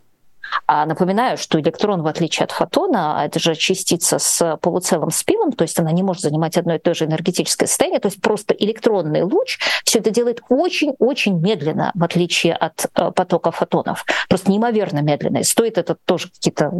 А 0.74 0.86
напоминаю, 0.86 1.38
что 1.38 1.60
электрон, 1.60 2.02
в 2.02 2.08
отличие 2.08 2.46
от 2.46 2.52
фотона, 2.52 3.24
это 3.26 3.40
же 3.40 3.56
частица 3.56 4.20
с 4.20 4.58
полуцелым 4.62 5.12
спином, 5.12 5.52
то 5.52 5.64
есть 5.64 5.78
она 5.78 5.92
не 5.92 6.02
может 6.02 6.22
занимать 6.22 6.56
одно 6.56 6.76
и 6.76 6.80
то 6.80 6.94
же 6.94 7.04
энергетическое 7.04 7.68
состояние, 7.68 8.00
то 8.00 8.08
есть 8.08 8.22
просто 8.22 8.54
электронный 8.54 9.24
луч 9.24 9.60
все 9.84 10.00
это 10.00 10.12
делает 10.12 10.42
очень-очень 10.48 11.42
медленно, 11.42 11.92
в 11.94 12.02
отличие 12.02 12.54
от 12.54 12.86
э, 12.96 13.12
потока 13.12 13.52
фотонов. 13.52 14.06
Просто 14.30 14.50
неимоверно 14.50 15.00
медленно. 15.00 15.40
И 15.40 15.44
стоит 15.44 15.78
это 15.78 15.96
тоже 16.06 16.30
какие-то 16.30 16.72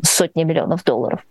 сотни 0.00 0.44
миллионов 0.44 0.84
долларов. 0.84 1.26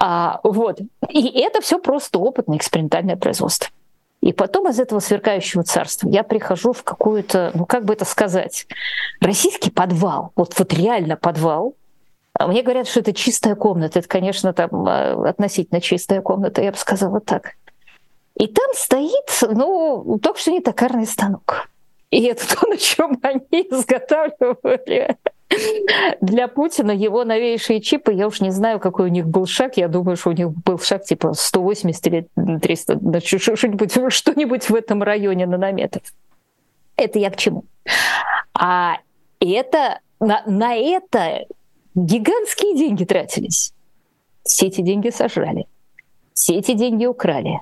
А, 0.00 0.38
вот. 0.44 0.78
И 1.08 1.40
это 1.40 1.60
все 1.62 1.80
просто 1.80 2.20
опытное 2.20 2.58
экспериментальное 2.58 3.16
производство. 3.16 3.70
И 4.20 4.32
потом 4.32 4.68
из 4.68 4.78
этого 4.78 5.00
сверкающего 5.00 5.62
царства 5.62 6.08
я 6.08 6.22
прихожу 6.22 6.72
в 6.72 6.82
какую-то, 6.82 7.52
ну 7.54 7.64
как 7.64 7.84
бы 7.84 7.94
это 7.94 8.04
сказать, 8.04 8.66
российский 9.20 9.70
подвал, 9.70 10.32
вот, 10.36 10.58
вот 10.58 10.72
реально 10.74 11.16
подвал, 11.16 11.74
а 12.34 12.46
мне 12.46 12.62
говорят, 12.62 12.86
что 12.86 13.00
это 13.00 13.12
чистая 13.12 13.54
комната. 13.54 13.98
Это, 13.98 14.08
конечно, 14.08 14.52
там 14.52 14.86
а, 14.86 15.28
относительно 15.28 15.80
чистая 15.80 16.20
комната, 16.20 16.62
я 16.62 16.72
бы 16.72 16.78
сказала 16.78 17.20
так. 17.20 17.54
И 18.36 18.46
там 18.46 18.72
стоит, 18.74 19.28
ну, 19.42 20.18
только 20.22 20.38
что 20.38 20.50
не 20.50 20.60
токарный 20.60 21.06
станок. 21.06 21.68
И 22.10 22.22
это 22.24 22.46
то, 22.56 22.66
на 22.66 22.76
чем 22.76 23.18
они 23.22 23.62
изготавливали 23.68 25.16
для 26.20 26.48
Путина 26.48 26.90
его 26.90 27.24
новейшие 27.24 27.80
чипы. 27.80 28.12
Я 28.12 28.26
уж 28.26 28.40
не 28.40 28.50
знаю, 28.50 28.80
какой 28.80 29.06
у 29.06 29.12
них 29.12 29.26
был 29.26 29.46
шаг. 29.46 29.76
Я 29.76 29.88
думаю, 29.88 30.16
что 30.16 30.30
у 30.30 30.32
них 30.32 30.50
был 30.50 30.78
шаг 30.78 31.04
типа 31.04 31.32
180 31.34 32.06
или 32.06 32.28
300, 32.60 33.20
что-нибудь, 33.20 34.12
что-нибудь 34.12 34.70
в 34.70 34.74
этом 34.74 35.02
районе 35.02 35.46
нанометров. 35.46 36.02
Это 36.96 37.18
я 37.18 37.30
к 37.30 37.36
чему? 37.36 37.64
А 38.54 38.98
это 39.40 40.00
на, 40.20 40.42
на 40.46 40.74
это 40.74 41.46
гигантские 41.94 42.76
деньги 42.76 43.04
тратились. 43.04 43.72
Все 44.44 44.66
эти 44.66 44.80
деньги 44.80 45.10
сожрали. 45.10 45.66
Все 46.34 46.54
эти 46.54 46.74
деньги 46.74 47.06
украли. 47.06 47.60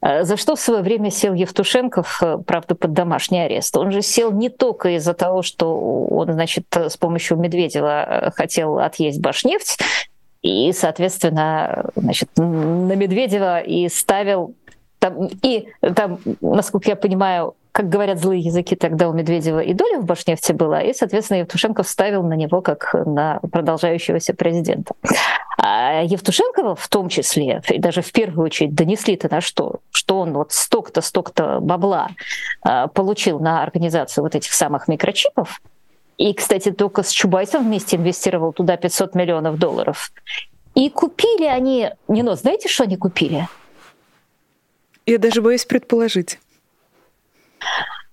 А 0.00 0.22
за 0.22 0.36
что 0.36 0.54
в 0.54 0.60
свое 0.60 0.82
время 0.82 1.10
сел 1.10 1.34
Евтушенков, 1.34 2.22
э, 2.22 2.38
правда, 2.46 2.74
под 2.74 2.92
домашний 2.92 3.40
арест? 3.40 3.76
Он 3.76 3.90
же 3.90 4.02
сел 4.02 4.30
не 4.32 4.48
только 4.48 4.96
из-за 4.96 5.12
того, 5.12 5.42
что 5.42 6.06
он, 6.06 6.32
значит, 6.32 6.66
с 6.72 6.96
помощью 6.96 7.36
Медведева 7.36 8.04
э, 8.04 8.30
хотел 8.30 8.78
отъесть 8.78 9.20
Башнефть, 9.20 9.80
и, 10.42 10.72
соответственно, 10.72 11.86
значит, 11.96 12.28
на 12.36 12.94
Медведева 12.94 13.60
и 13.60 13.88
ставил 13.88 14.54
там, 15.00 15.28
и 15.42 15.68
там, 15.94 16.18
насколько 16.40 16.90
я 16.90 16.96
понимаю, 16.96 17.54
как 17.72 17.88
говорят 17.88 18.18
злые 18.18 18.40
языки, 18.40 18.76
тогда 18.76 19.08
у 19.08 19.12
Медведева 19.12 19.60
и 19.60 19.72
доля 19.72 19.98
в 19.98 20.04
Башнефти 20.04 20.52
была, 20.52 20.82
и, 20.82 20.92
соответственно, 20.92 21.38
Евтушенков 21.38 21.88
ставил 21.88 22.22
на 22.22 22.34
него 22.34 22.60
как 22.60 22.94
на 23.06 23.40
продолжающегося 23.52 24.34
президента. 24.34 24.94
А 25.58 26.02
Евтушенкова 26.02 26.76
в 26.76 26.88
том 26.88 27.08
числе, 27.08 27.62
и 27.68 27.78
даже 27.78 28.02
в 28.02 28.12
первую 28.12 28.46
очередь, 28.46 28.74
донесли-то 28.74 29.28
на 29.30 29.40
что? 29.40 29.80
Что 29.90 30.20
он 30.20 30.32
вот 30.32 30.52
столько-то, 30.52 31.00
столько-то 31.00 31.58
бабла 31.60 32.10
а, 32.62 32.86
получил 32.86 33.40
на 33.40 33.62
организацию 33.62 34.22
вот 34.22 34.34
этих 34.34 34.52
самых 34.52 34.88
микрочипов, 34.88 35.60
и, 36.16 36.34
кстати, 36.34 36.72
только 36.72 37.02
с 37.02 37.10
Чубайсом 37.10 37.64
вместе 37.64 37.96
инвестировал 37.96 38.52
туда 38.52 38.76
500 38.76 39.14
миллионов 39.14 39.58
долларов. 39.58 40.12
И 40.74 40.90
купили 40.90 41.44
они, 41.44 41.90
не 42.08 42.22
но 42.22 42.34
знаете, 42.34 42.68
что 42.68 42.84
они 42.84 42.96
купили? 42.96 43.48
Я 45.06 45.18
даже 45.18 45.40
боюсь 45.42 45.64
предположить. 45.64 46.38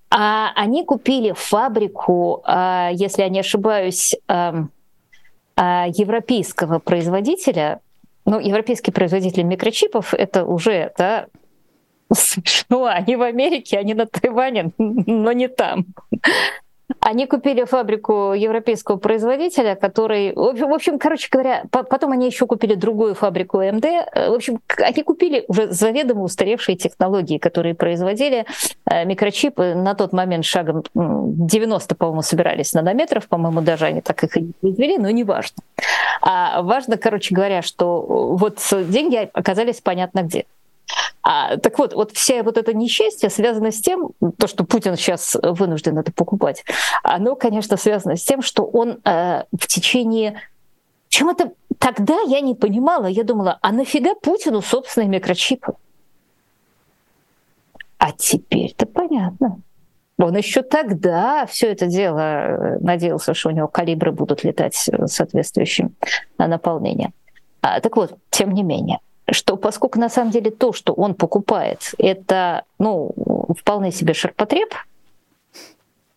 А 0.10 0.52
они 0.56 0.86
купили 0.86 1.34
фабрику, 1.34 2.42
а, 2.46 2.90
если 2.94 3.24
я 3.24 3.30
не 3.30 3.40
ошибаюсь, 3.40 4.16
а, 4.28 5.88
европейского 5.88 6.80
производителя. 6.80 7.80
Ну, 8.26 8.40
европейский 8.40 8.92
производитель 8.92 9.44
микрочипов 9.44 10.14
это 10.14 10.46
уже 10.46 10.92
да, 10.98 11.28
смешно. 12.14 12.86
Они 12.86 13.16
в 13.16 13.22
Америке, 13.22 13.78
они 13.78 13.94
на 13.94 14.06
Тайване, 14.06 14.72
но 14.78 15.32
не 15.32 15.48
там. 15.48 15.86
Они 17.00 17.26
купили 17.26 17.64
фабрику 17.66 18.34
европейского 18.34 18.98
производителя, 18.98 19.76
который, 19.76 20.34
в 20.34 20.74
общем, 20.74 21.00
короче 21.00 21.28
говоря, 21.32 21.64
потом 21.72 22.12
они 22.12 22.28
еще 22.28 22.46
купили 22.46 22.76
другую 22.76 23.16
фабрику 23.16 23.62
МД. 23.62 23.84
В 23.84 24.34
общем, 24.36 24.60
они 24.78 25.04
купили 25.04 25.46
уже 25.48 25.72
заведомо 25.72 26.24
устаревшие 26.24 26.76
технологии, 26.76 27.38
которые 27.38 27.76
производили 27.76 28.46
э, 28.90 29.06
микрочипы 29.06 29.74
на 29.74 29.96
тот 29.96 30.14
момент 30.14 30.46
шагом 30.46 30.84
90, 30.94 31.96
по-моему, 31.96 32.22
собирались 32.22 32.74
нанометров, 32.74 33.28
по-моему, 33.28 33.62
даже 33.62 33.86
они 33.86 34.02
так 34.02 34.24
их 34.24 34.38
и 34.38 34.42
не 34.42 34.54
произвели, 34.54 34.98
но 34.98 35.10
не 35.10 35.24
важно. 35.24 35.64
А 36.22 36.62
важно, 36.62 36.98
короче 36.98 37.34
говоря, 37.34 37.62
что 37.62 38.02
вот 38.02 38.60
деньги 38.72 39.30
оказались 39.34 39.82
понятно 39.82 40.24
где. 40.24 40.46
А, 41.24 41.58
так 41.58 41.80
вот, 41.80 41.94
вот 41.94 42.12
вся 42.12 42.44
вот 42.44 42.58
это 42.58 42.74
несчастье 42.74 43.30
связано 43.30 43.72
с 43.72 43.82
тем, 43.82 44.12
то, 44.38 44.48
что 44.48 44.64
Путин 44.64 44.96
сейчас 44.96 45.36
вынужден 45.42 45.98
это 45.98 46.12
покупать, 46.12 46.64
оно, 47.04 47.36
конечно, 47.36 47.78
связано 47.78 48.16
с 48.16 48.24
тем, 48.24 48.42
что 48.42 48.64
он 48.64 49.00
э, 49.04 49.44
в 49.52 49.68
течение 49.68 50.42
чем 51.16 51.30
это 51.30 51.54
тогда 51.80 52.20
я 52.28 52.42
не 52.42 52.56
понимала. 52.56 53.06
Я 53.06 53.24
думала, 53.24 53.58
а 53.62 53.72
нафига 53.72 54.16
Путину 54.16 54.62
собственные 54.62 55.08
микрочипы? 55.08 55.76
А 57.98 58.12
теперь-то 58.12 58.86
понятно. 58.86 59.62
Он 60.18 60.36
еще 60.36 60.62
тогда 60.62 61.46
все 61.46 61.72
это 61.72 61.88
дело 61.88 62.20
э, 62.20 62.80
надеялся, 62.80 63.34
что 63.34 63.50
у 63.50 63.52
него 63.54 63.68
калибры 63.70 64.12
будут 64.12 64.44
летать 64.44 64.76
соответствующим 65.06 65.96
наполнением. 66.38 67.14
А, 67.62 67.80
так 67.80 67.96
вот, 67.96 68.18
тем 68.30 68.54
не 68.54 68.64
менее, 68.64 69.00
что 69.32 69.58
поскольку 69.58 70.00
на 70.00 70.10
самом 70.10 70.32
деле 70.32 70.52
то, 70.52 70.74
что 70.74 70.94
он 70.94 71.16
покупает, 71.16 71.94
это 71.98 72.64
ну, 72.80 73.12
вполне 73.58 73.92
себе 73.92 74.14
ширпотреб, 74.14 74.74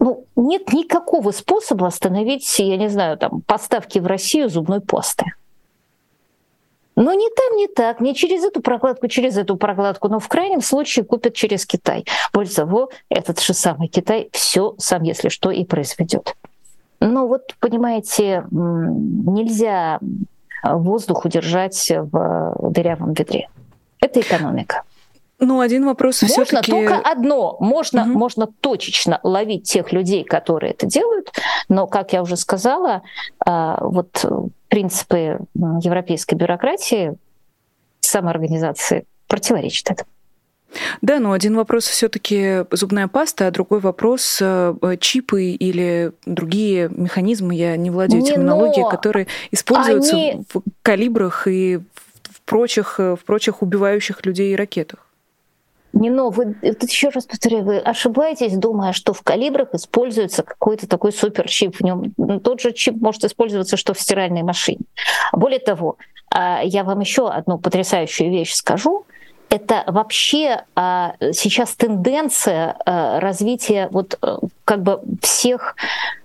ну, 0.01 0.27
нет 0.37 0.73
никакого 0.73 1.33
способа 1.33 1.87
остановить, 1.87 2.59
я 2.59 2.77
не 2.77 2.89
знаю, 2.89 3.19
там, 3.19 3.41
поставки 3.43 3.99
в 3.99 4.07
Россию 4.07 4.49
зубной 4.49 4.81
пасты. 4.81 5.25
Но 6.95 7.15
не 7.15 7.29
там, 7.29 7.57
не 7.57 7.69
так, 7.69 8.01
не 8.01 8.13
через 8.15 8.45
эту 8.45 8.61
прокладку, 8.61 9.07
через 9.07 9.37
эту 9.37 9.57
прокладку, 9.57 10.09
но 10.09 10.19
в 10.19 10.27
крайнем 10.27 10.61
случае 10.61 11.05
купят 11.05 11.35
через 11.35 11.65
Китай. 11.65 12.05
Более 12.33 12.53
того, 12.53 12.91
этот 13.09 13.41
же 13.41 13.55
самый 13.55 13.87
Китай 13.87 14.29
все 14.33 14.75
сам, 14.79 15.05
если 15.05 15.29
что, 15.29 15.53
и 15.53 15.65
произведет. 15.65 16.35
Ну 17.01 17.29
вот, 17.29 17.55
понимаете, 17.61 18.45
нельзя 18.51 20.01
воздух 20.63 21.25
удержать 21.25 21.91
в 21.91 22.71
дырявом 22.71 23.13
ведре. 23.13 23.49
Это 24.01 24.21
экономика. 24.21 24.83
Ну, 25.41 25.61
один 25.61 25.85
вопрос 25.87 26.23
можно 26.23 26.45
все-таки... 26.45 26.73
только 26.73 26.97
одно. 26.99 27.57
Можно, 27.61 28.03
угу. 28.03 28.19
можно 28.19 28.47
точечно 28.47 29.21
ловить 29.23 29.65
тех 29.65 29.93
людей, 29.93 30.25
которые 30.25 30.73
это 30.73 30.87
делают, 30.87 31.31
но, 31.69 31.87
как 31.87 32.13
я 32.13 32.23
уже 32.23 32.37
сказала, 32.37 33.03
а, 33.45 33.79
вот 33.81 34.25
принципы 34.69 35.39
европейской 35.55 36.35
бюрократии, 36.35 37.17
самоорганизации 38.01 39.05
противоречат 39.29 39.93
этому. 39.93 40.11
Да, 41.01 41.19
но 41.19 41.33
один 41.33 41.57
вопрос 41.57 41.87
все-таки 41.87 42.65
зубная 42.71 43.09
паста, 43.09 43.47
а 43.47 43.51
другой 43.51 43.81
вопрос 43.81 44.39
э, 44.41 44.75
чипы 45.01 45.51
или 45.51 46.13
другие 46.27 46.89
механизмы, 46.91 47.55
я 47.55 47.77
не 47.77 47.91
владею 47.91 48.23
не 48.23 48.29
терминологией, 48.29 48.85
но 48.85 48.91
которые 48.91 49.29
используются 49.51 50.17
они... 50.17 50.43
в 50.53 50.63
калибрах 50.83 51.47
и 51.47 51.81
в 52.23 52.43
прочих, 52.43 52.99
в 52.99 53.19
прочих 53.25 53.63
убивающих 53.63 54.25
людей 54.27 54.55
ракетах. 54.57 55.09
Не, 55.95 56.11
но 56.11 56.29
вы, 56.29 56.55
тут 56.55 56.91
еще 56.91 57.09
раз 57.09 57.25
повторяю, 57.25 57.65
вы 57.65 57.79
ошибаетесь, 57.79 58.57
думая, 58.57 58.93
что 58.93 59.15
в 59.15 59.23
калибрах 59.23 59.73
используется 59.73 60.43
какой-то 60.43 60.87
такой 60.87 61.13
суперчип. 61.13 61.77
В 61.77 61.81
нем 61.81 62.13
тот 62.41 62.61
же 62.61 62.73
чип 62.73 62.97
может 63.01 63.25
использоваться, 63.25 63.77
что 63.77 63.95
в 63.95 64.01
стиральной 64.01 64.43
машине. 64.43 64.81
Более 65.33 65.61
того, 65.61 65.97
а, 66.31 66.61
я 66.63 66.85
вам 66.85 67.01
еще 67.01 67.31
одну 67.31 67.59
потрясающую 67.59 68.31
вещь 68.31 68.53
скажу 68.53 69.07
это 69.51 69.85
вообще 69.87 70.65
а, 70.75 71.15
сейчас 71.33 71.75
тенденция 71.75 72.77
а, 72.85 73.21
развития 73.21 73.89
вот 73.91 74.19
а, 74.21 74.39
как 74.65 74.83
бы 74.83 75.01
всех 75.23 75.77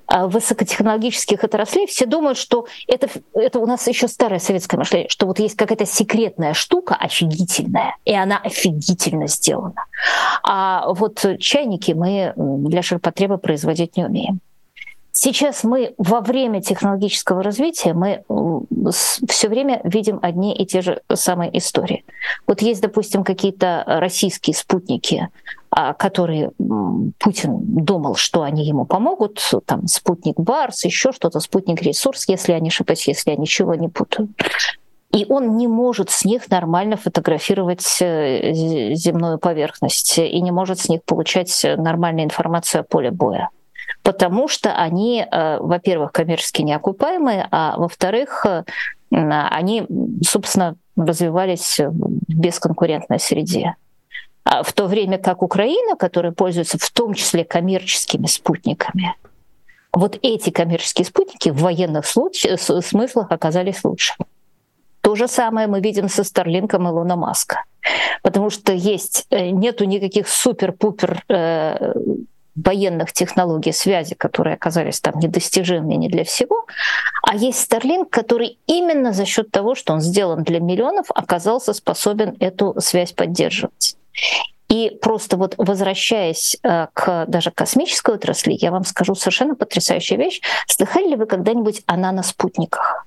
а, 0.07 0.27
высокотехнологических 0.27 1.43
отраслей, 1.43 1.87
все 1.87 2.05
думают, 2.05 2.37
что 2.37 2.67
это, 2.87 3.09
это 3.33 3.59
у 3.59 3.65
нас 3.65 3.87
еще 3.87 4.07
старое 4.07 4.39
советское 4.39 4.77
мышление, 4.77 5.09
что 5.09 5.25
вот 5.25 5.39
есть 5.39 5.55
какая-то 5.55 5.85
секретная 5.85 6.53
штука 6.53 6.95
офигительная, 6.95 7.95
и 8.05 8.13
она 8.13 8.37
офигительно 8.37 9.27
сделана. 9.27 9.85
А 10.43 10.87
вот 10.93 11.25
чайники 11.39 11.93
мы 11.93 12.33
для 12.35 12.81
ширпотреба 12.81 13.37
производить 13.37 13.97
не 13.97 14.05
умеем. 14.05 14.39
Сейчас 15.15 15.63
мы 15.63 15.93
во 15.99 16.21
время 16.21 16.59
технологического 16.59 17.43
развития 17.43 17.93
мы 17.93 18.23
все 19.27 19.47
время 19.47 19.79
видим 19.83 20.17
одни 20.23 20.55
и 20.55 20.65
те 20.65 20.81
же 20.81 21.01
самые 21.13 21.55
истории. 21.55 22.03
Вот 22.47 22.63
есть, 22.63 22.81
допустим, 22.81 23.23
какие-то 23.23 23.83
российские 23.85 24.55
спутники, 24.55 25.29
а, 25.69 25.93
которые 25.93 26.51
Путин 27.19 27.59
думал, 27.61 28.15
что 28.15 28.41
они 28.41 28.65
ему 28.65 28.85
помогут, 28.85 29.39
там 29.65 29.85
спутник 29.85 30.39
Барс, 30.39 30.83
еще 30.83 31.11
что-то, 31.11 31.39
спутник 31.39 31.83
Ресурс, 31.83 32.27
если 32.27 32.53
я 32.53 32.59
не 32.59 32.69
ошибаюсь, 32.69 33.07
если 33.07 33.29
я 33.29 33.37
ничего 33.37 33.75
не 33.75 33.89
путаю. 33.89 34.29
И 35.11 35.27
он 35.29 35.57
не 35.57 35.67
может 35.67 36.09
с 36.09 36.25
них 36.25 36.49
нормально 36.49 36.97
фотографировать 36.97 37.85
э, 38.01 38.51
земную 38.95 39.37
поверхность 39.37 40.17
и 40.17 40.41
не 40.41 40.49
может 40.49 40.79
с 40.79 40.89
них 40.89 41.03
получать 41.03 41.63
нормальную 41.77 42.25
информацию 42.25 42.81
о 42.81 42.83
поле 42.83 43.11
боя 43.11 43.51
потому 44.01 44.47
что 44.47 44.75
они, 44.75 45.25
э, 45.29 45.57
во-первых, 45.59 46.11
коммерчески 46.11 46.61
неокупаемые, 46.61 47.47
а 47.51 47.77
во-вторых, 47.77 48.45
э, 48.45 48.63
они, 49.11 49.85
собственно, 50.25 50.75
развивались 50.95 51.79
в 51.79 52.33
бесконкурентной 52.33 53.19
среде. 53.19 53.75
А 54.43 54.63
в 54.63 54.73
то 54.73 54.87
время 54.87 55.17
как 55.17 55.41
Украина, 55.41 55.95
которая 55.95 56.31
пользуется 56.31 56.77
в 56.77 56.89
том 56.91 57.13
числе 57.13 57.45
коммерческими 57.45 58.27
спутниками, 58.27 59.15
вот 59.93 60.17
эти 60.21 60.49
коммерческие 60.49 61.05
спутники 61.05 61.49
в 61.49 61.61
военных 61.61 62.05
случаях, 62.05 62.59
смыслах 62.59 63.31
оказались 63.31 63.83
лучше. 63.83 64.15
То 65.01 65.15
же 65.15 65.27
самое 65.27 65.67
мы 65.67 65.81
видим 65.81 66.09
со 66.09 66.23
Старлинком 66.23 66.87
Илона 66.87 67.15
Маска. 67.15 67.63
Потому 68.21 68.49
что 68.49 68.71
есть, 68.71 69.27
э, 69.29 69.49
нету 69.49 69.83
никаких 69.83 70.29
супер-пупер 70.29 71.23
э, 71.27 71.93
военных 72.55 73.13
технологий 73.13 73.71
связи, 73.71 74.15
которые 74.15 74.55
оказались 74.55 74.99
там 74.99 75.19
недостижимыми 75.19 75.95
не 75.95 76.09
для 76.09 76.23
всего, 76.23 76.65
а 77.27 77.35
есть 77.35 77.71
Starlink, 77.71 78.09
который 78.09 78.59
именно 78.67 79.13
за 79.13 79.25
счет 79.25 79.49
того, 79.51 79.75
что 79.75 79.93
он 79.93 80.01
сделан 80.01 80.43
для 80.43 80.59
миллионов, 80.59 81.07
оказался 81.09 81.73
способен 81.73 82.35
эту 82.39 82.75
связь 82.79 83.11
поддерживать. 83.11 83.95
И 84.69 84.97
просто 85.01 85.37
вот 85.37 85.55
возвращаясь 85.57 86.57
э, 86.63 86.87
к 86.93 87.25
даже 87.27 87.51
космической 87.51 88.15
отрасли, 88.15 88.57
я 88.59 88.71
вам 88.71 88.85
скажу 88.85 89.13
совершенно 89.13 89.55
потрясающую 89.55 90.17
вещь. 90.17 90.41
Слыхали 90.67 91.09
ли 91.09 91.15
вы 91.15 91.25
когда-нибудь 91.25 91.83
о 91.85 91.97
наноспутниках? 91.97 93.05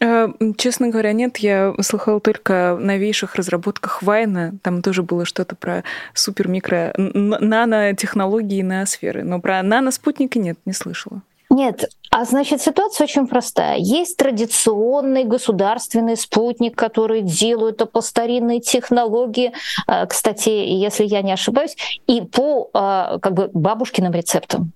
Э, 0.00 0.28
честно 0.56 0.88
говоря, 0.88 1.12
нет. 1.12 1.38
Я 1.38 1.74
слыхала 1.80 2.20
только 2.20 2.72
о 2.72 2.76
новейших 2.78 3.34
разработках 3.34 4.02
Вайна. 4.02 4.54
Там 4.62 4.82
тоже 4.82 5.02
было 5.02 5.24
что-то 5.24 5.54
про 5.56 5.84
супер-микро 6.14 6.94
нанотехнологии 6.96 8.62
на 8.62 8.86
сферы. 8.86 9.22
Но 9.22 9.40
про 9.40 9.62
наноспутники 9.62 10.38
нет, 10.38 10.58
не 10.64 10.72
слышала. 10.72 11.22
Нет, 11.52 11.90
а 12.12 12.24
значит, 12.24 12.62
ситуация 12.62 13.04
очень 13.04 13.26
простая. 13.26 13.76
Есть 13.76 14.16
традиционный 14.16 15.24
государственный 15.24 16.16
спутник, 16.16 16.76
который 16.76 17.22
делают 17.22 17.90
по 17.90 18.00
старинной 18.00 18.60
технологии, 18.60 19.52
э, 19.88 20.06
кстати, 20.06 20.48
если 20.48 21.04
я 21.04 21.22
не 21.22 21.32
ошибаюсь, 21.32 21.76
и 22.06 22.20
по 22.20 22.70
э, 22.72 23.18
как 23.20 23.34
бы 23.34 23.50
бабушкиным 23.52 24.12
рецептам. 24.12 24.72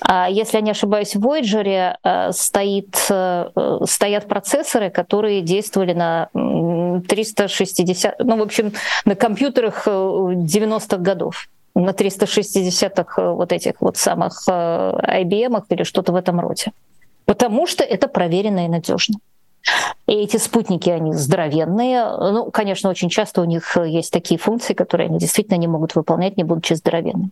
А 0.00 0.28
если 0.28 0.56
я 0.56 0.62
не 0.62 0.70
ошибаюсь, 0.70 1.14
в 1.14 1.24
Voyager 1.24 1.96
э, 2.02 2.32
стоит, 2.32 2.96
э, 3.08 3.78
стоят 3.86 4.26
процессоры, 4.26 4.90
которые 4.90 5.42
действовали 5.42 5.92
на 5.92 6.28
360, 7.08 8.16
ну, 8.18 8.36
в 8.36 8.42
общем, 8.42 8.72
на 9.04 9.14
компьютерах 9.14 9.86
90-х 9.86 10.96
э, 10.96 10.98
годов 10.98 11.48
на 11.74 11.90
360-х 11.90 13.32
вот 13.32 13.52
этих 13.52 13.80
вот 13.80 13.96
самых 13.96 14.46
IBM 14.46 15.64
или 15.70 15.84
что-то 15.84 16.12
в 16.12 16.16
этом 16.16 16.40
роде. 16.40 16.72
Потому 17.24 17.66
что 17.66 17.84
это 17.84 18.08
проверено 18.08 18.66
и 18.66 18.68
надежно. 18.68 19.14
И 20.06 20.12
эти 20.12 20.36
спутники, 20.36 20.90
они 20.90 21.14
здоровенные. 21.14 22.04
Ну, 22.04 22.50
конечно, 22.50 22.90
очень 22.90 23.08
часто 23.08 23.40
у 23.40 23.44
них 23.44 23.76
есть 23.76 24.12
такие 24.12 24.38
функции, 24.38 24.74
которые 24.74 25.06
они 25.06 25.18
действительно 25.18 25.56
не 25.56 25.68
могут 25.68 25.94
выполнять, 25.94 26.36
не 26.36 26.44
будучи 26.44 26.74
здоровенными. 26.74 27.30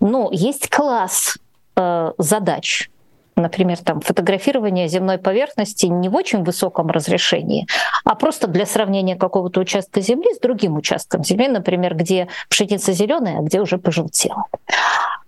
Но 0.00 0.30
есть 0.32 0.68
класс 0.68 1.36
Э, 1.76 2.12
задач, 2.18 2.90
например, 3.36 3.78
там 3.78 4.00
фотографирование 4.00 4.88
земной 4.88 5.18
поверхности 5.18 5.86
не 5.86 6.08
в 6.08 6.14
очень 6.14 6.42
высоком 6.42 6.88
разрешении, 6.88 7.66
а 8.04 8.14
просто 8.14 8.46
для 8.46 8.64
сравнения 8.64 9.14
какого-то 9.14 9.60
участка 9.60 10.00
земли 10.00 10.32
с 10.34 10.40
другим 10.40 10.76
участком 10.76 11.22
земли, 11.22 11.48
например, 11.48 11.94
где 11.94 12.28
пшеница 12.48 12.92
зеленая, 12.92 13.40
а 13.40 13.42
где 13.42 13.60
уже 13.60 13.76
пожелтела. 13.76 14.44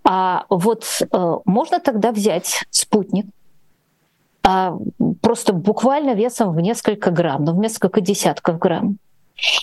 А 0.04 0.46
вот 0.48 0.84
э, 1.00 1.36
можно 1.44 1.80
тогда 1.80 2.12
взять 2.12 2.64
спутник, 2.70 3.26
э, 4.48 4.70
просто 5.20 5.52
буквально 5.52 6.14
весом 6.14 6.54
в 6.54 6.60
несколько 6.60 7.10
грамм, 7.10 7.44
ну, 7.44 7.52
в 7.52 7.58
несколько 7.58 8.00
десятков 8.00 8.58
грамм, 8.58 8.96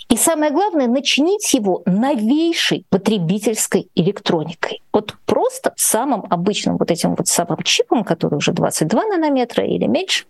и 0.09 0.15
самое 0.15 0.51
главное, 0.51 0.88
начинить 0.88 1.53
его 1.53 1.82
новейшей 1.86 2.86
потребительской 2.89 3.89
электроникой. 3.95 4.82
Вот 4.93 5.15
просто 5.26 5.73
самым 5.76 6.23
обычным 6.30 6.78
вот 6.78 6.91
этим 6.91 7.15
вот 7.15 7.28
самым 7.28 7.61
чипом, 7.63 8.03
который 8.03 8.36
уже 8.36 8.53
22 8.53 9.05
нанометра 9.05 9.65
или 9.65 9.86
меньше, 9.86 10.26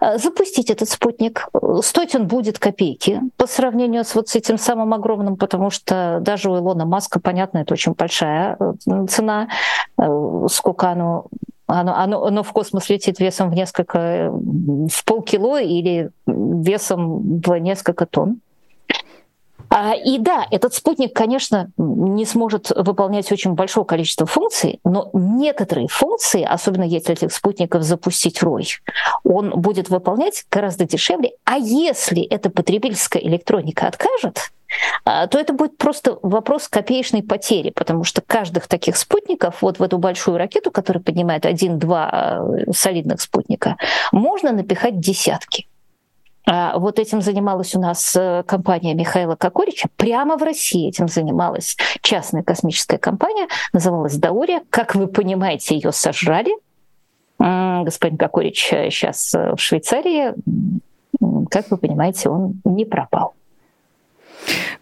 э, 0.00 0.18
запустить 0.18 0.70
этот 0.70 0.88
спутник. 0.88 1.48
Стоить 1.82 2.14
он 2.16 2.26
будет 2.26 2.58
копейки 2.58 3.20
по 3.36 3.46
сравнению 3.46 4.04
с 4.04 4.14
вот 4.14 4.28
с 4.28 4.36
этим 4.36 4.58
самым 4.58 4.92
огромным, 4.92 5.36
потому 5.36 5.70
что 5.70 6.18
даже 6.20 6.50
у 6.50 6.56
Илона 6.56 6.84
Маска, 6.84 7.20
понятно, 7.20 7.58
это 7.58 7.74
очень 7.74 7.92
большая 7.92 8.56
э, 8.58 9.06
цена, 9.06 9.48
э, 9.98 10.46
сколько 10.48 10.88
оно 10.88 11.26
оно, 11.72 11.94
оно, 11.96 12.24
оно 12.24 12.42
в 12.42 12.52
космос 12.52 12.88
летит 12.90 13.20
весом 13.20 13.48
в 13.48 13.54
несколько, 13.54 14.32
в 14.32 15.04
полкило 15.04 15.62
или 15.62 16.10
весом 16.26 17.40
в 17.40 17.56
несколько 17.60 18.06
тонн. 18.06 18.40
А, 19.70 19.94
и 19.94 20.18
да, 20.18 20.46
этот 20.50 20.74
спутник, 20.74 21.14
конечно, 21.14 21.70
не 21.76 22.26
сможет 22.26 22.70
выполнять 22.74 23.30
очень 23.30 23.52
большое 23.52 23.86
количество 23.86 24.26
функций, 24.26 24.80
но 24.84 25.10
некоторые 25.12 25.86
функции, 25.86 26.42
особенно 26.42 26.82
если 26.82 27.12
этих 27.12 27.32
спутников 27.32 27.84
запустить 27.84 28.42
рой, 28.42 28.66
он 29.22 29.50
будет 29.50 29.88
выполнять 29.88 30.44
гораздо 30.50 30.86
дешевле. 30.86 31.32
А 31.44 31.56
если 31.56 32.22
эта 32.22 32.50
потребительская 32.50 33.22
электроника 33.22 33.86
откажет, 33.86 34.50
а, 35.04 35.28
то 35.28 35.38
это 35.38 35.52
будет 35.52 35.78
просто 35.78 36.18
вопрос 36.22 36.68
копеечной 36.68 37.22
потери, 37.22 37.70
потому 37.70 38.02
что 38.04 38.22
каждых 38.22 38.66
таких 38.66 38.96
спутников, 38.96 39.62
вот 39.62 39.78
в 39.78 39.82
эту 39.82 39.98
большую 39.98 40.36
ракету, 40.36 40.70
которая 40.70 41.02
поднимает 41.02 41.46
один-два 41.46 42.08
а, 42.10 42.72
солидных 42.72 43.20
спутника, 43.20 43.76
можно 44.10 44.52
напихать 44.52 44.98
десятки. 44.98 45.68
А, 46.46 46.78
вот 46.78 46.98
этим 46.98 47.20
занималась 47.20 47.74
у 47.74 47.80
нас 47.80 48.16
э, 48.16 48.42
компания 48.46 48.94
Михаила 48.94 49.36
Кокорича. 49.36 49.88
Прямо 49.96 50.36
в 50.36 50.42
России 50.42 50.88
этим 50.88 51.08
занималась 51.08 51.76
частная 52.00 52.42
космическая 52.42 52.98
компания, 52.98 53.46
называлась 53.72 54.16
Даурия. 54.16 54.62
Как 54.70 54.94
вы 54.94 55.06
понимаете, 55.06 55.74
ее 55.74 55.92
сожрали. 55.92 56.52
Господин 57.38 58.18
Кокорич 58.18 58.66
сейчас 58.68 59.34
э, 59.34 59.54
в 59.54 59.60
Швейцарии. 59.60 60.34
Как 61.50 61.70
вы 61.70 61.76
понимаете, 61.76 62.28
он 62.28 62.60
не 62.64 62.84
пропал. 62.84 63.34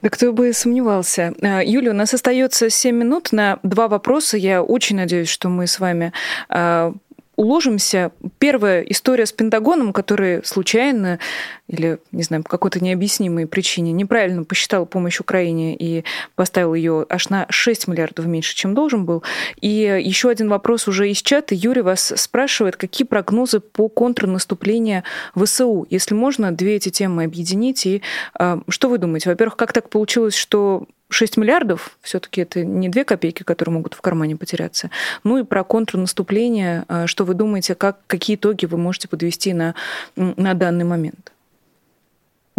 Да 0.02 0.10
кто 0.10 0.32
бы 0.32 0.52
сомневался. 0.52 1.34
А, 1.42 1.62
Юля, 1.62 1.90
у 1.90 1.94
нас 1.94 2.14
остается 2.14 2.70
7 2.70 2.94
минут 2.94 3.32
на 3.32 3.58
два 3.62 3.88
вопроса. 3.88 4.36
Я 4.36 4.62
очень 4.62 4.96
надеюсь, 4.96 5.28
что 5.28 5.48
мы 5.48 5.66
с 5.66 5.80
вами 5.80 6.12
а, 6.48 6.92
уложимся. 7.38 8.10
Первая 8.40 8.82
история 8.82 9.24
с 9.24 9.32
Пентагоном, 9.32 9.92
который 9.92 10.44
случайно 10.44 11.20
или, 11.68 12.00
не 12.10 12.24
знаю, 12.24 12.42
по 12.42 12.48
какой-то 12.48 12.82
необъяснимой 12.82 13.46
причине 13.46 13.92
неправильно 13.92 14.42
посчитал 14.42 14.86
помощь 14.86 15.20
Украине 15.20 15.76
и 15.76 16.04
поставил 16.34 16.74
ее 16.74 17.06
аж 17.08 17.28
на 17.28 17.46
6 17.48 17.86
миллиардов 17.86 18.26
меньше, 18.26 18.56
чем 18.56 18.74
должен 18.74 19.04
был. 19.04 19.22
И 19.60 19.68
еще 19.68 20.30
один 20.30 20.48
вопрос 20.48 20.88
уже 20.88 21.10
из 21.10 21.22
чата. 21.22 21.54
Юрий 21.54 21.82
вас 21.82 22.12
спрашивает, 22.16 22.76
какие 22.76 23.06
прогнозы 23.06 23.60
по 23.60 23.88
контрнаступлению 23.88 25.04
ВСУ? 25.36 25.86
Если 25.90 26.14
можно, 26.14 26.50
две 26.50 26.74
эти 26.74 26.88
темы 26.88 27.22
объединить. 27.22 27.86
И 27.86 28.02
э, 28.40 28.60
что 28.68 28.88
вы 28.88 28.98
думаете? 28.98 29.30
Во-первых, 29.30 29.56
как 29.56 29.72
так 29.72 29.90
получилось, 29.90 30.34
что 30.34 30.88
6 31.10 31.36
миллиардов, 31.36 31.98
все-таки 32.02 32.42
это 32.42 32.64
не 32.64 32.88
две 32.88 33.04
копейки, 33.04 33.42
которые 33.42 33.74
могут 33.74 33.94
в 33.94 34.00
кармане 34.00 34.36
потеряться. 34.36 34.90
Ну 35.24 35.38
и 35.38 35.42
про 35.42 35.64
контрнаступление, 35.64 36.84
а, 36.88 37.06
что 37.06 37.24
вы 37.24 37.34
думаете, 37.34 37.74
как, 37.74 37.98
какие 38.06 38.36
итоги 38.36 38.66
вы 38.66 38.76
можете 38.76 39.08
подвести 39.08 39.52
на, 39.54 39.74
на 40.16 40.54
данный 40.54 40.84
момент? 40.84 41.32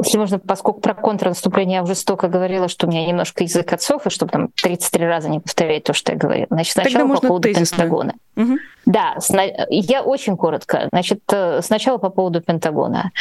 Если 0.04 0.18
можно, 0.18 0.40
поскольку 0.40 0.80
про 0.80 0.94
контрнаступление 0.94 1.78
я 1.78 1.84
уже 1.84 1.96
столько 1.96 2.28
говорила, 2.28 2.68
что 2.70 2.88
у 2.88 2.90
меня 2.90 3.06
немножко 3.06 3.44
язык 3.44 3.72
отсох, 3.74 4.08
и 4.08 4.10
чтобы 4.10 4.32
там 4.32 4.48
33 4.50 5.06
раза 5.06 5.30
не 5.30 5.40
повторять 5.40 5.84
то, 5.84 5.94
что 5.94 6.14
я 6.14 6.18
говорила. 6.18 6.48
Значит, 6.50 6.74
сначала 6.74 7.08
Тогда 7.08 7.16
по 7.16 7.28
поводу 7.28 7.44
тезисно. 7.44 7.78
Пентагона. 7.78 8.14
Угу. 8.36 8.58
Да, 8.86 9.18
я 9.70 10.02
очень 10.02 10.38
коротко. 10.38 10.88
Значит, 10.92 11.22
э, 11.32 11.62
сначала 11.62 11.98
по 11.98 12.10
поводу 12.10 12.42
Пентагона. 12.42 13.12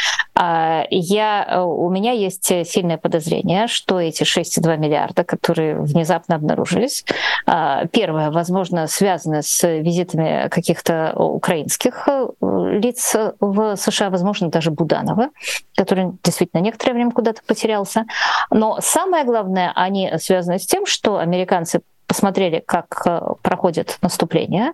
А, 0.41 0.85
я, 0.89 1.45
э, 1.49 1.59
у 1.59 1.89
меня 1.89 2.13
есть 2.13 2.45
сильное 2.45 2.97
подозрение, 2.97 3.67
что 3.67 3.99
эти 3.99 4.23
6,2 4.23 4.77
миллиарда, 4.77 5.25
которые 5.25 5.75
внезапно 5.75 6.35
обнаружились, 6.35 7.03
а, 7.45 7.85
первое, 7.87 8.31
возможно, 8.31 8.87
связано 8.87 9.41
с 9.41 9.67
визитами 9.67 10.47
каких-то 10.47 11.13
украинских 11.17 12.07
э, 12.07 12.27
лиц 12.39 13.17
в 13.41 13.75
США, 13.75 14.09
возможно, 14.09 14.49
даже 14.49 14.71
Буданова, 14.71 15.27
который 15.75 16.13
действительно 16.23 16.61
некоторое 16.61 16.93
время 16.93 17.11
куда-то 17.11 17.41
потерялся. 17.45 18.05
Но 18.49 18.77
самое 18.79 19.25
главное, 19.25 19.73
они 19.75 20.09
связаны 20.19 20.57
с 20.57 20.65
тем, 20.65 20.85
что 20.85 21.17
американцы 21.17 21.81
посмотрели, 22.07 22.63
как 22.65 23.41
проходит 23.41 23.97
наступление, 24.01 24.71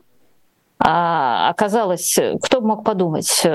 а 0.78 1.50
оказалось, 1.50 2.20
кто 2.44 2.62
мог 2.62 2.84
подумать, 2.84 3.48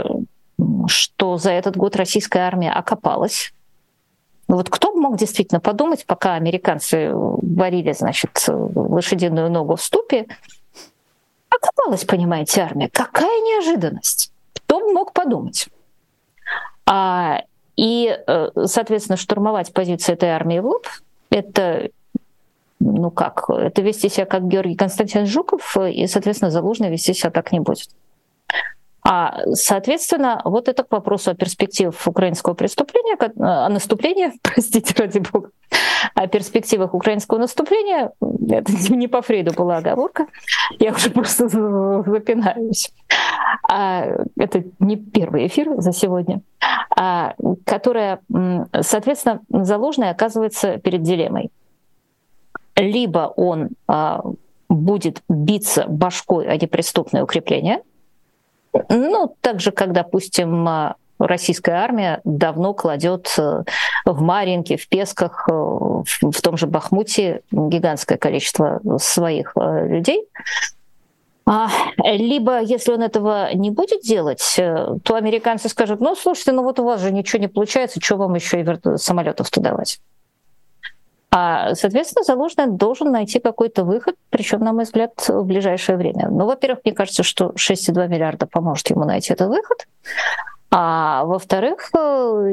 что 0.86 1.36
за 1.36 1.50
этот 1.52 1.76
год 1.76 1.96
российская 1.96 2.40
армия 2.40 2.72
окопалась. 2.72 3.52
Вот 4.48 4.68
кто 4.68 4.92
мог 4.92 5.16
действительно 5.16 5.60
подумать, 5.60 6.04
пока 6.06 6.34
американцы 6.34 7.10
варили, 7.12 7.92
значит, 7.92 8.44
лошадиную 8.48 9.50
ногу 9.50 9.76
в 9.76 9.82
ступе, 9.82 10.26
окопалась, 11.48 12.04
понимаете, 12.04 12.62
армия. 12.62 12.88
Какая 12.92 13.40
неожиданность! 13.40 14.32
Кто 14.54 14.80
мог 14.92 15.12
подумать? 15.12 15.68
А, 16.86 17.42
и, 17.76 18.18
э, 18.26 18.50
соответственно, 18.64 19.16
штурмовать 19.16 19.72
позиции 19.72 20.12
этой 20.12 20.30
армии 20.30 20.58
в 20.58 20.66
лоб 20.66 20.86
это 21.30 21.90
ну 22.80 23.10
как, 23.10 23.48
это 23.50 23.82
вести 23.82 24.08
себя 24.08 24.24
как 24.24 24.48
Георгий 24.48 24.74
Константинович 24.74 25.30
Жуков, 25.30 25.76
и, 25.76 26.06
соответственно, 26.06 26.50
Залужный 26.50 26.90
вести 26.90 27.12
себя 27.12 27.30
так 27.30 27.52
не 27.52 27.60
будет. 27.60 27.90
А, 29.12 29.40
соответственно, 29.54 30.40
вот 30.44 30.68
это 30.68 30.84
к 30.84 30.92
вопросу 30.92 31.32
о 31.32 31.34
перспективах 31.34 31.96
украинского 32.06 32.54
преступления, 32.54 33.16
о 33.40 33.68
наступлении, 33.68 34.30
простите, 34.42 34.94
ради 34.96 35.18
бога, 35.18 35.50
о 36.14 36.28
перспективах 36.28 36.94
украинского 36.94 37.38
наступления, 37.38 38.12
это 38.20 38.72
не 38.94 39.08
по 39.08 39.20
Фрейду 39.20 39.52
была 39.52 39.78
оговорка, 39.78 40.28
я 40.78 40.92
уже 40.92 41.10
просто 41.10 41.48
запинаюсь. 41.48 42.92
А, 43.68 44.06
это 44.38 44.62
не 44.78 44.94
первый 44.94 45.48
эфир 45.48 45.72
за 45.78 45.92
сегодня, 45.92 46.42
а, 46.96 47.34
которая, 47.66 48.20
соответственно, 48.80 49.40
заложенная 49.48 50.12
оказывается 50.12 50.78
перед 50.78 51.02
дилеммой. 51.02 51.50
Либо 52.76 53.32
он 53.36 53.70
а, 53.88 54.22
будет 54.68 55.20
биться 55.28 55.86
башкой 55.88 56.46
о 56.46 56.54
неприступное 56.56 57.24
укрепление, 57.24 57.82
ну, 58.88 59.34
так 59.40 59.60
же, 59.60 59.70
как, 59.72 59.92
допустим, 59.92 60.94
российская 61.26 61.72
армия 61.72 62.20
давно 62.24 62.74
кладет 62.74 63.34
э, 63.38 63.62
в 64.04 64.22
Маринке, 64.22 64.76
в 64.76 64.88
Песках, 64.88 65.48
э, 65.48 65.52
в 65.52 66.42
том 66.42 66.56
же 66.56 66.66
Бахмуте 66.66 67.42
гигантское 67.50 68.18
количество 68.18 68.80
своих 68.98 69.52
э, 69.56 69.86
людей. 69.88 70.26
А, 71.46 71.68
либо, 72.04 72.60
если 72.60 72.92
он 72.92 73.02
этого 73.02 73.52
не 73.54 73.70
будет 73.70 74.02
делать, 74.02 74.54
то 74.56 75.14
американцы 75.14 75.68
скажут, 75.68 76.00
ну, 76.00 76.14
слушайте, 76.14 76.52
ну 76.52 76.62
вот 76.62 76.78
у 76.78 76.84
вас 76.84 77.00
же 77.00 77.10
ничего 77.10 77.40
не 77.40 77.48
получается, 77.48 77.98
что 78.00 78.16
вам 78.16 78.34
еще 78.36 78.60
и 78.60 78.96
самолетов-то 78.96 79.60
давать? 79.60 80.00
А, 81.32 81.74
соответственно, 81.76 82.24
Залужный 82.24 82.66
должен 82.66 83.12
найти 83.12 83.38
какой-то 83.38 83.84
выход, 83.84 84.16
причем, 84.30 84.60
на 84.60 84.72
мой 84.72 84.84
взгляд, 84.84 85.12
в 85.28 85.44
ближайшее 85.44 85.96
время. 85.96 86.28
Ну, 86.28 86.46
во-первых, 86.46 86.80
мне 86.84 86.92
кажется, 86.92 87.22
что 87.22 87.50
6,2 87.50 88.08
миллиарда 88.08 88.46
поможет 88.46 88.90
ему 88.90 89.04
найти 89.04 89.32
этот 89.32 89.48
выход. 89.48 89.86
А 90.72 91.24
во-вторых, 91.24 91.90
э, 91.96 92.50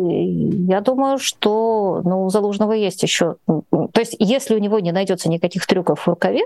я 0.67 0.82
думаю, 0.82 1.17
что 1.17 2.01
ну, 2.03 2.25
у 2.25 2.30
Залужного 2.30 2.73
есть 2.73 3.03
еще... 3.03 3.36
То 3.45 3.99
есть 3.99 4.15
если 4.19 4.55
у 4.55 4.59
него 4.59 4.80
не 4.80 4.91
найдется 4.91 5.30
никаких 5.30 5.65
трюков 5.67 6.01
в 6.01 6.07
рукаве, 6.07 6.45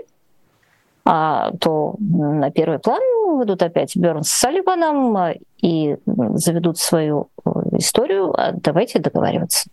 а, 1.04 1.50
то 1.58 1.96
на 1.98 2.50
первый 2.50 2.78
план 2.78 3.00
выйдут 3.36 3.62
опять 3.62 3.96
Бернс 3.96 4.28
с 4.28 4.32
Салливаном 4.32 5.16
э, 5.16 5.38
и 5.60 5.96
заведут 6.06 6.78
свою 6.78 7.28
э, 7.44 7.50
историю. 7.72 8.32
А 8.38 8.52
давайте 8.52 8.98
договариваться. 8.98 9.68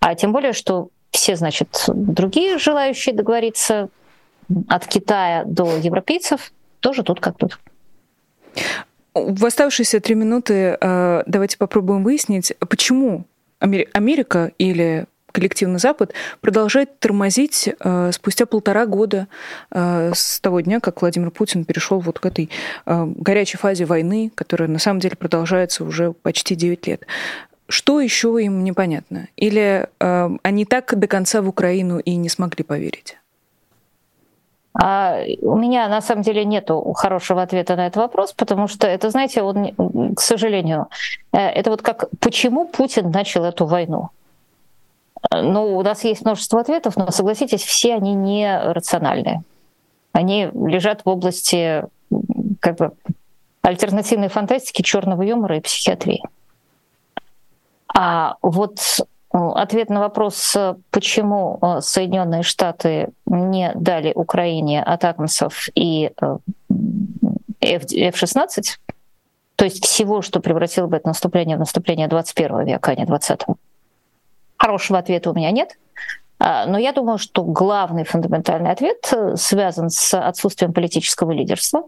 А 0.00 0.14
тем 0.14 0.32
более, 0.32 0.52
что 0.52 0.88
все, 1.12 1.36
значит, 1.36 1.84
другие 1.88 2.58
желающие 2.58 3.14
договориться 3.14 3.88
от 4.68 4.86
Китая 4.86 5.44
до 5.46 5.76
европейцев 5.76 6.52
тоже 6.80 7.04
тут 7.04 7.20
как 7.20 7.36
тут. 7.36 7.58
В 9.14 9.44
оставшиеся 9.44 10.00
три 10.00 10.14
минуты 10.14 10.76
э, 10.80 11.22
давайте 11.26 11.58
попробуем 11.58 12.02
выяснить, 12.02 12.54
почему 12.58 13.24
Америка 13.60 14.50
или 14.58 15.06
коллективный 15.32 15.78
Запад 15.78 16.12
продолжает 16.40 16.98
тормозить 16.98 17.68
э, 17.78 18.10
спустя 18.12 18.46
полтора 18.46 18.86
года 18.86 19.28
э, 19.70 20.12
с 20.14 20.40
того 20.40 20.60
дня, 20.60 20.80
как 20.80 21.02
Владимир 21.02 21.30
Путин 21.30 21.64
перешел 21.64 22.00
вот 22.00 22.18
к 22.18 22.26
этой 22.26 22.50
горячей 22.86 23.58
фазе 23.58 23.84
войны, 23.84 24.30
которая 24.34 24.68
на 24.68 24.78
самом 24.78 25.00
деле 25.00 25.16
продолжается 25.16 25.84
уже 25.84 26.12
почти 26.12 26.54
9 26.54 26.86
лет. 26.86 27.06
Что 27.72 28.00
еще 28.00 28.36
им 28.38 28.64
непонятно? 28.64 29.28
Или 29.34 29.88
э, 29.98 30.30
они 30.42 30.66
так 30.66 30.94
до 30.98 31.06
конца 31.06 31.40
в 31.40 31.48
Украину 31.48 31.98
и 32.00 32.16
не 32.16 32.28
смогли 32.28 32.64
поверить? 32.64 33.16
А 34.74 35.22
у 35.40 35.56
меня 35.56 35.88
на 35.88 36.02
самом 36.02 36.22
деле 36.22 36.44
нет 36.44 36.68
хорошего 36.94 37.40
ответа 37.40 37.74
на 37.76 37.86
этот 37.86 37.96
вопрос, 37.96 38.34
потому 38.34 38.68
что 38.68 38.86
это, 38.86 39.08
знаете, 39.08 39.40
он, 39.40 40.14
к 40.14 40.20
сожалению, 40.20 40.88
э, 41.32 41.38
это 41.38 41.70
вот 41.70 41.80
как 41.80 42.10
почему 42.20 42.68
Путин 42.68 43.10
начал 43.10 43.42
эту 43.44 43.64
войну. 43.64 44.10
Ну, 45.30 45.78
у 45.78 45.82
нас 45.82 46.04
есть 46.04 46.26
множество 46.26 46.60
ответов, 46.60 46.98
но 46.98 47.10
согласитесь, 47.10 47.62
все 47.62 47.94
они 47.94 48.12
не 48.12 48.60
рациональные. 48.62 49.44
Они 50.12 50.50
лежат 50.52 51.06
в 51.06 51.08
области 51.08 51.84
как 52.60 52.76
бы 52.76 52.92
альтернативной 53.62 54.28
фантастики, 54.28 54.82
черного 54.82 55.22
юмора 55.22 55.56
и 55.56 55.60
психиатрии. 55.60 56.22
А 57.94 58.36
вот 58.42 58.78
э, 58.98 59.38
ответ 59.38 59.90
на 59.90 60.00
вопрос, 60.00 60.56
почему 60.90 61.58
э, 61.60 61.80
Соединенные 61.80 62.42
Штаты 62.42 63.10
не 63.26 63.72
дали 63.74 64.12
Украине 64.14 64.82
атакамсов 64.82 65.68
и 65.74 66.10
э, 66.20 66.38
F-16, 67.60 68.62
то 69.56 69.64
есть 69.64 69.84
всего, 69.84 70.22
что 70.22 70.40
превратило 70.40 70.86
бы 70.86 70.96
это 70.96 71.08
наступление 71.08 71.56
в 71.56 71.60
наступление 71.60 72.08
21 72.08 72.64
века, 72.64 72.90
а 72.90 72.94
не 72.94 73.04
20 73.04 73.42
-го. 73.42 73.56
Хорошего 74.56 74.98
ответа 74.98 75.30
у 75.30 75.34
меня 75.34 75.50
нет. 75.50 75.78
А, 76.38 76.66
но 76.66 76.78
я 76.78 76.92
думаю, 76.92 77.18
что 77.18 77.44
главный 77.44 78.04
фундаментальный 78.04 78.70
ответ 78.70 79.12
связан 79.36 79.90
с 79.90 80.18
отсутствием 80.18 80.72
политического 80.72 81.30
лидерства, 81.30 81.84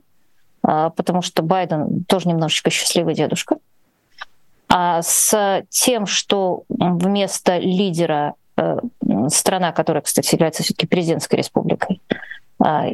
а, 0.63 0.91
потому 0.91 1.23
что 1.23 1.43
Байден 1.43 2.05
тоже 2.05 2.29
немножечко 2.29 2.71
счастливый 2.71 3.15
дедушка. 3.15 3.57
А 4.77 5.03
с 5.03 5.63
тем, 5.71 6.05
что 6.05 6.65
вместо 6.69 7.59
лидера 7.59 8.35
э, 8.57 8.79
страна, 9.29 9.71
которая, 9.71 10.03
кстати, 10.03 10.35
является 10.35 10.65
все-таки 10.65 10.89
президентской 10.89 11.37
республикой, 11.37 12.03
а, 12.59 12.87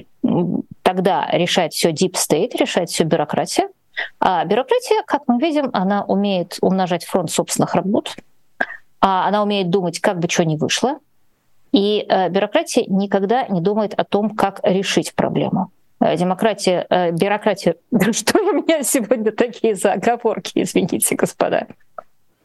тогда 0.82 1.26
решать 1.32 1.72
все 1.72 1.92
deep 1.92 2.16
state, 2.16 2.54
решать 2.58 2.90
все 2.90 3.04
бюрократия. 3.04 3.70
А 4.18 4.44
бюрократия, 4.44 5.02
как 5.06 5.22
мы 5.26 5.40
видим, 5.40 5.70
она 5.72 6.04
умеет 6.04 6.58
умножать 6.60 7.06
фронт 7.06 7.30
собственных 7.30 7.74
работ, 7.74 8.14
а 9.00 9.26
она 9.26 9.42
умеет 9.42 9.70
думать, 9.70 10.00
как 10.00 10.18
бы 10.18 10.28
что 10.28 10.44
ни 10.44 10.56
вышло, 10.56 10.98
и 11.72 12.04
э, 12.06 12.28
бюрократия 12.28 12.84
никогда 12.88 13.46
не 13.46 13.62
думает 13.62 13.94
о 13.94 14.04
том, 14.04 14.36
как 14.36 14.60
решить 14.64 15.14
проблему. 15.14 15.70
Э, 16.00 16.16
демократия, 16.16 16.86
э, 16.88 17.10
бюрократия. 17.12 17.76
Что 18.12 18.40
у 18.40 18.52
меня 18.52 18.82
сегодня 18.82 19.32
такие 19.32 19.74
заговорки, 19.74 20.52
извините, 20.54 21.14
господа. 21.14 21.66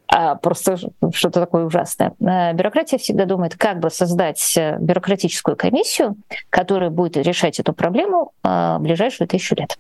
А 0.07 0.35
просто 0.35 0.77
что-то 0.77 1.39
такое 1.39 1.65
ужасное. 1.65 2.13
Э, 2.19 2.53
бюрократия 2.53 2.97
всегда 2.97 3.25
думает, 3.25 3.55
как 3.55 3.79
бы 3.79 3.89
создать 3.89 4.57
бюрократическую 4.79 5.55
комиссию, 5.55 6.15
которая 6.49 6.89
будет 6.89 7.17
решать 7.17 7.59
эту 7.59 7.73
проблему 7.73 8.33
в 8.43 8.77
ближайшую 8.79 9.27
тысячу 9.27 9.55
лет. 9.55 9.77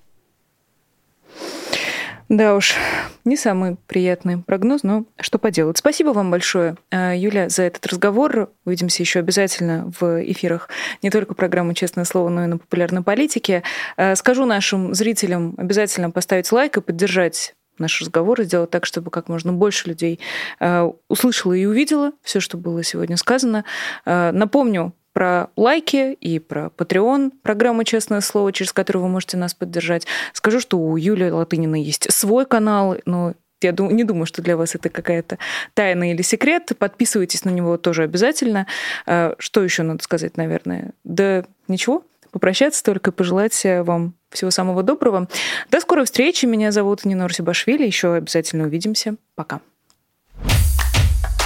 Да 2.29 2.55
уж, 2.55 2.73
не 3.23 3.37
самый 3.37 3.77
приятный 3.85 4.39
прогноз, 4.39 4.81
но 4.81 5.05
что 5.19 5.37
поделать. 5.37 5.77
Спасибо 5.77 6.09
вам 6.09 6.31
большое, 6.31 6.75
э, 6.89 7.13
Юля, 7.15 7.49
за 7.49 7.63
этот 7.63 7.85
разговор. 7.85 8.49
Увидимся 8.65 9.03
еще 9.03 9.19
обязательно 9.19 9.91
в 9.99 10.23
эфирах 10.23 10.69
не 11.03 11.11
только 11.11 11.35
программы 11.35 11.75
«Честное 11.75 12.03
слово», 12.03 12.29
но 12.29 12.45
и 12.45 12.47
на 12.47 12.57
популярной 12.57 13.03
политике. 13.03 13.61
Э, 13.95 14.15
скажу 14.15 14.45
нашим 14.45 14.95
зрителям 14.95 15.53
обязательно 15.57 16.09
поставить 16.09 16.51
лайк 16.51 16.77
и 16.77 16.81
поддержать 16.81 17.53
наш 17.77 18.01
разговор 18.01 18.41
и 18.41 18.45
сделать 18.45 18.71
так, 18.71 18.87
чтобы 18.87 19.11
как 19.11 19.29
можно 19.29 19.53
больше 19.53 19.87
людей 19.87 20.19
э, 20.59 20.91
услышало 21.07 21.53
и 21.53 21.65
увидело 21.65 22.11
все, 22.23 22.39
что 22.39 22.57
было 22.57 22.83
сегодня 22.83 23.17
сказано. 23.17 23.65
Напомню, 24.05 24.93
про 25.15 25.47
лайки 25.55 26.17
и 26.19 26.39
про 26.39 26.69
Patreon, 26.75 27.31
программу 27.41 27.85
«Честное 27.85 28.19
слово», 28.19 28.51
через 28.51 28.73
которую 28.73 29.03
вы 29.03 29.09
можете 29.09 29.37
нас 29.37 29.53
поддержать. 29.53 30.05
Скажу, 30.33 30.59
что 30.59 30.77
у 30.77 30.97
Юлии 30.97 31.29
Латынина 31.29 31.81
есть 31.81 32.11
свой 32.11 32.45
канал, 32.45 32.97
но 33.05 33.33
я 33.61 33.71
не 33.71 34.03
думаю, 34.03 34.25
что 34.25 34.41
для 34.41 34.57
вас 34.57 34.75
это 34.75 34.89
какая-то 34.89 35.37
тайна 35.73 36.11
или 36.11 36.21
секрет. 36.21 36.73
Подписывайтесь 36.77 37.45
на 37.45 37.49
него 37.49 37.77
тоже 37.77 38.03
обязательно. 38.03 38.67
А, 39.05 39.35
что 39.39 39.63
еще 39.63 39.83
надо 39.83 40.03
сказать, 40.03 40.35
наверное? 40.35 40.91
Да 41.05 41.45
ничего, 41.69 42.03
попрощаться 42.31 42.83
только, 42.83 43.13
пожелать 43.13 43.59
вам 43.63 44.15
всего 44.31 44.51
самого 44.51 44.83
доброго. 44.83 45.29
До 45.71 45.79
скорой 45.79 46.03
встречи. 46.03 46.45
Меня 46.45 46.73
зовут 46.73 47.05
Нина 47.05 47.29
Русибашвили. 47.29 47.85
Еще 47.85 48.13
обязательно 48.15 48.65
увидимся. 48.65 49.15
Пока. 49.35 49.61